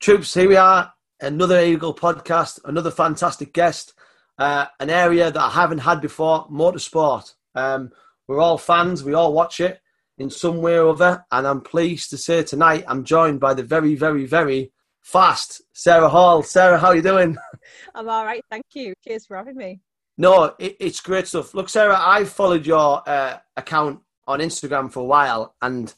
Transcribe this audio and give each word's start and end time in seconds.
Troops, 0.00 0.32
here 0.32 0.48
we 0.48 0.56
are, 0.56 0.94
another 1.20 1.62
Eagle 1.62 1.94
podcast, 1.94 2.58
another 2.64 2.90
fantastic 2.90 3.52
guest, 3.52 3.92
uh, 4.38 4.64
an 4.80 4.88
area 4.88 5.30
that 5.30 5.38
I 5.38 5.50
haven't 5.50 5.80
had 5.80 6.00
before, 6.00 6.48
motorsport. 6.48 7.34
Um, 7.54 7.90
we're 8.26 8.40
all 8.40 8.56
fans, 8.56 9.04
we 9.04 9.12
all 9.12 9.34
watch 9.34 9.60
it 9.60 9.78
in 10.16 10.30
some 10.30 10.62
way 10.62 10.78
or 10.78 10.88
other, 10.88 11.26
and 11.30 11.46
I'm 11.46 11.60
pleased 11.60 12.08
to 12.10 12.16
say 12.16 12.42
tonight 12.42 12.84
I'm 12.88 13.04
joined 13.04 13.40
by 13.40 13.52
the 13.52 13.62
very, 13.62 13.94
very, 13.94 14.24
very 14.24 14.72
fast 15.02 15.60
Sarah 15.74 16.08
Hall. 16.08 16.42
Sarah, 16.42 16.78
how 16.78 16.88
are 16.88 16.96
you 16.96 17.02
doing? 17.02 17.36
I'm 17.94 18.08
all 18.08 18.24
right, 18.24 18.42
thank 18.50 18.64
you. 18.72 18.94
Cheers 19.04 19.26
for 19.26 19.36
having 19.36 19.58
me. 19.58 19.80
No, 20.16 20.54
it, 20.58 20.78
it's 20.80 21.00
great 21.00 21.26
stuff. 21.26 21.52
Look, 21.52 21.68
Sarah, 21.68 21.98
I've 22.00 22.30
followed 22.30 22.64
your 22.64 23.06
uh, 23.06 23.36
account 23.54 24.00
on 24.26 24.38
Instagram 24.40 24.90
for 24.90 25.00
a 25.00 25.04
while, 25.04 25.56
and 25.60 25.92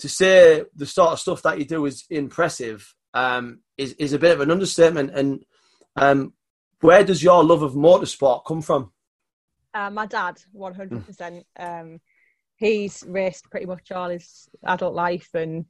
to 0.00 0.08
say 0.08 0.64
the 0.74 0.86
sort 0.86 1.10
of 1.12 1.20
stuff 1.20 1.42
that 1.42 1.60
you 1.60 1.64
do 1.64 1.86
is 1.86 2.04
impressive 2.10 2.92
um, 3.14 3.60
is 3.76 3.92
is 3.94 4.12
a 4.12 4.18
bit 4.18 4.32
of 4.32 4.40
an 4.40 4.50
understatement. 4.50 5.10
And 5.14 5.44
um, 5.96 6.32
where 6.80 7.04
does 7.04 7.22
your 7.22 7.44
love 7.44 7.62
of 7.62 7.72
motorsport 7.72 8.44
come 8.44 8.62
from? 8.62 8.92
Uh, 9.74 9.90
my 9.90 10.06
dad, 10.06 10.38
one 10.52 10.74
hundred 10.74 11.06
percent. 11.06 11.46
Um, 11.58 12.00
he's 12.56 13.04
raced 13.06 13.50
pretty 13.50 13.66
much 13.66 13.90
all 13.90 14.10
his 14.10 14.48
adult 14.64 14.94
life 14.94 15.28
and 15.34 15.64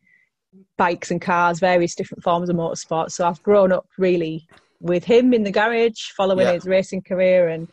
bikes 0.76 1.10
and 1.10 1.20
cars, 1.20 1.60
various 1.60 1.94
different 1.94 2.22
forms 2.22 2.48
of 2.48 2.56
motorsport. 2.56 3.10
So 3.10 3.26
I've 3.26 3.42
grown 3.42 3.72
up 3.72 3.86
really 3.96 4.46
with 4.80 5.04
him 5.04 5.32
in 5.32 5.44
the 5.44 5.50
garage, 5.50 6.10
following 6.16 6.46
yeah. 6.46 6.54
his 6.54 6.66
racing 6.66 7.02
career, 7.02 7.48
and 7.48 7.68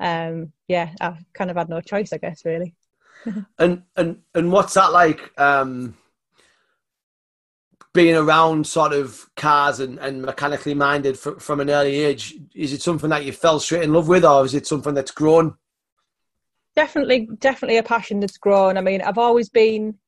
um, 0.00 0.52
yeah, 0.66 0.90
I've 1.00 1.24
kind 1.32 1.50
of 1.50 1.56
had 1.56 1.68
no 1.68 1.80
choice, 1.80 2.12
I 2.12 2.18
guess, 2.18 2.44
really. 2.44 2.74
and 3.58 3.82
and 3.96 4.18
and 4.34 4.52
what's 4.52 4.74
that 4.74 4.92
like? 4.92 5.32
Um, 5.38 5.96
being 7.98 8.14
around 8.14 8.64
sort 8.64 8.92
of 8.92 9.28
cars 9.34 9.80
and, 9.80 9.98
and 9.98 10.22
mechanically 10.22 10.72
minded 10.72 11.18
from 11.18 11.58
an 11.58 11.68
early 11.68 11.98
age, 11.98 12.32
is 12.54 12.72
it 12.72 12.80
something 12.80 13.10
that 13.10 13.24
you 13.24 13.32
fell 13.32 13.58
straight 13.58 13.82
in 13.82 13.92
love 13.92 14.06
with, 14.06 14.24
or 14.24 14.44
is 14.44 14.54
it 14.54 14.68
something 14.68 14.94
that's 14.94 15.10
grown? 15.10 15.56
Definitely, 16.76 17.28
definitely 17.40 17.76
a 17.78 17.82
passion 17.82 18.20
that's 18.20 18.38
grown. 18.38 18.78
I 18.78 18.82
mean, 18.82 19.02
I've 19.02 19.18
always 19.18 19.48
been, 19.48 19.98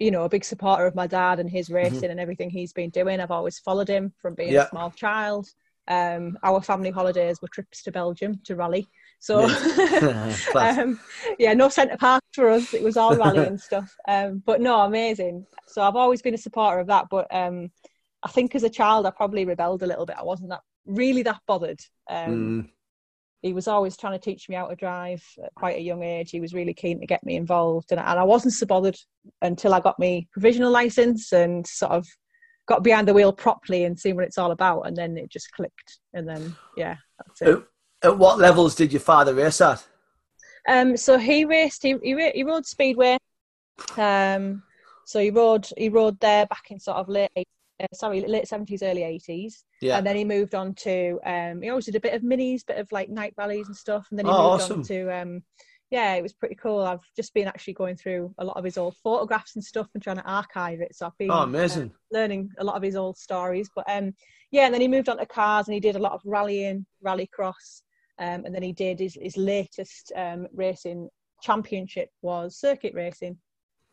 you 0.00 0.10
know, 0.10 0.24
a 0.24 0.28
big 0.28 0.44
supporter 0.44 0.84
of 0.84 0.96
my 0.96 1.06
dad 1.06 1.38
and 1.38 1.48
his 1.48 1.66
mm-hmm. 1.66 1.76
racing 1.76 2.00
mm-hmm. 2.00 2.10
and 2.10 2.18
everything 2.18 2.50
he's 2.50 2.72
been 2.72 2.90
doing. 2.90 3.20
I've 3.20 3.30
always 3.30 3.60
followed 3.60 3.86
him 3.86 4.12
from 4.20 4.34
being 4.34 4.54
yeah. 4.54 4.64
a 4.64 4.70
small 4.70 4.90
child. 4.90 5.46
Um, 5.86 6.36
our 6.42 6.60
family 6.60 6.90
holidays 6.90 7.40
were 7.40 7.46
trips 7.46 7.84
to 7.84 7.92
Belgium 7.92 8.40
to 8.46 8.56
rally. 8.56 8.88
So, 9.18 9.40
um, 10.54 11.00
yeah, 11.38 11.54
no 11.54 11.68
centre 11.68 11.96
park 11.96 12.22
for 12.34 12.48
us. 12.48 12.72
It 12.74 12.82
was 12.82 12.96
all 12.96 13.16
rally 13.16 13.46
and 13.46 13.60
stuff. 13.60 13.94
Um, 14.06 14.42
but 14.44 14.60
no, 14.60 14.80
amazing. 14.80 15.46
So 15.66 15.82
I've 15.82 15.96
always 15.96 16.22
been 16.22 16.34
a 16.34 16.38
supporter 16.38 16.78
of 16.78 16.86
that. 16.88 17.06
But 17.10 17.26
um, 17.34 17.70
I 18.22 18.28
think 18.28 18.54
as 18.54 18.62
a 18.62 18.70
child, 18.70 19.06
I 19.06 19.10
probably 19.10 19.44
rebelled 19.44 19.82
a 19.82 19.86
little 19.86 20.06
bit. 20.06 20.16
I 20.18 20.24
wasn't 20.24 20.50
that 20.50 20.60
really 20.86 21.22
that 21.22 21.40
bothered. 21.46 21.80
Um, 22.08 22.62
mm. 22.64 22.70
He 23.42 23.52
was 23.52 23.68
always 23.68 23.96
trying 23.96 24.14
to 24.14 24.24
teach 24.24 24.48
me 24.48 24.56
how 24.56 24.66
to 24.66 24.74
drive 24.74 25.22
at 25.44 25.54
quite 25.54 25.76
a 25.76 25.82
young 25.82 26.02
age. 26.02 26.30
He 26.30 26.40
was 26.40 26.54
really 26.54 26.74
keen 26.74 27.00
to 27.00 27.06
get 27.06 27.24
me 27.24 27.36
involved, 27.36 27.92
and, 27.92 28.00
and 28.00 28.18
I 28.18 28.24
wasn't 28.24 28.54
so 28.54 28.66
bothered 28.66 28.96
until 29.42 29.74
I 29.74 29.80
got 29.80 29.98
my 29.98 30.26
provisional 30.32 30.72
license 30.72 31.32
and 31.32 31.64
sort 31.64 31.92
of 31.92 32.06
got 32.66 32.82
behind 32.82 33.06
the 33.06 33.14
wheel 33.14 33.32
properly 33.32 33.84
and 33.84 33.98
seen 33.98 34.16
what 34.16 34.24
it's 34.24 34.38
all 34.38 34.50
about. 34.50 34.82
And 34.82 34.96
then 34.96 35.16
it 35.16 35.30
just 35.30 35.52
clicked. 35.52 36.00
And 36.12 36.28
then 36.28 36.56
yeah, 36.76 36.96
that's 37.18 37.42
it. 37.42 37.64
At 38.02 38.16
what 38.16 38.38
levels 38.38 38.74
did 38.74 38.92
your 38.92 39.00
father 39.00 39.34
race 39.34 39.60
at? 39.60 39.84
Um, 40.68 40.96
so 40.96 41.18
he 41.18 41.44
raced. 41.44 41.82
He 41.82 41.96
he, 42.02 42.30
he 42.34 42.44
rode 42.44 42.66
speedway. 42.66 43.16
Um, 43.96 44.62
so 45.04 45.20
he 45.20 45.30
rode 45.30 45.68
he 45.76 45.88
rode 45.88 46.20
there 46.20 46.46
back 46.46 46.70
in 46.70 46.78
sort 46.78 46.98
of 46.98 47.08
late 47.08 47.30
uh, 47.36 47.86
sorry 47.94 48.20
late 48.20 48.46
seventies, 48.46 48.82
early 48.82 49.02
eighties. 49.02 49.64
Yeah. 49.80 49.98
And 49.98 50.06
then 50.06 50.16
he 50.16 50.24
moved 50.24 50.54
on 50.54 50.74
to 50.74 51.18
um, 51.24 51.62
he 51.62 51.70
always 51.70 51.86
did 51.86 51.96
a 51.96 52.00
bit 52.00 52.14
of 52.14 52.22
minis, 52.22 52.66
bit 52.66 52.78
of 52.78 52.90
like 52.92 53.08
night 53.08 53.34
rallies 53.36 53.66
and 53.66 53.76
stuff. 53.76 54.06
And 54.10 54.18
then 54.18 54.26
he 54.26 54.32
oh, 54.32 54.52
moved 54.52 54.62
awesome. 54.62 54.78
on 54.80 54.84
to 54.84 55.20
um, 55.20 55.42
yeah, 55.90 56.14
it 56.14 56.22
was 56.22 56.34
pretty 56.34 56.54
cool. 56.54 56.80
I've 56.80 57.06
just 57.16 57.32
been 57.32 57.48
actually 57.48 57.72
going 57.72 57.96
through 57.96 58.34
a 58.38 58.44
lot 58.44 58.58
of 58.58 58.64
his 58.64 58.76
old 58.76 58.96
photographs 58.96 59.54
and 59.54 59.64
stuff 59.64 59.88
and 59.94 60.02
trying 60.02 60.16
to 60.16 60.30
archive 60.30 60.80
it. 60.80 60.94
So 60.94 61.06
I've 61.06 61.16
been 61.18 61.30
oh, 61.30 61.44
amazing. 61.44 61.90
Uh, 61.90 62.18
learning 62.18 62.50
a 62.58 62.64
lot 62.64 62.76
of 62.76 62.82
his 62.82 62.96
old 62.96 63.16
stories. 63.16 63.70
But 63.74 63.86
um, 63.88 64.12
yeah, 64.50 64.66
and 64.66 64.74
then 64.74 64.82
he 64.82 64.88
moved 64.88 65.08
on 65.08 65.16
to 65.16 65.24
cars 65.24 65.66
and 65.66 65.74
he 65.74 65.80
did 65.80 65.96
a 65.96 66.00
lot 66.00 66.12
of 66.12 66.20
rallying, 66.26 66.84
rallycross. 67.04 67.82
Um, 68.18 68.44
and 68.44 68.54
then 68.54 68.62
he 68.62 68.72
did 68.72 68.98
his, 68.98 69.14
his 69.20 69.36
latest 69.36 70.12
um, 70.16 70.48
racing 70.52 71.08
championship 71.42 72.10
was 72.22 72.56
circuit 72.56 72.94
racing. 72.94 73.38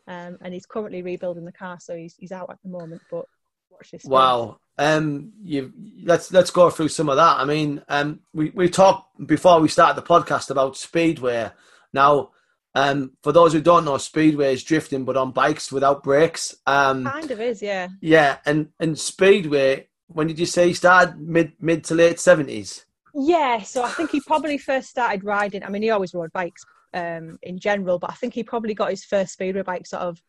Um, 0.07 0.37
and 0.41 0.53
he's 0.53 0.65
currently 0.65 1.01
rebuilding 1.01 1.45
the 1.45 1.51
car, 1.51 1.79
so 1.79 1.95
he's, 1.95 2.15
he's 2.17 2.31
out 2.31 2.49
at 2.49 2.57
the 2.63 2.69
moment. 2.69 3.01
But 3.09 3.25
watch 3.69 3.91
this. 3.91 4.03
Wow. 4.03 4.59
Um, 4.77 5.31
you 5.41 5.71
let's 6.03 6.31
let's 6.33 6.51
go 6.51 6.69
through 6.69 6.89
some 6.89 7.09
of 7.09 7.15
that. 7.15 7.37
I 7.37 7.45
mean, 7.45 7.81
um, 7.87 8.19
we 8.33 8.49
we 8.49 8.69
talked 8.69 9.25
before 9.25 9.59
we 9.59 9.69
started 9.69 9.95
the 9.95 10.07
podcast 10.07 10.49
about 10.49 10.77
speedway. 10.77 11.49
Now, 11.93 12.31
um, 12.73 13.13
for 13.23 13.31
those 13.31 13.53
who 13.53 13.61
don't 13.61 13.85
know, 13.85 13.97
speedway 13.97 14.53
is 14.53 14.63
drifting, 14.63 15.05
but 15.05 15.15
on 15.15 15.31
bikes 15.31 15.71
without 15.71 16.03
brakes. 16.03 16.55
Um, 16.67 17.05
kind 17.05 17.31
of 17.31 17.39
is, 17.39 17.61
yeah. 17.61 17.87
Yeah, 18.01 18.37
and 18.45 18.69
and 18.79 18.99
speedway. 18.99 19.87
When 20.07 20.27
did 20.27 20.39
you 20.39 20.45
say 20.45 20.67
you 20.67 20.73
started? 20.73 21.19
Mid 21.19 21.53
mid 21.59 21.85
to 21.85 21.95
late 21.95 22.19
seventies. 22.19 22.85
Yeah, 23.17 23.61
so 23.61 23.81
I 23.81 23.89
think 23.89 24.11
he 24.11 24.19
probably 24.19 24.57
first 24.57 24.89
started 24.89 25.23
riding. 25.23 25.63
I 25.63 25.69
mean, 25.69 25.81
he 25.81 25.89
always 25.89 26.13
rode 26.13 26.33
bikes 26.33 26.63
um, 26.93 27.37
in 27.43 27.57
general, 27.59 27.97
but 27.97 28.11
I 28.11 28.15
think 28.15 28.33
he 28.33 28.43
probably 28.43 28.73
got 28.73 28.89
his 28.89 29.05
first 29.05 29.33
speedway 29.33 29.61
bike 29.61 29.87
sort 29.87 30.03
of 30.03 30.21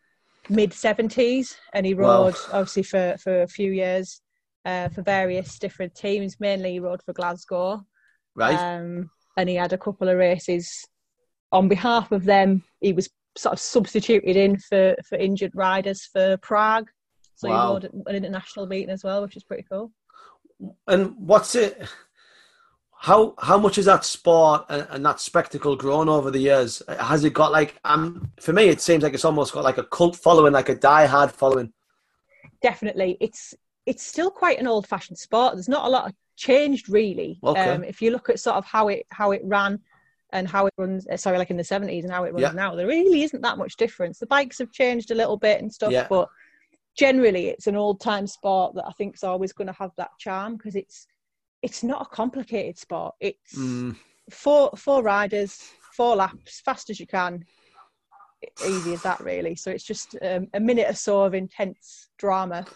mid 0.49 0.73
seventies, 0.73 1.57
and 1.75 1.85
he 1.85 1.95
rode 1.95 2.35
wow. 2.35 2.41
obviously 2.53 2.85
for 2.85 3.17
for 3.19 3.43
a 3.43 3.49
few 3.49 3.73
years 3.73 4.21
uh, 4.65 4.89
for 4.91 5.03
various 5.03 5.59
different 5.59 5.97
teams. 5.97 6.39
Mainly, 6.39 6.73
he 6.73 6.81
rode 6.81 7.03
for 7.03 7.13
Glasgow, 7.13 7.85
right? 8.37 8.57
Um, 8.59 9.11
and 9.37 9.49
he 9.49 9.57
had 9.57 9.73
a 9.73 9.79
couple 9.79 10.09
of 10.09 10.17
races 10.17 10.87
on 11.51 11.69
behalf 11.69 12.13
of 12.13 12.25
them. 12.25 12.63
He 12.81 12.93
was 12.93 13.09
sort 13.37 13.55
of 13.55 13.59
substituted 13.59 14.37
in 14.37 14.59
for 14.59 14.95
for 15.09 15.19
injured 15.19 15.57
riders 15.57 16.09
for 16.13 16.37
Prague, 16.37 16.89
so 17.35 17.49
wow. 17.49 17.67
he 17.67 17.73
rode 17.73 18.07
an 18.07 18.15
international 18.15 18.67
meeting 18.67 18.91
as 18.91 19.03
well, 19.03 19.23
which 19.23 19.37
is 19.37 19.43
pretty 19.43 19.67
cool. 19.69 19.91
And 20.87 21.15
what's 21.19 21.57
it? 21.57 21.83
How 22.99 23.35
how 23.39 23.59
much 23.59 23.77
has 23.77 23.85
that 23.85 24.05
sport 24.05 24.65
and, 24.69 24.87
and, 24.91 25.07
that 25.07 25.21
spectacle 25.21 25.77
grown 25.77 26.09
over 26.09 26.31
the 26.31 26.39
years? 26.39 26.83
Has 26.89 27.25
it 27.25 27.35
got 27.35 27.53
like 27.53 27.79
um 27.85 28.31
for 28.41 28.53
me 28.53 28.65
it 28.69 28.81
seems 28.81 29.03
like 29.03 29.15
it's 29.15 29.25
almost 29.25 29.53
got 29.53 29.65
like 29.65 29.79
a 29.79 29.85
cult 29.85 30.17
following, 30.17 30.53
like 30.53 30.69
a 30.69 30.75
die-hard 30.75 31.31
following. 31.31 31.73
Definitely, 32.63 33.17
it's 33.21 33.55
it's 33.85 34.03
still 34.03 34.31
quite 34.31 34.59
an 34.59 34.67
old-fashioned 34.67 35.19
sport. 35.19 35.55
There's 35.55 35.69
not 35.69 35.87
a 35.87 35.91
lot 35.91 36.07
of 36.07 36.15
changed 36.37 36.89
really. 36.89 37.39
Okay. 37.45 37.71
Um, 37.71 37.85
if 37.85 38.01
you 38.01 38.11
look 38.11 38.31
at 38.31 38.41
sort 38.41 38.57
of 38.57 38.65
how 38.65 38.89
it 38.89 39.07
how 39.11 39.33
it 39.33 39.43
ran 39.45 39.79
and 40.31 40.49
how 40.49 40.67
it 40.67 40.75
runs, 40.77 41.07
uh, 41.07 41.17
sorry, 41.17 41.39
like 41.39 41.51
in 41.51 41.57
the 41.57 41.63
70s 41.63 42.03
and 42.03 42.11
how 42.11 42.25
it 42.25 42.33
runs 42.33 42.43
yeah. 42.43 42.53
now, 42.53 42.75
there 42.75 42.87
really 42.87 43.23
isn't 43.23 43.43
that 43.43 43.59
much 43.59 43.77
difference. 43.77 44.19
The 44.19 44.27
bikes 44.27 44.59
have 44.59 44.73
changed 44.73 45.11
a 45.11 45.15
little 45.15 45.37
bit 45.37 45.61
and 45.61 45.73
stuff, 45.73 45.93
yeah. 45.93 46.07
but 46.11 46.29
generally 46.97 47.49
it's 47.49 47.67
an 47.67 47.77
old-time 47.77 48.27
sport 48.27 48.75
that 48.75 48.87
I 48.87 48.93
think 48.93 49.15
is 49.15 49.23
always 49.23 49.53
going 49.53 49.69
to 49.69 49.73
have 49.75 49.93
that 49.97 50.11
charm 50.19 50.57
because 50.57 50.75
it's 50.75 51.07
it's 51.63 51.83
not 51.83 52.03
a 52.03 52.15
complicated 52.15 52.79
sport. 52.79 53.15
It's 53.21 53.57
mm. 53.57 53.97
four 54.31 54.71
four 54.77 55.03
riders, 55.03 55.63
four 55.93 56.17
laps, 56.17 56.61
fast 56.61 56.91
as 56.91 57.01
you 57.01 57.07
can. 57.07 57.45
Easy 58.67 58.93
as 58.93 59.03
that, 59.03 59.21
really. 59.21 59.57
So 59.57 59.71
it's 59.71 59.85
just 59.85 60.17
um, 60.23 60.49
a 60.55 60.61
minute 60.61 60.89
or 60.89 60.95
so 60.95 61.23
of 61.23 61.35
intense 61.35 62.09
drama. 62.19 62.67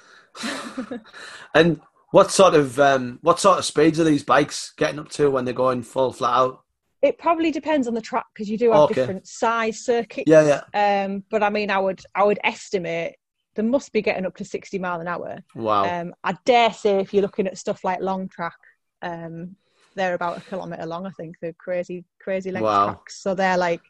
and 1.55 1.81
what 2.11 2.31
sort 2.31 2.55
of 2.55 2.79
um, 2.81 3.19
what 3.23 3.39
sort 3.39 3.59
of 3.59 3.65
speeds 3.65 4.01
are 4.01 4.05
these 4.05 4.25
bikes 4.25 4.73
getting 4.77 4.99
up 4.99 5.11
to 5.11 5.31
when 5.31 5.45
they're 5.45 5.55
going 5.55 5.83
full 5.83 6.13
flat 6.13 6.35
out? 6.35 6.61
It 7.03 7.19
probably 7.19 7.51
depends 7.51 7.89
on 7.89 7.95
the 7.95 8.01
track 8.01 8.27
because 8.35 8.51
you 8.51 8.59
do 8.59 8.73
have 8.73 8.83
okay. 8.83 8.95
different 8.95 9.27
size 9.27 9.85
circuits. 9.85 10.29
Yeah, 10.29 10.63
yeah. 10.75 11.05
Um, 11.05 11.25
but 11.31 11.43
I 11.43 11.51
mean, 11.51 11.71
I 11.71 11.79
would 11.79 12.01
I 12.15 12.25
would 12.25 12.39
estimate 12.45 13.17
they 13.55 13.63
must 13.63 13.93
be 13.93 14.03
getting 14.03 14.27
up 14.27 14.37
to 14.37 14.45
sixty 14.45 14.79
mile 14.79 15.01
an 15.01 15.09
hour. 15.09 15.39
Wow. 15.55 15.85
Um, 15.85 16.15
I 16.25 16.37
dare 16.45 16.73
say 16.73 16.99
if 17.01 17.15
you're 17.15 17.23
looking 17.23 17.47
at 17.47 17.59
stuff 17.59 17.85
like 17.85 18.01
long 18.01 18.29
track, 18.29 18.57
um, 19.03 19.57
they're 19.95 20.15
about 20.15 20.39
a 20.39 20.41
kilometre 20.41 20.87
long, 20.87 21.07
I 21.07 21.11
think. 21.11 21.37
They're 21.41 21.53
crazy, 21.53 22.05
crazy 22.21 22.51
length 22.51 22.65
wow. 22.65 22.87
tracks. 22.87 23.21
So 23.21 23.35
they're 23.35 23.59
like 23.59 23.83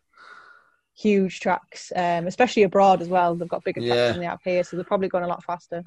huge 0.94 1.40
tracks, 1.40 1.92
um, 1.94 2.26
especially 2.26 2.62
abroad 2.62 3.02
as 3.02 3.08
well. 3.08 3.34
They've 3.34 3.48
got 3.48 3.64
bigger 3.64 3.80
tracks 3.80 3.96
yeah. 3.96 4.12
than 4.12 4.20
they 4.20 4.26
have 4.26 4.42
here, 4.42 4.64
so 4.64 4.76
they're 4.76 4.84
probably 4.84 5.08
going 5.08 5.24
a 5.24 5.28
lot 5.28 5.44
faster. 5.44 5.82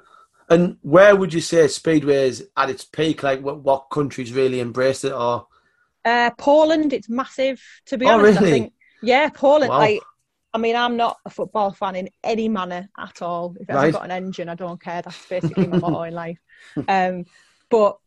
And 0.49 0.77
where 0.81 1.15
would 1.15 1.33
you 1.33 1.41
say 1.41 1.67
Speedway 1.67 2.27
is 2.27 2.49
at 2.57 2.69
its 2.69 2.83
peak? 2.83 3.23
Like, 3.23 3.41
what, 3.41 3.59
what 3.59 3.89
countries 3.91 4.33
really 4.33 4.59
embraced 4.59 5.05
it? 5.05 5.13
Or 5.13 5.47
uh, 6.03 6.31
Poland, 6.37 6.93
it's 6.93 7.09
massive. 7.09 7.61
To 7.87 7.97
be 7.97 8.05
oh, 8.05 8.19
honest, 8.19 8.39
really? 8.39 8.51
I 8.51 8.53
think 8.59 8.73
yeah, 9.01 9.29
Poland. 9.29 9.69
Wow. 9.69 9.79
Like, 9.79 10.01
I 10.53 10.57
mean, 10.59 10.75
I'm 10.75 10.97
not 10.97 11.17
a 11.25 11.29
football 11.29 11.71
fan 11.71 11.95
in 11.95 12.09
any 12.23 12.47
manner 12.47 12.89
at 12.97 13.21
all. 13.21 13.55
If 13.59 13.69
I've 13.69 13.93
got 13.93 14.05
an 14.05 14.11
engine, 14.11 14.49
I 14.49 14.55
don't 14.55 14.81
care. 14.81 15.01
That's 15.01 15.25
basically 15.27 15.67
my 15.67 15.77
motto 15.77 16.03
in 16.03 16.13
life. 16.13 16.39
Um, 16.87 17.25
but 17.69 17.97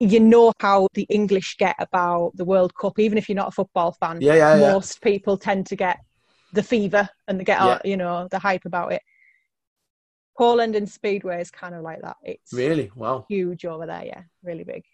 you 0.00 0.18
know 0.18 0.52
how 0.60 0.88
the 0.94 1.06
English 1.10 1.58
get 1.58 1.76
about 1.78 2.32
the 2.34 2.44
World 2.44 2.74
Cup, 2.74 2.98
even 2.98 3.18
if 3.18 3.28
you're 3.28 3.36
not 3.36 3.48
a 3.48 3.52
football 3.52 3.92
fan. 3.92 4.20
Yeah, 4.20 4.34
yeah, 4.34 4.72
most 4.72 4.98
yeah. 5.00 5.10
people 5.10 5.36
tend 5.36 5.66
to 5.66 5.76
get 5.76 6.00
the 6.52 6.62
fever 6.62 7.08
and 7.28 7.38
they 7.38 7.44
get, 7.44 7.60
yeah. 7.60 7.78
you 7.84 7.96
know, 7.98 8.26
the 8.30 8.38
hype 8.38 8.64
about 8.64 8.92
it. 8.92 9.02
Poland 10.36 10.74
and 10.74 10.88
Speedway 10.88 11.40
is 11.42 11.50
kind 11.50 11.74
of 11.74 11.82
like 11.82 12.00
that. 12.00 12.16
It's 12.22 12.52
really 12.52 12.90
wow, 12.94 13.26
huge 13.28 13.66
over 13.66 13.84
there. 13.86 14.04
Yeah, 14.06 14.22
really 14.42 14.64
big. 14.64 14.84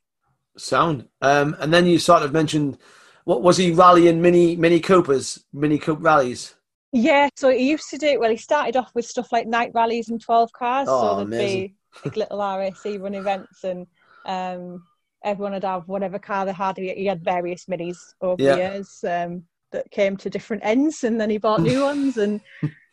Sound. 0.59 1.09
Um, 1.23 1.57
and 1.61 1.73
then 1.73 1.87
you 1.87 2.01
sort 2.01 2.25
of 2.25 2.33
mentioned 2.33 2.79
what 3.25 3.43
was 3.43 3.57
he 3.57 3.71
rallying 3.71 4.21
mini 4.21 4.57
Mini 4.57 4.81
Coopers, 4.81 5.45
Mini 5.53 5.79
Coupe 5.79 6.03
rallies? 6.03 6.57
Yeah, 6.93 7.29
so 7.37 7.51
he 7.51 7.71
used 7.71 7.91
to 7.91 7.99
do. 7.99 8.07
It. 8.07 8.21
Well, 8.21 8.31
he 8.31 8.37
started 8.37 8.77
off 8.77 8.91
with 8.95 9.05
stuff 9.05 9.31
like 9.31 9.47
night 9.47 9.71
rallies 9.73 10.09
and 10.09 10.21
twelve 10.21 10.53
cars. 10.53 10.89
Oh, 10.91 11.01
so 11.01 11.15
there'd 11.17 11.29
amazing. 11.29 11.61
be 11.61 11.77
like 12.05 12.17
little 12.17 12.39
RAC 12.39 13.01
run 13.01 13.15
events, 13.15 13.63
and 13.63 13.87
um, 14.25 14.83
everyone 15.25 15.53
would 15.53 15.65
have 15.65 15.89
whatever 15.89 16.19
car 16.19 16.47
they 16.47 16.53
had. 16.53 16.77
He, 16.77 16.93
he 16.95 17.07
had 17.07 17.25
various 17.25 17.67
minis 17.67 17.99
over 18.21 18.43
yeah. 18.43 18.53
the 18.53 18.59
years 18.59 19.05
um, 19.09 19.45
that 19.73 19.91
came 19.91 20.17
to 20.19 20.31
different 20.31 20.65
ends, 20.65 21.05
and 21.05 21.21
then 21.21 21.31
he 21.31 21.39
bought 21.39 21.61
new 21.61 21.83
ones. 21.91 22.17
And 22.17 22.41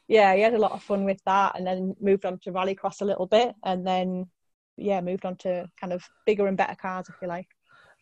yeah, 0.07 0.35
he 0.35 0.41
had 0.41 0.53
a 0.53 0.59
lot 0.59 0.71
of 0.71 0.83
fun 0.83 1.05
with 1.05 1.21
that, 1.25 1.57
and 1.57 1.65
then 1.65 1.95
moved 1.99 2.25
on 2.25 2.39
to 2.39 2.51
rallycross 2.51 3.01
a 3.01 3.05
little 3.05 3.27
bit, 3.27 3.53
and 3.63 3.85
then 3.85 4.27
yeah, 4.77 5.01
moved 5.01 5.25
on 5.25 5.35
to 5.37 5.69
kind 5.79 5.93
of 5.93 6.03
bigger 6.25 6.47
and 6.47 6.57
better 6.57 6.75
cars, 6.75 7.07
if 7.09 7.15
you 7.21 7.27
like. 7.27 7.47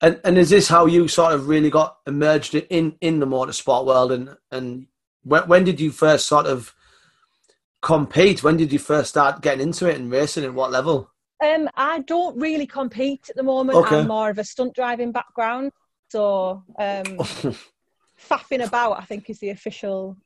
And 0.02 0.20
and 0.24 0.38
is 0.38 0.50
this 0.50 0.68
how 0.68 0.86
you 0.88 1.08
sort 1.08 1.34
of 1.34 1.48
really 1.48 1.70
got 1.70 1.98
emerged 2.08 2.56
in 2.56 2.96
in 3.02 3.20
the 3.20 3.28
motorsport 3.28 3.86
world? 3.86 4.12
And 4.12 4.36
and 4.52 4.88
when, 5.24 5.48
when 5.48 5.64
did 5.64 5.80
you 5.80 5.92
first 5.92 6.28
sort 6.28 6.48
of 6.48 6.74
compete? 7.82 8.44
When 8.44 8.58
did 8.58 8.72
you 8.72 8.80
first 8.80 9.10
start 9.10 9.42
getting 9.42 9.62
into 9.62 9.88
it 9.88 9.98
and 9.98 10.12
racing? 10.12 10.44
At 10.44 10.54
what 10.54 10.72
level? 10.72 11.11
Um, 11.42 11.70
I 11.76 12.00
don't 12.00 12.38
really 12.38 12.68
compete 12.68 13.30
at 13.30 13.36
the 13.36 13.44
moment. 13.44 13.78
Okay. 13.80 14.00
I'm 14.00 14.08
more 14.08 14.30
of 14.30 14.38
a 14.38 14.44
stunt 14.44 14.76
driving 14.76 15.12
background, 15.12 15.72
so 16.10 16.64
um, 16.78 17.04
faffing 18.30 18.66
about. 18.66 19.00
I 19.00 19.06
think 19.06 19.30
is 19.30 19.40
the 19.40 19.50
official 19.50 20.18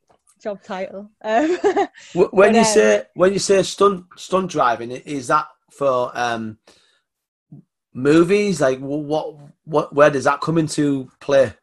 job 0.42 0.62
title. 0.62 1.10
Um, 1.24 1.58
when 2.14 2.30
but, 2.32 2.54
you 2.54 2.60
um, 2.60 2.66
say 2.66 3.04
when 3.14 3.34
you 3.34 3.40
say 3.40 3.64
stunt 3.64 4.06
stunt 4.18 4.52
driving, 4.52 4.92
is 4.92 5.28
that 5.28 5.48
for 5.72 6.12
um, 6.14 6.58
movies? 7.94 8.62
Like 8.62 8.80
what 8.80 9.38
what 9.64 9.94
where 9.96 10.10
does 10.10 10.26
that 10.26 10.42
come 10.42 10.58
into 10.58 11.10
play? 11.20 11.54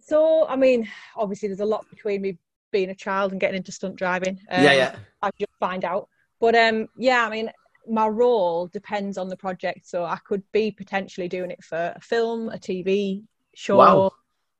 So 0.00 0.46
I 0.48 0.56
mean, 0.56 0.88
obviously 1.16 1.48
there's 1.48 1.60
a 1.60 1.66
lot 1.66 1.88
between 1.90 2.22
me 2.22 2.38
being 2.70 2.90
a 2.90 2.94
child 2.94 3.32
and 3.32 3.40
getting 3.40 3.58
into 3.58 3.72
stunt 3.72 3.96
driving. 3.96 4.40
Um, 4.50 4.64
yeah, 4.64 4.72
yeah. 4.72 4.96
I 5.20 5.30
just 5.38 5.52
find 5.60 5.84
out. 5.84 6.08
But 6.40 6.56
um, 6.56 6.88
yeah, 6.96 7.24
I 7.24 7.30
mean, 7.30 7.50
my 7.88 8.06
role 8.06 8.68
depends 8.68 9.18
on 9.18 9.28
the 9.28 9.36
project. 9.36 9.86
So 9.86 10.04
I 10.04 10.18
could 10.24 10.42
be 10.52 10.70
potentially 10.70 11.28
doing 11.28 11.50
it 11.50 11.62
for 11.62 11.92
a 11.96 12.00
film, 12.00 12.48
a 12.48 12.58
TV 12.58 13.22
show, 13.54 13.78
wow. 13.78 14.12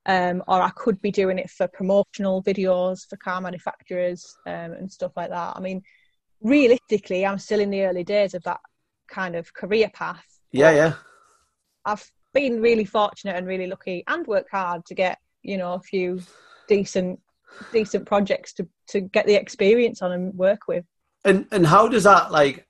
um, 0.07 0.43
or 0.49 0.61
I 0.61 0.71
could 0.71 1.01
be 1.01 1.11
doing 1.11 1.39
it 1.39 1.51
for 1.51 1.69
promotional 1.69 2.43
videos 2.43 3.09
for 3.09 3.17
car 3.17 3.41
manufacturers 3.41 4.37
um, 4.47 4.73
and 4.73 4.91
stuff 4.91 5.13
like 5.17 5.31
that. 5.31 5.55
I 5.57 5.61
mean, 5.61 5.83
realistically, 6.41 7.25
I'm 7.25 7.39
still 7.39 7.61
in 7.61 7.71
the 7.71 7.83
early 7.83 8.05
days 8.05 8.35
of 8.35 8.43
that 8.45 8.61
kind 9.09 9.37
of 9.37 9.53
career 9.55 9.91
path. 9.93 10.27
Yeah, 10.51 10.73
yeah. 10.73 10.95
I've 11.85 12.11
been 12.33 12.61
really 12.61 12.85
fortunate 12.85 13.37
and 13.37 13.47
really 13.47 13.67
lucky 13.67 14.05
and 14.07 14.27
worked 14.27 14.51
hard 14.51 14.85
to 14.87 14.95
get, 14.95 15.19
you 15.43 15.57
know, 15.57 15.75
a 15.75 15.81
few 15.81 16.21
decent 16.69 17.21
decent 17.73 18.07
projects 18.07 18.55
to 18.55 18.67
to 18.89 19.01
get 19.01 19.27
the 19.27 19.35
experience 19.35 20.03
on 20.03 20.13
and 20.13 20.35
work 20.35 20.69
with. 20.69 20.85
And 21.25 21.47
and 21.53 21.67
how 21.67 21.89
does 21.89 22.05
that 22.05 22.33
like 22.33 22.67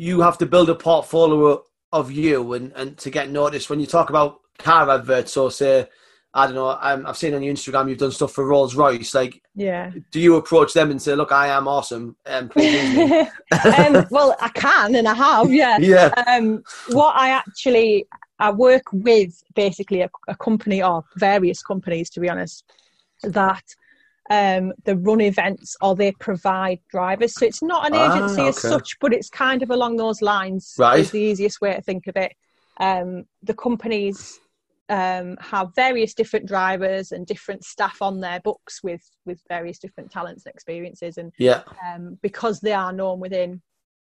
you 0.00 0.22
have 0.22 0.38
to 0.38 0.46
build 0.46 0.70
a 0.70 0.74
portfolio 0.74 1.62
of 1.92 2.10
you 2.10 2.54
and, 2.54 2.72
and 2.74 2.96
to 2.96 3.10
get 3.10 3.28
noticed 3.30 3.68
when 3.68 3.78
you 3.78 3.86
talk 3.86 4.08
about 4.08 4.40
car 4.58 4.88
adverts 4.88 5.36
or 5.36 5.50
say 5.50 5.86
I 6.32 6.46
don't 6.46 6.54
know. 6.54 6.68
i 6.68 6.90
have 6.90 7.16
seen 7.18 7.34
on 7.34 7.42
your 7.42 7.52
Instagram 7.52 7.90
you've 7.90 7.98
done 7.98 8.12
stuff 8.12 8.32
for 8.32 8.46
Rolls 8.46 8.74
Royce. 8.74 9.14
Like, 9.14 9.42
yeah, 9.54 9.90
do 10.10 10.20
you 10.20 10.36
approach 10.36 10.72
them 10.72 10.92
and 10.92 11.02
say, 11.02 11.16
"Look, 11.16 11.32
I 11.32 11.48
am 11.48 11.66
awesome"? 11.66 12.16
Um, 12.24 12.50
um, 12.56 14.06
well, 14.10 14.36
I 14.40 14.48
can 14.54 14.94
and 14.94 15.08
I 15.08 15.14
have. 15.14 15.52
Yeah. 15.52 15.78
Yeah. 15.80 16.14
Um, 16.28 16.62
what 16.90 17.16
I 17.16 17.30
actually 17.30 18.06
I 18.38 18.52
work 18.52 18.84
with 18.92 19.42
basically 19.54 20.02
a, 20.02 20.10
a 20.28 20.36
company 20.36 20.82
or 20.82 21.04
various 21.16 21.62
companies, 21.62 22.08
to 22.10 22.20
be 22.20 22.30
honest, 22.30 22.64
that 23.24 23.64
um, 24.30 24.72
the 24.84 24.96
run 24.96 25.20
events 25.20 25.76
or 25.82 25.96
they 25.96 26.12
provide 26.12 26.78
drivers. 26.88 27.34
So 27.34 27.44
it's 27.44 27.62
not 27.62 27.86
an 27.86 27.94
ah, 27.94 28.14
agency 28.14 28.40
ah, 28.40 28.44
okay. 28.44 28.48
as 28.48 28.58
such, 28.60 28.98
but 29.00 29.12
it's 29.12 29.28
kind 29.28 29.62
of 29.62 29.70
along 29.70 29.96
those 29.96 30.22
lines. 30.22 30.74
Right. 30.78 31.00
Is 31.00 31.10
the 31.10 31.20
easiest 31.20 31.60
way 31.60 31.74
to 31.74 31.82
think 31.82 32.06
of 32.06 32.16
it. 32.16 32.32
Um, 32.78 33.24
the 33.42 33.54
companies 33.54 34.38
um, 34.88 35.36
have 35.40 35.74
various 35.74 36.14
different 36.14 36.46
drivers 36.46 37.12
and 37.12 37.26
different 37.26 37.64
staff 37.64 38.00
on 38.00 38.20
their 38.20 38.40
books 38.40 38.82
with 38.82 39.02
with 39.26 39.40
various 39.48 39.78
different 39.78 40.10
talents 40.10 40.46
and 40.46 40.54
experiences, 40.54 41.18
and 41.18 41.32
yeah, 41.38 41.62
um, 41.86 42.18
because 42.22 42.60
they 42.60 42.72
are 42.72 42.92
known 42.92 43.20
within 43.20 43.60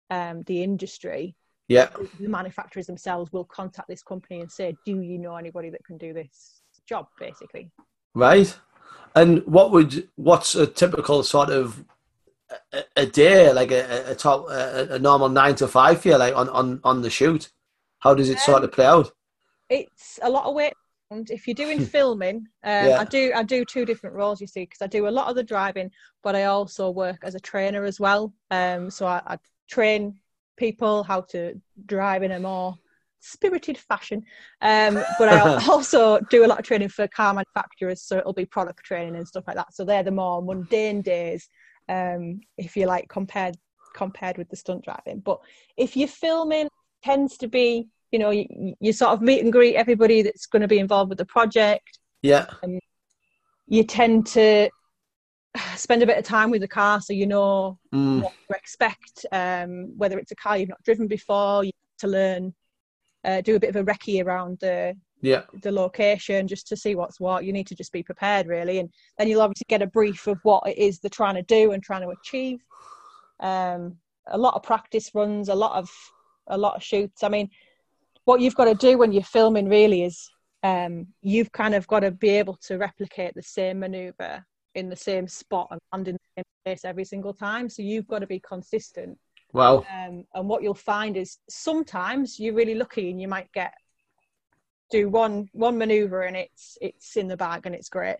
um, 0.10 0.44
the 0.44 0.64
industry. 0.64 1.36
Yeah, 1.68 1.90
the 2.20 2.28
manufacturers 2.28 2.88
themselves 2.88 3.32
will 3.32 3.46
contact 3.46 3.88
this 3.88 4.04
company 4.04 4.42
and 4.42 4.52
say, 4.52 4.76
"Do 4.86 5.02
you 5.02 5.18
know 5.18 5.36
anybody 5.36 5.70
that 5.72 5.84
can 5.84 5.98
do 5.98 6.14
this 6.14 6.62
job?" 6.88 7.08
Basically, 7.20 7.72
right. 8.16 8.56
And 9.16 9.46
what 9.46 9.72
would 9.72 10.08
what's 10.16 10.56
a 10.56 10.66
typical 10.66 11.24
sort 11.24 11.50
of 11.50 11.84
a, 12.72 12.84
a 12.96 13.06
day 13.06 13.52
like 13.52 13.72
a, 13.72 14.12
a 14.12 14.16
top 14.16 14.50
a, 14.50 14.96
a, 14.96 15.00
normal 15.00 15.30
nine 15.30 15.56
to 15.56 15.68
five 15.68 16.04
here 16.04 16.18
like 16.18 16.36
on 16.36 16.50
on 16.50 16.80
on 16.84 17.02
the 17.02 17.10
shoot? 17.10 17.52
How 18.00 18.14
does 18.14 18.30
it 18.30 18.40
sort 18.40 18.64
of 18.64 18.70
um, 18.70 18.72
play 18.72 18.86
out? 18.86 19.12
It's 19.70 20.20
a 20.22 20.30
lot 20.30 20.46
of 20.46 20.56
weight. 20.56 20.74
And 21.12 21.30
if 21.30 21.46
you're 21.46 21.54
doing 21.56 21.86
filming, 21.86 22.48
um, 22.64 22.88
yeah. 22.88 23.00
I 23.00 23.06
do 23.06 23.32
I 23.36 23.44
do 23.44 23.66
two 23.66 23.86
different 23.86 24.16
roles. 24.16 24.40
You 24.40 24.48
see, 24.48 24.62
because 24.62 24.82
I 24.82 24.88
do 24.88 25.08
a 25.08 25.10
lot 25.10 25.28
of 25.28 25.36
the 25.36 25.44
driving, 25.44 25.92
but 26.24 26.36
I 26.36 26.46
also 26.46 26.90
work 26.90 27.20
as 27.24 27.36
a 27.36 27.40
trainer 27.40 27.84
as 27.84 28.00
well. 28.00 28.34
Um, 28.50 28.90
so 28.90 29.06
I, 29.06 29.22
I 29.26 29.38
train 29.70 30.20
people 30.58 31.04
how 31.04 31.22
to 31.22 31.60
drive 31.86 32.24
in 32.24 32.32
a 32.32 32.40
more 32.40 32.78
spirited 33.22 33.78
fashion. 33.78 34.24
Um, 34.62 34.96
but 35.18 35.30
I 35.30 35.66
also 35.70 36.20
do 36.30 36.46
a 36.46 36.48
lot 36.48 36.60
of 36.60 36.66
training 36.66 36.90
for 36.90 37.08
car 37.08 37.34
manufacturers, 37.34 38.02
so 38.02 38.18
it'll 38.18 38.34
be 38.34 38.46
product 38.46 38.84
training 38.84 39.16
and 39.16 39.28
stuff 39.28 39.46
like 39.48 39.56
that. 39.56 39.74
So 39.74 39.86
they're 39.86 40.04
the 40.04 40.12
more 40.12 40.42
mundane 40.42 41.02
days, 41.02 41.48
um, 41.88 42.42
if 42.58 42.76
you 42.76 42.86
like, 42.86 43.08
compared 43.08 43.56
compared 43.94 44.38
with 44.38 44.50
the 44.50 44.56
stunt 44.56 44.84
driving. 44.84 45.20
But 45.20 45.40
if 45.78 45.96
you're 45.96 46.08
filming, 46.08 46.70
tends 47.04 47.38
to 47.38 47.48
be, 47.48 47.90
you 48.12 48.20
know, 48.20 48.30
you, 48.30 48.76
you 48.80 48.94
sort 48.94 49.12
of 49.12 49.22
meet 49.22 49.44
and 49.44 49.52
greet 49.52 49.76
everybody 49.76 50.22
that's 50.22 50.46
going 50.46 50.62
to 50.62 50.68
be 50.68 50.80
involved 50.80 51.10
with 51.10 51.18
the 51.18 51.26
project. 51.26 52.00
Yeah. 52.22 52.46
Um, 52.64 52.80
you 53.68 53.84
tend 53.84 54.28
to 54.28 54.70
spend 55.76 56.02
a 56.02 56.06
bit 56.06 56.18
of 56.18 56.24
time 56.24 56.50
with 56.50 56.62
the 56.62 56.68
car 56.68 57.02
so 57.02 57.12
you 57.12 57.28
know 57.28 57.78
mm. 57.94 58.22
what 58.22 58.34
to 58.50 58.58
expect 58.58 59.26
um, 59.32 59.94
whether 59.98 60.18
it's 60.18 60.32
a 60.32 60.36
car 60.36 60.58
you've 60.58 60.70
not 60.70 60.82
driven 60.84 61.08
before 61.08 61.64
you 61.64 61.72
have 61.74 61.98
to 62.00 62.08
learn 62.08 62.54
uh, 63.24 63.42
do 63.42 63.56
a 63.56 63.60
bit 63.60 63.76
of 63.76 63.76
a 63.76 63.84
recce 63.84 64.24
around 64.24 64.58
the 64.60 64.96
yeah 65.22 65.44
the 65.62 65.72
location 65.72 66.48
just 66.48 66.68
to 66.68 66.76
see 66.76 66.96
what's 66.96 67.20
what. 67.20 67.46
You 67.46 67.54
need 67.54 67.68
to 67.68 67.76
just 67.76 67.92
be 67.92 68.04
prepared 68.04 68.48
really, 68.48 68.80
and 68.80 68.90
then 69.18 69.28
you'll 69.28 69.42
obviously 69.42 69.66
get 69.68 69.82
a 69.82 69.88
brief 69.88 70.28
of 70.28 70.40
what 70.44 70.68
it 70.68 70.78
is 70.78 71.00
they're 71.00 71.10
trying 71.10 71.36
to 71.36 71.44
do 71.44 71.72
and 71.72 71.84
trying 71.84 72.02
to 72.02 72.10
achieve. 72.10 72.60
Um, 73.40 73.98
a 74.28 74.38
lot 74.38 74.56
of 74.56 74.64
practice 74.64 75.12
runs, 75.14 75.50
a 75.50 75.56
lot 75.56 75.78
of 75.78 75.90
a 76.48 76.58
lot 76.58 76.76
of 76.76 76.84
shoots. 76.84 77.24
I 77.24 77.30
mean, 77.30 77.50
what 78.26 78.42
you've 78.42 78.56
got 78.56 78.66
to 78.66 78.76
do 78.76 78.98
when 78.98 79.12
you're 79.12 79.24
filming 79.24 79.70
really 79.70 80.04
is 80.04 80.30
um, 80.64 81.08
you've 81.22 81.52
kind 81.52 81.76
of 81.76 81.88
got 81.88 82.02
to 82.02 82.12
be 82.12 82.30
able 82.30 82.58
to 82.68 82.78
replicate 82.78 83.34
the 83.36 83.44
same 83.44 83.80
maneuver 83.80 84.44
in 84.76 84.90
the 84.90 84.96
same 84.96 85.28
spot 85.28 85.68
and 85.72 85.80
land 85.92 86.08
in 86.08 86.16
the 86.16 86.42
same 86.42 86.46
place 86.66 86.86
every 86.86 87.04
single 87.04 87.34
time. 87.34 87.70
So 87.70 87.82
you've 87.82 88.08
got 88.08 88.20
to 88.20 88.28
be 88.28 88.40
consistent 88.40 89.18
Wow. 89.54 89.86
Um, 89.92 90.26
and 90.34 90.48
what 90.48 90.64
you'll 90.64 90.74
find 90.74 91.18
is 91.18 91.38
sometimes 91.50 92.40
you're 92.40 92.54
really 92.54 92.76
lucky 92.76 93.10
and 93.10 93.22
you 93.22 93.28
might 93.28 93.52
get 93.52 93.74
do 94.92 95.10
one 95.10 95.48
one 95.54 95.78
maneuver 95.78 96.24
and 96.24 96.36
it's 96.36 96.78
it's 96.82 97.16
in 97.16 97.28
the 97.28 97.38
bag 97.38 97.66
and 97.66 97.74
it's 97.74 97.90
great. 97.90 98.18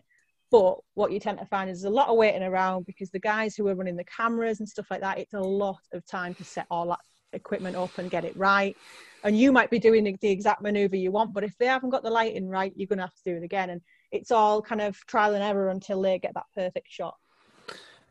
But 0.50 0.78
what 0.94 1.12
you 1.12 1.20
tend 1.20 1.38
to 1.38 1.46
find 1.46 1.70
is 1.70 1.84
a 1.84 1.90
lot 1.90 2.08
of 2.08 2.16
waiting 2.16 2.42
around 2.42 2.84
because 2.84 3.10
the 3.10 3.18
guys 3.18 3.56
who 3.56 3.66
are 3.68 3.74
running 3.74 3.96
the 3.96 4.04
cameras 4.04 4.60
and 4.60 4.68
stuff 4.68 4.90
like 4.90 5.00
that, 5.00 5.18
it's 5.18 5.32
a 5.32 5.40
lot 5.40 5.80
of 5.92 6.04
time 6.06 6.34
to 6.34 6.44
set 6.44 6.66
all 6.70 6.88
that 6.88 6.98
equipment 7.32 7.74
up 7.74 7.96
and 7.96 8.10
get 8.10 8.26
it 8.26 8.36
right. 8.36 8.76
And 9.24 9.38
you 9.38 9.50
might 9.50 9.70
be 9.70 9.78
doing 9.78 10.04
the, 10.04 10.14
the 10.20 10.30
exact 10.30 10.60
maneuver 10.60 10.96
you 10.96 11.10
want, 11.10 11.32
but 11.32 11.44
if 11.44 11.56
they 11.56 11.66
haven't 11.66 11.88
got 11.88 12.02
the 12.02 12.10
lighting 12.10 12.48
right, 12.48 12.72
you're 12.76 12.88
going 12.88 12.98
to 12.98 13.04
have 13.04 13.14
to 13.14 13.22
do 13.24 13.36
it 13.36 13.44
again. 13.44 13.70
And 13.70 13.80
it's 14.10 14.30
all 14.30 14.60
kind 14.60 14.82
of 14.82 14.98
trial 15.06 15.34
and 15.34 15.42
error 15.42 15.70
until 15.70 16.02
they 16.02 16.18
get 16.18 16.34
that 16.34 16.44
perfect 16.54 16.88
shot. 16.90 17.14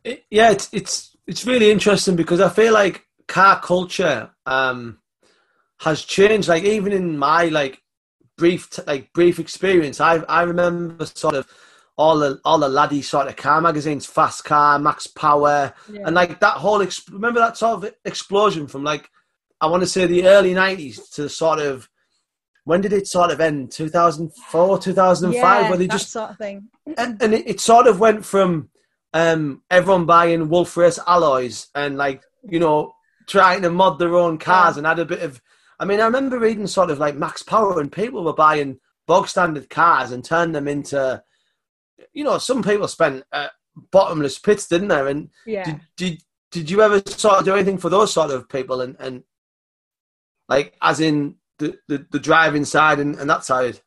It, 0.02 0.24
yeah, 0.28 0.50
it's 0.50 0.68
it's 0.72 1.16
it's 1.28 1.46
really 1.46 1.70
interesting 1.70 2.16
because 2.16 2.40
I 2.40 2.48
feel 2.48 2.72
like 2.72 3.06
car 3.32 3.58
culture 3.60 4.30
um, 4.44 4.98
has 5.80 6.04
changed. 6.04 6.48
Like 6.48 6.64
even 6.64 6.92
in 6.92 7.16
my 7.16 7.46
like 7.46 7.82
brief 8.36 8.68
like 8.86 9.10
brief 9.14 9.38
experience, 9.38 10.00
I 10.00 10.16
I 10.28 10.42
remember 10.42 11.06
sort 11.06 11.34
of 11.34 11.48
all 11.96 12.18
the 12.18 12.40
all 12.44 12.58
the 12.58 12.68
laddie 12.68 13.00
sort 13.00 13.28
of 13.28 13.36
car 13.36 13.62
magazines, 13.62 14.04
Fast 14.04 14.44
Car, 14.44 14.78
Max 14.78 15.06
Power, 15.06 15.72
yeah. 15.90 16.02
and 16.04 16.14
like 16.14 16.40
that 16.40 16.58
whole 16.58 16.86
remember 17.10 17.40
that 17.40 17.56
sort 17.56 17.82
of 17.82 17.94
explosion 18.04 18.66
from 18.66 18.84
like 18.84 19.08
I 19.62 19.66
want 19.66 19.82
to 19.82 19.88
say 19.88 20.06
the 20.06 20.26
early 20.26 20.52
nineties 20.52 21.08
to 21.10 21.30
sort 21.30 21.58
of 21.58 21.88
when 22.64 22.82
did 22.82 22.92
it 22.92 23.06
sort 23.06 23.30
of 23.30 23.40
end? 23.40 23.72
Two 23.72 23.88
thousand 23.88 24.34
four, 24.50 24.78
two 24.78 24.92
thousand 24.92 25.32
and 25.32 25.40
five, 25.40 25.62
yeah, 25.62 25.68
where 25.70 25.78
they 25.78 25.88
just 25.88 26.12
sort 26.12 26.32
of 26.32 26.36
thing, 26.36 26.68
and, 26.98 27.20
and 27.22 27.32
it, 27.32 27.48
it, 27.48 27.60
sort 27.60 27.86
of 27.86 27.98
went 27.98 28.24
from 28.24 28.68
um, 29.14 29.62
everyone 29.70 30.04
buying 30.04 30.50
Wolfrace 30.50 30.98
alloys 31.06 31.68
and 31.74 31.96
like 31.96 32.22
you 32.48 32.60
know 32.60 32.92
trying 33.26 33.62
to 33.62 33.70
mod 33.70 33.98
their 33.98 34.14
own 34.14 34.38
cars 34.38 34.76
and 34.76 34.86
had 34.86 34.98
a 34.98 35.04
bit 35.04 35.22
of. 35.22 35.40
I 35.78 35.84
mean, 35.84 36.00
I 36.00 36.04
remember 36.04 36.38
reading 36.38 36.66
sort 36.66 36.90
of 36.90 36.98
like 36.98 37.16
Max 37.16 37.42
Power, 37.42 37.80
and 37.80 37.90
people 37.90 38.24
were 38.24 38.34
buying 38.34 38.78
bog 39.06 39.28
standard 39.28 39.68
cars 39.68 40.12
and 40.12 40.24
turned 40.24 40.54
them 40.54 40.68
into. 40.68 41.22
You 42.12 42.24
know, 42.24 42.38
some 42.38 42.62
people 42.62 42.88
spent 42.88 43.24
uh, 43.32 43.48
bottomless 43.90 44.38
pits, 44.38 44.66
didn't 44.66 44.88
they? 44.88 45.10
And 45.10 45.30
yeah. 45.46 45.64
did, 45.64 45.80
did 45.96 46.22
did 46.50 46.70
you 46.70 46.82
ever 46.82 47.02
sort 47.06 47.38
of 47.38 47.44
do 47.44 47.54
anything 47.54 47.78
for 47.78 47.88
those 47.88 48.12
sort 48.12 48.30
of 48.30 48.48
people 48.48 48.82
and 48.82 48.96
and 49.00 49.24
like 50.48 50.74
as 50.82 51.00
in 51.00 51.36
the 51.58 51.78
the, 51.88 52.06
the 52.10 52.20
driving 52.20 52.64
side 52.64 53.00
and, 53.00 53.16
and 53.16 53.28
that 53.28 53.44
side? 53.44 53.80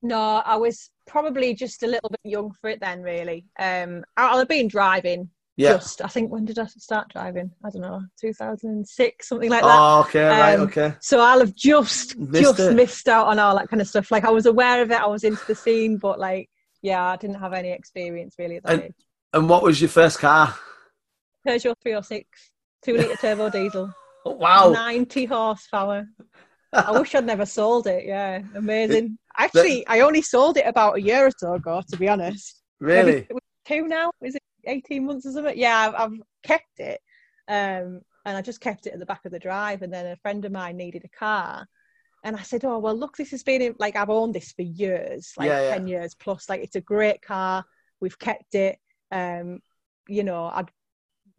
No, 0.00 0.42
I 0.44 0.56
was 0.56 0.90
probably 1.06 1.54
just 1.54 1.82
a 1.82 1.88
little 1.88 2.08
bit 2.08 2.20
young 2.22 2.52
for 2.60 2.70
it 2.70 2.80
then. 2.80 3.02
Really, 3.02 3.46
um, 3.58 4.04
have 4.16 4.48
been 4.48 4.68
driving. 4.68 5.30
Yeah. 5.58 5.72
Just, 5.72 6.04
I 6.04 6.06
think 6.06 6.30
when 6.30 6.44
did 6.44 6.60
I 6.60 6.66
start 6.66 7.08
driving? 7.08 7.50
I 7.64 7.70
don't 7.70 7.82
know, 7.82 8.00
2006, 8.20 9.28
something 9.28 9.50
like 9.50 9.62
that. 9.62 9.76
Oh, 9.76 10.00
okay, 10.02 10.28
um, 10.28 10.38
right, 10.38 10.58
okay. 10.60 10.94
So 11.00 11.18
I'll 11.18 11.40
have 11.40 11.52
just 11.52 12.16
missed 12.16 12.42
just 12.44 12.60
it. 12.60 12.76
missed 12.76 13.08
out 13.08 13.26
on 13.26 13.40
all 13.40 13.56
that 13.56 13.68
kind 13.68 13.82
of 13.82 13.88
stuff. 13.88 14.12
Like 14.12 14.24
I 14.24 14.30
was 14.30 14.46
aware 14.46 14.80
of 14.82 14.92
it, 14.92 15.00
I 15.00 15.06
was 15.06 15.24
into 15.24 15.44
the 15.48 15.56
scene, 15.56 15.96
but 15.96 16.20
like, 16.20 16.48
yeah, 16.80 17.04
I 17.04 17.16
didn't 17.16 17.40
have 17.40 17.54
any 17.54 17.72
experience 17.72 18.36
really 18.38 18.58
at 18.58 18.62
that 18.62 18.72
and, 18.72 18.82
age. 18.84 18.94
And 19.32 19.48
what 19.48 19.64
was 19.64 19.80
your 19.80 19.90
first 19.90 20.20
car? 20.20 20.54
Peugeot 21.44 21.74
306, 21.82 22.52
two 22.84 22.96
litre 22.96 23.16
turbo 23.20 23.50
diesel. 23.50 23.92
Wow. 24.24 24.70
90 24.70 25.24
horsepower. 25.24 26.06
I 26.72 26.92
wish 26.92 27.16
I'd 27.16 27.26
never 27.26 27.46
sold 27.46 27.88
it. 27.88 28.04
Yeah, 28.06 28.42
amazing. 28.54 29.18
Actually, 29.36 29.84
I 29.88 30.00
only 30.00 30.22
sold 30.22 30.56
it 30.56 30.66
about 30.68 30.98
a 30.98 31.02
year 31.02 31.26
or 31.26 31.32
so 31.36 31.54
ago, 31.54 31.82
to 31.88 31.96
be 31.96 32.08
honest. 32.08 32.62
Really? 32.78 33.26
Maybe 33.28 33.40
two 33.66 33.88
now? 33.88 34.12
Is 34.22 34.36
it 34.36 34.42
18 34.68 35.06
months 35.06 35.26
or 35.26 35.32
something? 35.32 35.58
Yeah, 35.58 35.88
I've, 35.88 35.94
I've 35.94 36.20
kept 36.42 36.78
it. 36.80 37.00
Um, 37.48 38.02
and 38.24 38.36
I 38.36 38.42
just 38.42 38.60
kept 38.60 38.86
it 38.86 38.92
at 38.92 38.98
the 38.98 39.06
back 39.06 39.24
of 39.24 39.32
the 39.32 39.38
drive. 39.38 39.82
And 39.82 39.92
then 39.92 40.06
a 40.06 40.16
friend 40.16 40.44
of 40.44 40.52
mine 40.52 40.76
needed 40.76 41.04
a 41.04 41.18
car. 41.18 41.66
And 42.24 42.36
I 42.36 42.42
said, 42.42 42.64
Oh, 42.64 42.78
well, 42.78 42.96
look, 42.96 43.16
this 43.16 43.30
has 43.30 43.42
been 43.42 43.74
like 43.78 43.96
I've 43.96 44.10
owned 44.10 44.34
this 44.34 44.52
for 44.52 44.62
years, 44.62 45.32
like 45.36 45.48
yeah, 45.48 45.62
yeah. 45.62 45.74
10 45.74 45.86
years 45.86 46.14
plus. 46.14 46.48
Like, 46.48 46.60
it's 46.62 46.76
a 46.76 46.80
great 46.80 47.22
car. 47.22 47.64
We've 48.00 48.18
kept 48.18 48.54
it. 48.54 48.78
Um, 49.10 49.60
you 50.08 50.24
know, 50.24 50.50
I'd 50.52 50.70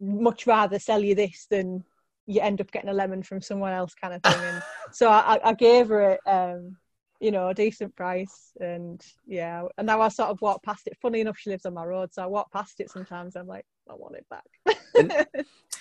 much 0.00 0.46
rather 0.46 0.78
sell 0.78 1.00
you 1.00 1.14
this 1.14 1.46
than 1.50 1.84
you 2.26 2.40
end 2.40 2.60
up 2.60 2.70
getting 2.70 2.90
a 2.90 2.94
lemon 2.94 3.22
from 3.22 3.40
someone 3.40 3.72
else 3.72 3.94
kind 3.94 4.14
of 4.14 4.22
thing 4.22 4.40
and 4.40 4.62
so 4.92 5.10
I, 5.10 5.38
I 5.44 5.52
gave 5.52 5.88
her 5.88 6.12
it 6.12 6.20
um, 6.26 6.76
you 7.20 7.30
know 7.30 7.48
a 7.48 7.54
decent 7.54 7.94
price 7.96 8.52
and 8.60 9.04
yeah 9.26 9.64
and 9.78 9.86
now 9.86 10.00
I 10.00 10.08
sort 10.08 10.30
of 10.30 10.40
walk 10.40 10.62
past 10.62 10.86
it 10.86 10.96
funny 11.00 11.20
enough 11.20 11.38
she 11.38 11.50
lives 11.50 11.66
on 11.66 11.74
my 11.74 11.84
road 11.84 12.12
so 12.12 12.22
I 12.22 12.26
walk 12.26 12.50
past 12.52 12.80
it 12.80 12.90
sometimes 12.90 13.36
I'm 13.36 13.46
like 13.46 13.66
I 13.88 13.94
want 13.94 14.16
it 14.16 14.26
back 14.30 14.76
and, 14.94 15.26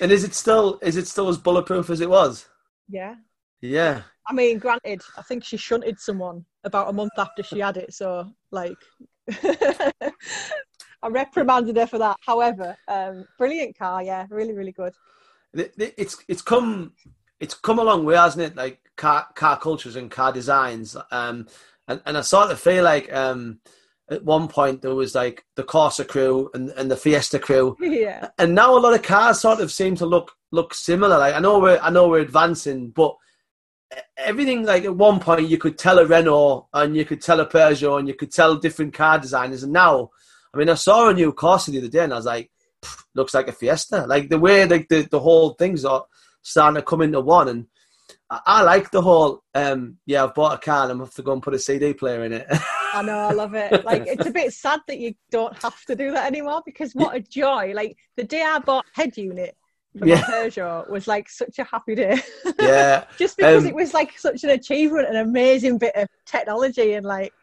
and 0.01 0.11
is 0.11 0.23
it 0.23 0.33
still 0.33 0.79
is 0.81 0.97
it 0.97 1.07
still 1.07 1.29
as 1.29 1.37
bulletproof 1.37 1.89
as 1.89 2.01
it 2.01 2.09
was 2.09 2.47
yeah 2.89 3.15
yeah 3.61 4.01
I 4.27 4.33
mean 4.33 4.59
granted 4.59 5.01
I 5.17 5.21
think 5.21 5.43
she 5.43 5.57
shunted 5.57 5.99
someone 5.99 6.45
about 6.63 6.89
a 6.89 6.93
month 6.93 7.13
after 7.17 7.41
she 7.41 7.59
had 7.59 7.77
it 7.77 7.93
so 7.93 8.29
like 8.51 8.77
I 11.01 11.07
reprimanded 11.07 11.77
her 11.77 11.87
for 11.87 11.97
that. 11.99 12.17
However, 12.25 12.75
um, 12.87 13.25
brilliant 13.37 13.77
car, 13.77 14.03
yeah, 14.03 14.25
really, 14.29 14.53
really 14.53 14.71
good. 14.71 14.93
It's 15.53 16.17
it's 16.27 16.41
come 16.41 16.93
it's 17.39 17.53
come 17.53 17.79
a 17.79 17.83
long 17.83 18.05
way, 18.05 18.15
hasn't 18.15 18.43
it? 18.43 18.55
Like 18.55 18.79
car 18.99 19.27
car 19.33 19.57
cultures 19.57 19.95
and 19.95 20.11
car 20.11 20.31
designs, 20.31 20.95
um, 21.11 21.47
and 21.87 22.01
and 22.05 22.17
I 22.17 22.21
sort 22.21 22.51
of 22.51 22.59
feel 22.59 22.83
like 22.83 23.11
um, 23.11 23.59
at 24.11 24.23
one 24.23 24.47
point 24.47 24.81
there 24.81 24.93
was 24.93 25.15
like 25.15 25.45
the 25.55 25.63
Corsa 25.63 26.07
crew 26.07 26.51
and, 26.53 26.69
and 26.71 26.91
the 26.91 26.97
Fiesta 26.97 27.39
crew, 27.39 27.75
yeah, 27.81 28.29
and 28.37 28.53
now 28.53 28.77
a 28.77 28.79
lot 28.79 28.93
of 28.93 29.01
cars 29.01 29.41
sort 29.41 29.59
of 29.59 29.71
seem 29.71 29.95
to 29.95 30.05
look 30.05 30.31
look 30.51 30.73
similar. 30.73 31.17
Like 31.17 31.33
I 31.33 31.39
know 31.39 31.59
we're 31.59 31.79
I 31.81 31.89
know 31.89 32.09
we're 32.09 32.19
advancing, 32.19 32.89
but 32.89 33.15
everything 34.17 34.65
like 34.65 34.83
at 34.83 34.95
one 34.95 35.19
point 35.19 35.49
you 35.49 35.57
could 35.57 35.77
tell 35.77 35.97
a 35.97 36.05
Renault 36.05 36.67
and 36.73 36.95
you 36.95 37.05
could 37.05 37.21
tell 37.21 37.39
a 37.39 37.45
Peugeot 37.47 37.97
and 37.97 38.07
you 38.07 38.13
could 38.13 38.31
tell 38.31 38.57
different 38.57 38.93
car 38.93 39.17
designers, 39.17 39.63
and 39.63 39.73
now 39.73 40.11
I 40.53 40.57
mean, 40.57 40.69
I 40.69 40.75
saw 40.75 41.09
a 41.09 41.13
new 41.13 41.31
Corsa 41.33 41.71
the 41.71 41.79
other 41.79 41.87
day, 41.87 42.03
and 42.03 42.13
I 42.13 42.17
was 42.17 42.25
like, 42.25 42.51
looks 43.13 43.33
like 43.33 43.47
a 43.47 43.51
Fiesta. 43.51 44.05
Like 44.07 44.29
the 44.29 44.39
way 44.39 44.65
like 44.65 44.87
the, 44.89 45.01
the 45.09 45.19
whole 45.19 45.51
thing's 45.51 45.85
are 45.85 46.05
starting 46.41 46.75
to 46.75 46.81
come 46.81 47.01
into 47.01 47.21
one, 47.21 47.47
and 47.47 47.67
I, 48.29 48.39
I 48.45 48.61
like 48.63 48.91
the 48.91 49.01
whole. 49.01 49.43
Um, 49.53 49.97
yeah, 50.05 50.23
I've 50.23 50.35
bought 50.35 50.55
a 50.55 50.57
car, 50.57 50.83
and 50.83 50.91
I'm 50.91 50.99
have 50.99 51.13
to 51.15 51.21
go 51.21 51.33
and 51.33 51.43
put 51.43 51.53
a 51.53 51.59
CD 51.59 51.93
player 51.93 52.23
in 52.23 52.33
it. 52.33 52.47
I 52.93 53.01
know, 53.01 53.17
I 53.17 53.31
love 53.31 53.53
it. 53.53 53.83
Like 53.89 54.07
it's 54.07 54.25
a 54.25 54.31
bit 54.31 54.53
sad 54.53 54.81
that 54.87 54.99
you 54.99 55.15
don't 55.31 55.55
have 55.61 55.83
to 55.85 55.95
do 55.95 56.11
that 56.11 56.27
anymore 56.27 56.61
because 56.65 56.93
what 56.93 57.15
a 57.15 57.19
joy! 57.19 57.73
Like 57.73 57.97
the 58.15 58.23
day 58.23 58.41
I 58.41 58.59
bought 58.59 58.85
head 58.93 59.17
unit 59.17 59.55
for 59.97 60.07
yeah. 60.07 60.21
Peugeot 60.21 60.89
was 60.89 61.07
like 61.07 61.29
such 61.29 61.59
a 61.59 61.63
happy 61.63 61.95
day. 61.95 62.19
Yeah, 62.59 63.05
just 63.17 63.37
because 63.37 63.63
um, 63.63 63.69
it 63.69 63.73
was 63.73 63.93
like 63.93 64.17
such 64.17 64.43
an 64.43 64.49
achievement, 64.49 65.07
an 65.07 65.15
amazing 65.15 65.77
bit 65.77 65.95
of 65.95 66.07
technology, 66.25 66.93
and 66.93 67.05
like 67.05 67.33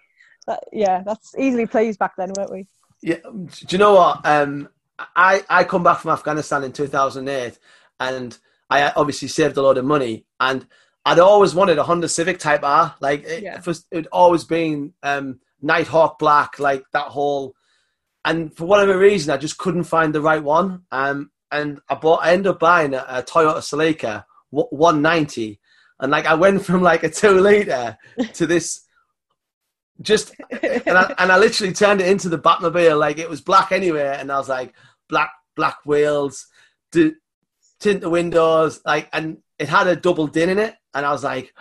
that. 0.46 0.64
Yeah, 0.72 1.02
that's 1.04 1.34
easily 1.38 1.66
pleased 1.66 1.98
back 1.98 2.16
then, 2.16 2.32
weren't 2.36 2.52
we? 2.52 2.66
Yeah, 3.02 3.16
do 3.24 3.66
you 3.70 3.78
know 3.78 3.94
what? 3.94 4.26
Um, 4.26 4.68
I 4.98 5.42
I 5.48 5.64
come 5.64 5.82
back 5.82 6.00
from 6.00 6.10
Afghanistan 6.10 6.64
in 6.64 6.72
2008, 6.72 7.58
and 7.98 8.38
I 8.68 8.90
obviously 8.90 9.28
saved 9.28 9.56
a 9.56 9.62
lot 9.62 9.78
of 9.78 9.84
money, 9.84 10.26
and 10.40 10.66
I'd 11.04 11.18
always 11.18 11.54
wanted 11.54 11.78
a 11.78 11.84
Honda 11.84 12.08
Civic 12.08 12.38
Type 12.38 12.64
R. 12.64 12.94
Like 13.00 13.24
it, 13.24 13.42
yeah. 13.42 13.60
it'd 13.90 14.08
always 14.10 14.44
been 14.44 14.92
um, 15.02 15.40
Nighthawk 15.62 16.18
Black, 16.18 16.58
like 16.58 16.84
that 16.92 17.06
whole. 17.06 17.54
And 18.24 18.54
for 18.56 18.64
whatever 18.64 18.98
reason, 18.98 19.32
I 19.32 19.36
just 19.36 19.56
couldn't 19.56 19.84
find 19.84 20.12
the 20.12 20.20
right 20.20 20.42
one. 20.42 20.82
Um, 20.90 21.30
and 21.52 21.80
I 21.88 21.94
bought, 21.94 22.24
I 22.24 22.32
ended 22.32 22.48
up 22.48 22.58
buying 22.58 22.92
a, 22.92 23.04
a 23.08 23.22
Toyota 23.22 23.58
Celica 23.58 24.24
190, 24.50 25.60
and 26.00 26.10
like 26.10 26.26
I 26.26 26.34
went 26.34 26.64
from 26.64 26.82
like 26.82 27.04
a 27.04 27.10
two 27.10 27.40
liter 27.40 27.96
to 28.34 28.46
this 28.46 28.82
just 30.02 30.34
and 30.50 30.98
I, 30.98 31.14
and 31.18 31.32
I 31.32 31.38
literally 31.38 31.72
turned 31.72 32.00
it 32.00 32.08
into 32.08 32.28
the 32.28 32.38
Batmobile 32.38 32.98
like 32.98 33.18
it 33.18 33.30
was 33.30 33.40
black 33.40 33.72
anyway, 33.72 34.16
and 34.18 34.30
I 34.30 34.38
was 34.38 34.48
like 34.48 34.74
black 35.08 35.30
black 35.54 35.78
wheels, 35.84 36.46
tint 37.80 38.00
the 38.00 38.10
windows, 38.10 38.80
like, 38.84 39.08
and 39.12 39.38
it 39.58 39.68
had 39.68 39.86
a 39.86 39.96
double 39.96 40.26
din 40.26 40.50
in 40.50 40.58
it, 40.58 40.74
and 40.94 41.04
I 41.04 41.12
was 41.12 41.24
like, 41.24 41.52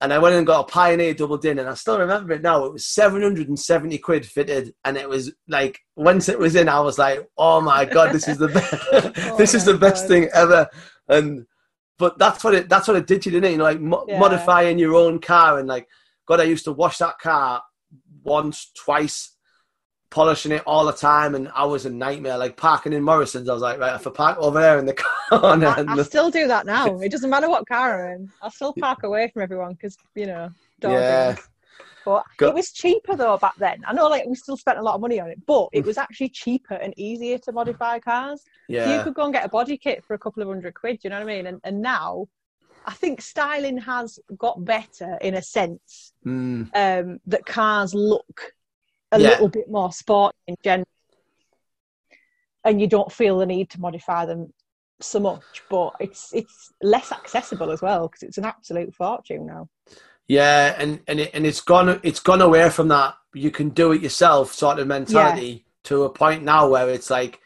and 0.00 0.12
I 0.12 0.18
went 0.18 0.34
and 0.34 0.46
got 0.46 0.68
a 0.68 0.72
Pioneer 0.72 1.14
double 1.14 1.38
din, 1.38 1.58
and 1.58 1.68
I 1.68 1.74
still 1.74 1.98
remember 1.98 2.34
it 2.34 2.42
now. 2.42 2.64
It 2.64 2.72
was 2.72 2.86
seven 2.86 3.22
hundred 3.22 3.48
and 3.48 3.58
seventy 3.58 3.98
quid 3.98 4.26
fitted, 4.26 4.74
and 4.84 4.96
it 4.96 5.08
was 5.08 5.32
like 5.48 5.80
once 5.96 6.28
it 6.28 6.38
was 6.38 6.54
in, 6.54 6.68
I 6.68 6.80
was 6.80 6.98
like, 6.98 7.26
oh 7.38 7.60
my 7.60 7.84
god, 7.84 8.12
this 8.12 8.28
is 8.28 8.38
the 8.38 8.48
best, 8.48 8.74
oh 8.92 9.36
this 9.38 9.54
is 9.54 9.64
the 9.64 9.78
best 9.78 10.04
god. 10.04 10.08
thing 10.08 10.28
ever, 10.34 10.68
and. 11.08 11.46
But 11.96 12.18
that's 12.18 12.42
what 12.42 12.54
it. 12.54 12.68
That's 12.68 12.88
what 12.88 12.96
it 12.96 13.06
did 13.06 13.22
to 13.22 13.30
you, 13.30 13.40
didn't 13.40 13.50
it? 13.50 13.52
You 13.52 13.58
know, 13.58 13.64
like 13.64 13.80
mo- 13.80 14.04
yeah. 14.08 14.18
modifying 14.18 14.80
your 14.80 14.96
own 14.96 15.20
car 15.20 15.60
and 15.60 15.68
like 15.68 15.86
God, 16.26 16.40
I 16.40 16.44
used 16.44 16.64
to 16.64 16.72
wash 16.72 16.98
that 16.98 17.18
car 17.18 17.62
once, 18.22 18.70
twice, 18.74 19.33
polishing 20.10 20.52
it 20.52 20.62
all 20.66 20.86
the 20.86 20.92
time, 20.92 21.34
and 21.34 21.50
I 21.54 21.64
was 21.64 21.86
a 21.86 21.90
nightmare. 21.90 22.38
Like 22.38 22.56
parking 22.56 22.92
in 22.92 23.02
Morrison's, 23.02 23.48
I 23.48 23.52
was 23.52 23.62
like, 23.62 23.78
right, 23.78 23.94
if 23.94 24.06
I 24.06 24.10
park 24.10 24.38
over 24.38 24.60
there 24.60 24.78
in 24.78 24.86
the 24.86 24.94
corner. 25.30 25.66
I, 25.66 25.84
I 25.88 26.02
still 26.02 26.30
do 26.30 26.46
that 26.48 26.66
now. 26.66 26.98
It 27.04 27.10
doesn't 27.10 27.30
matter 27.30 27.48
what 27.48 27.66
car 27.66 28.06
I'm 28.06 28.16
in. 28.16 28.30
I 28.42 28.48
still 28.48 28.72
park 28.72 29.02
away 29.02 29.30
from 29.32 29.42
everyone 29.42 29.72
because 29.72 29.96
you 30.14 30.26
know, 30.26 30.50
yeah. 30.82 31.36
But 32.04 32.24
Go- 32.36 32.48
it 32.48 32.54
was 32.54 32.70
cheaper 32.70 33.16
though 33.16 33.38
back 33.38 33.56
then. 33.56 33.82
I 33.86 33.92
know, 33.92 34.08
like 34.08 34.26
we 34.26 34.34
still 34.34 34.56
spent 34.56 34.78
a 34.78 34.82
lot 34.82 34.94
of 34.94 35.00
money 35.00 35.20
on 35.20 35.30
it, 35.30 35.38
but 35.46 35.68
it 35.72 35.84
was 35.84 35.96
actually 35.96 36.28
cheaper 36.28 36.74
and 36.74 36.92
easier 36.98 37.38
to 37.38 37.52
modify 37.52 37.98
cars. 37.98 38.42
Yeah, 38.68 38.96
you 38.96 39.02
could 39.02 39.14
go 39.14 39.24
and 39.24 39.32
get 39.32 39.44
a 39.44 39.48
body 39.48 39.78
kit 39.78 40.04
for 40.04 40.14
a 40.14 40.18
couple 40.18 40.42
of 40.42 40.48
hundred 40.48 40.74
quid. 40.74 41.00
You 41.02 41.10
know 41.10 41.16
what 41.16 41.30
I 41.30 41.36
mean? 41.36 41.46
And 41.46 41.60
and 41.64 41.80
now 41.80 42.28
I 42.86 42.92
think 42.92 43.20
styling 43.20 43.78
has 43.78 44.18
got 44.36 44.64
better 44.64 45.18
in 45.20 45.34
a 45.34 45.42
sense 45.42 46.12
mm. 46.24 46.68
um, 46.74 47.18
that 47.26 47.46
cars 47.46 47.94
look 47.94 48.52
a 49.14 49.20
yeah. 49.20 49.28
little 49.30 49.48
bit 49.48 49.70
more 49.70 49.92
sporty 49.92 50.36
in 50.46 50.56
general, 50.62 50.88
and 52.64 52.80
you 52.80 52.86
don't 52.86 53.12
feel 53.12 53.38
the 53.38 53.46
need 53.46 53.70
to 53.70 53.80
modify 53.80 54.26
them 54.26 54.52
so 55.00 55.20
much. 55.20 55.62
But 55.70 55.94
it's 56.00 56.32
it's 56.32 56.72
less 56.82 57.12
accessible 57.12 57.70
as 57.70 57.82
well 57.82 58.08
because 58.08 58.22
it's 58.22 58.38
an 58.38 58.44
absolute 58.44 58.94
fortune 58.94 59.46
now. 59.46 59.68
Yeah, 60.26 60.74
and 60.78 61.00
and 61.06 61.20
it, 61.20 61.30
and 61.34 61.46
it's 61.46 61.60
gone 61.60 62.00
it's 62.02 62.20
gone 62.20 62.40
away 62.40 62.68
from 62.70 62.88
that 62.88 63.14
you 63.34 63.50
can 63.50 63.70
do 63.70 63.92
it 63.92 64.00
yourself 64.00 64.52
sort 64.52 64.78
of 64.78 64.86
mentality 64.86 65.46
yeah. 65.46 65.72
to 65.84 66.04
a 66.04 66.10
point 66.10 66.44
now 66.44 66.68
where 66.68 66.88
it's 66.88 67.10
like 67.10 67.40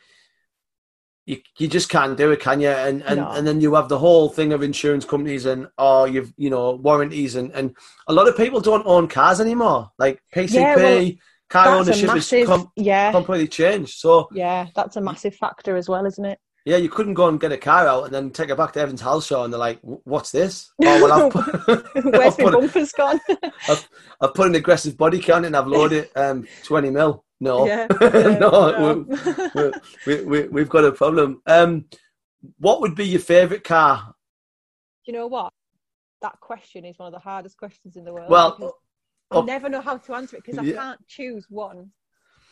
you, 1.26 1.38
you 1.58 1.68
just 1.68 1.88
can't 1.88 2.16
do 2.16 2.30
it, 2.30 2.40
can 2.40 2.60
you? 2.60 2.68
And 2.68 3.02
and, 3.02 3.20
no. 3.20 3.30
and 3.30 3.46
then 3.46 3.60
you 3.60 3.74
have 3.74 3.88
the 3.88 3.98
whole 3.98 4.28
thing 4.28 4.52
of 4.52 4.62
insurance 4.62 5.04
companies 5.04 5.46
and 5.46 5.68
oh 5.76 6.04
you've 6.04 6.32
you 6.36 6.50
know 6.50 6.72
warranties 6.72 7.34
and 7.34 7.50
and 7.52 7.76
a 8.06 8.12
lot 8.12 8.28
of 8.28 8.36
people 8.36 8.60
don't 8.60 8.86
own 8.86 9.08
cars 9.08 9.40
anymore. 9.40 9.90
Like 9.98 10.22
PCP, 10.34 10.54
yeah, 10.54 10.76
well, 10.76 11.10
car 11.48 11.76
ownership 11.76 12.06
massive, 12.06 12.40
is 12.40 12.48
com- 12.48 12.70
yeah. 12.76 13.12
completely 13.12 13.48
changed. 13.48 13.98
So 13.98 14.28
yeah, 14.32 14.66
that's 14.74 14.96
a 14.96 15.00
massive 15.00 15.34
factor 15.34 15.76
as 15.76 15.88
well, 15.88 16.06
isn't 16.06 16.24
it? 16.24 16.38
Yeah, 16.64 16.76
you 16.76 16.90
couldn't 16.90 17.14
go 17.14 17.28
and 17.28 17.40
get 17.40 17.52
a 17.52 17.56
car 17.56 17.86
out 17.86 18.04
and 18.04 18.14
then 18.14 18.30
take 18.30 18.50
it 18.50 18.56
back 18.56 18.72
to 18.72 18.80
Evans 18.80 19.00
Halshaw 19.00 19.44
and 19.44 19.52
they're 19.52 19.58
like, 19.58 19.78
"What's 19.82 20.30
this?" 20.30 20.70
Oh, 20.84 21.02
well, 21.02 21.30
put, 21.30 22.04
Where's 22.04 22.38
my 22.38 22.50
bumpers 22.50 22.92
gone? 22.96 23.20
I've, 23.68 23.88
I've, 24.20 24.34
put 24.34 24.48
an 24.48 24.54
aggressive 24.54 24.96
body 24.96 25.20
count 25.20 25.46
and 25.46 25.56
I've 25.56 25.66
loaded 25.66 26.10
um, 26.16 26.46
twenty 26.64 26.90
mil. 26.90 27.24
No, 27.40 27.66
yeah, 27.66 27.86
yeah, 28.00 28.38
no, 28.38 29.06
no. 29.06 29.72
we, 30.06 30.14
we, 30.14 30.24
we, 30.24 30.48
we've 30.48 30.68
got 30.68 30.84
a 30.84 30.90
problem. 30.90 31.40
Um, 31.46 31.84
what 32.58 32.80
would 32.80 32.96
be 32.96 33.06
your 33.06 33.20
favourite 33.20 33.62
car? 33.62 34.14
you 35.08 35.14
know 35.14 35.26
what? 35.26 35.52
That 36.20 36.38
question 36.40 36.84
is 36.84 36.98
one 36.98 37.06
of 37.06 37.12
the 37.12 37.18
hardest 37.18 37.56
questions 37.56 37.96
in 37.96 38.04
the 38.04 38.12
world. 38.12 38.30
Well, 38.30 38.76
I 39.30 39.38
oh, 39.38 39.42
never 39.42 39.68
know 39.68 39.80
how 39.80 39.98
to 39.98 40.14
answer 40.14 40.36
it 40.36 40.44
because 40.44 40.58
I 40.58 40.64
Yeah. 40.64 40.72
can't 40.74 41.06
choose 41.06 41.46
one. 41.50 41.92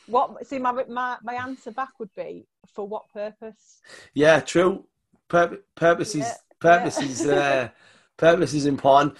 What? 0.06 0.46
See, 0.46 0.58
my, 0.58 0.72
my 0.72 1.18
my 1.22 1.34
answer 1.34 1.70
back 1.72 1.98
would 1.98 2.14
be 2.14 2.46
for 2.74 2.86
what 2.86 3.08
purpose? 3.12 3.82
yeah, 4.14 4.40
true. 4.40 4.84
Pur- 5.28 5.60
purpose 5.74 6.14
is 6.14 6.26
Yeah, 6.26 6.36
purpose 6.60 7.00
yeah. 7.00 7.02
is 7.02 7.26
uh, 7.26 7.68
purpose 8.16 8.54
is 8.54 8.66
important. 8.66 9.16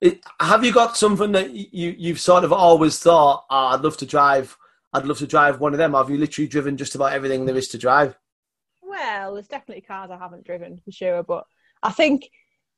It, 0.00 0.20
have 0.40 0.64
you 0.64 0.72
got 0.72 0.96
something 0.96 1.32
that 1.32 1.50
you 1.52 1.94
you've 1.96 2.20
sort 2.20 2.44
of 2.44 2.52
always 2.52 2.98
thought? 2.98 3.44
Oh, 3.50 3.66
I'd 3.68 3.80
love 3.82 3.96
to 3.98 4.06
drive. 4.06 4.56
I'd 4.92 5.06
love 5.06 5.18
to 5.18 5.26
drive 5.26 5.60
one 5.60 5.72
of 5.74 5.78
them. 5.78 5.94
Have 5.94 6.10
you 6.10 6.18
literally 6.18 6.48
driven 6.48 6.76
just 6.76 6.94
about 6.94 7.12
everything 7.12 7.46
there 7.46 7.56
is 7.56 7.68
to 7.68 7.78
drive? 7.78 8.16
Well, 8.82 9.34
there's 9.34 9.48
definitely 9.48 9.82
cars 9.82 10.10
I 10.10 10.18
haven't 10.18 10.44
driven 10.44 10.80
for 10.84 10.92
sure, 10.92 11.22
but 11.22 11.44
I 11.82 11.90
think 11.92 12.30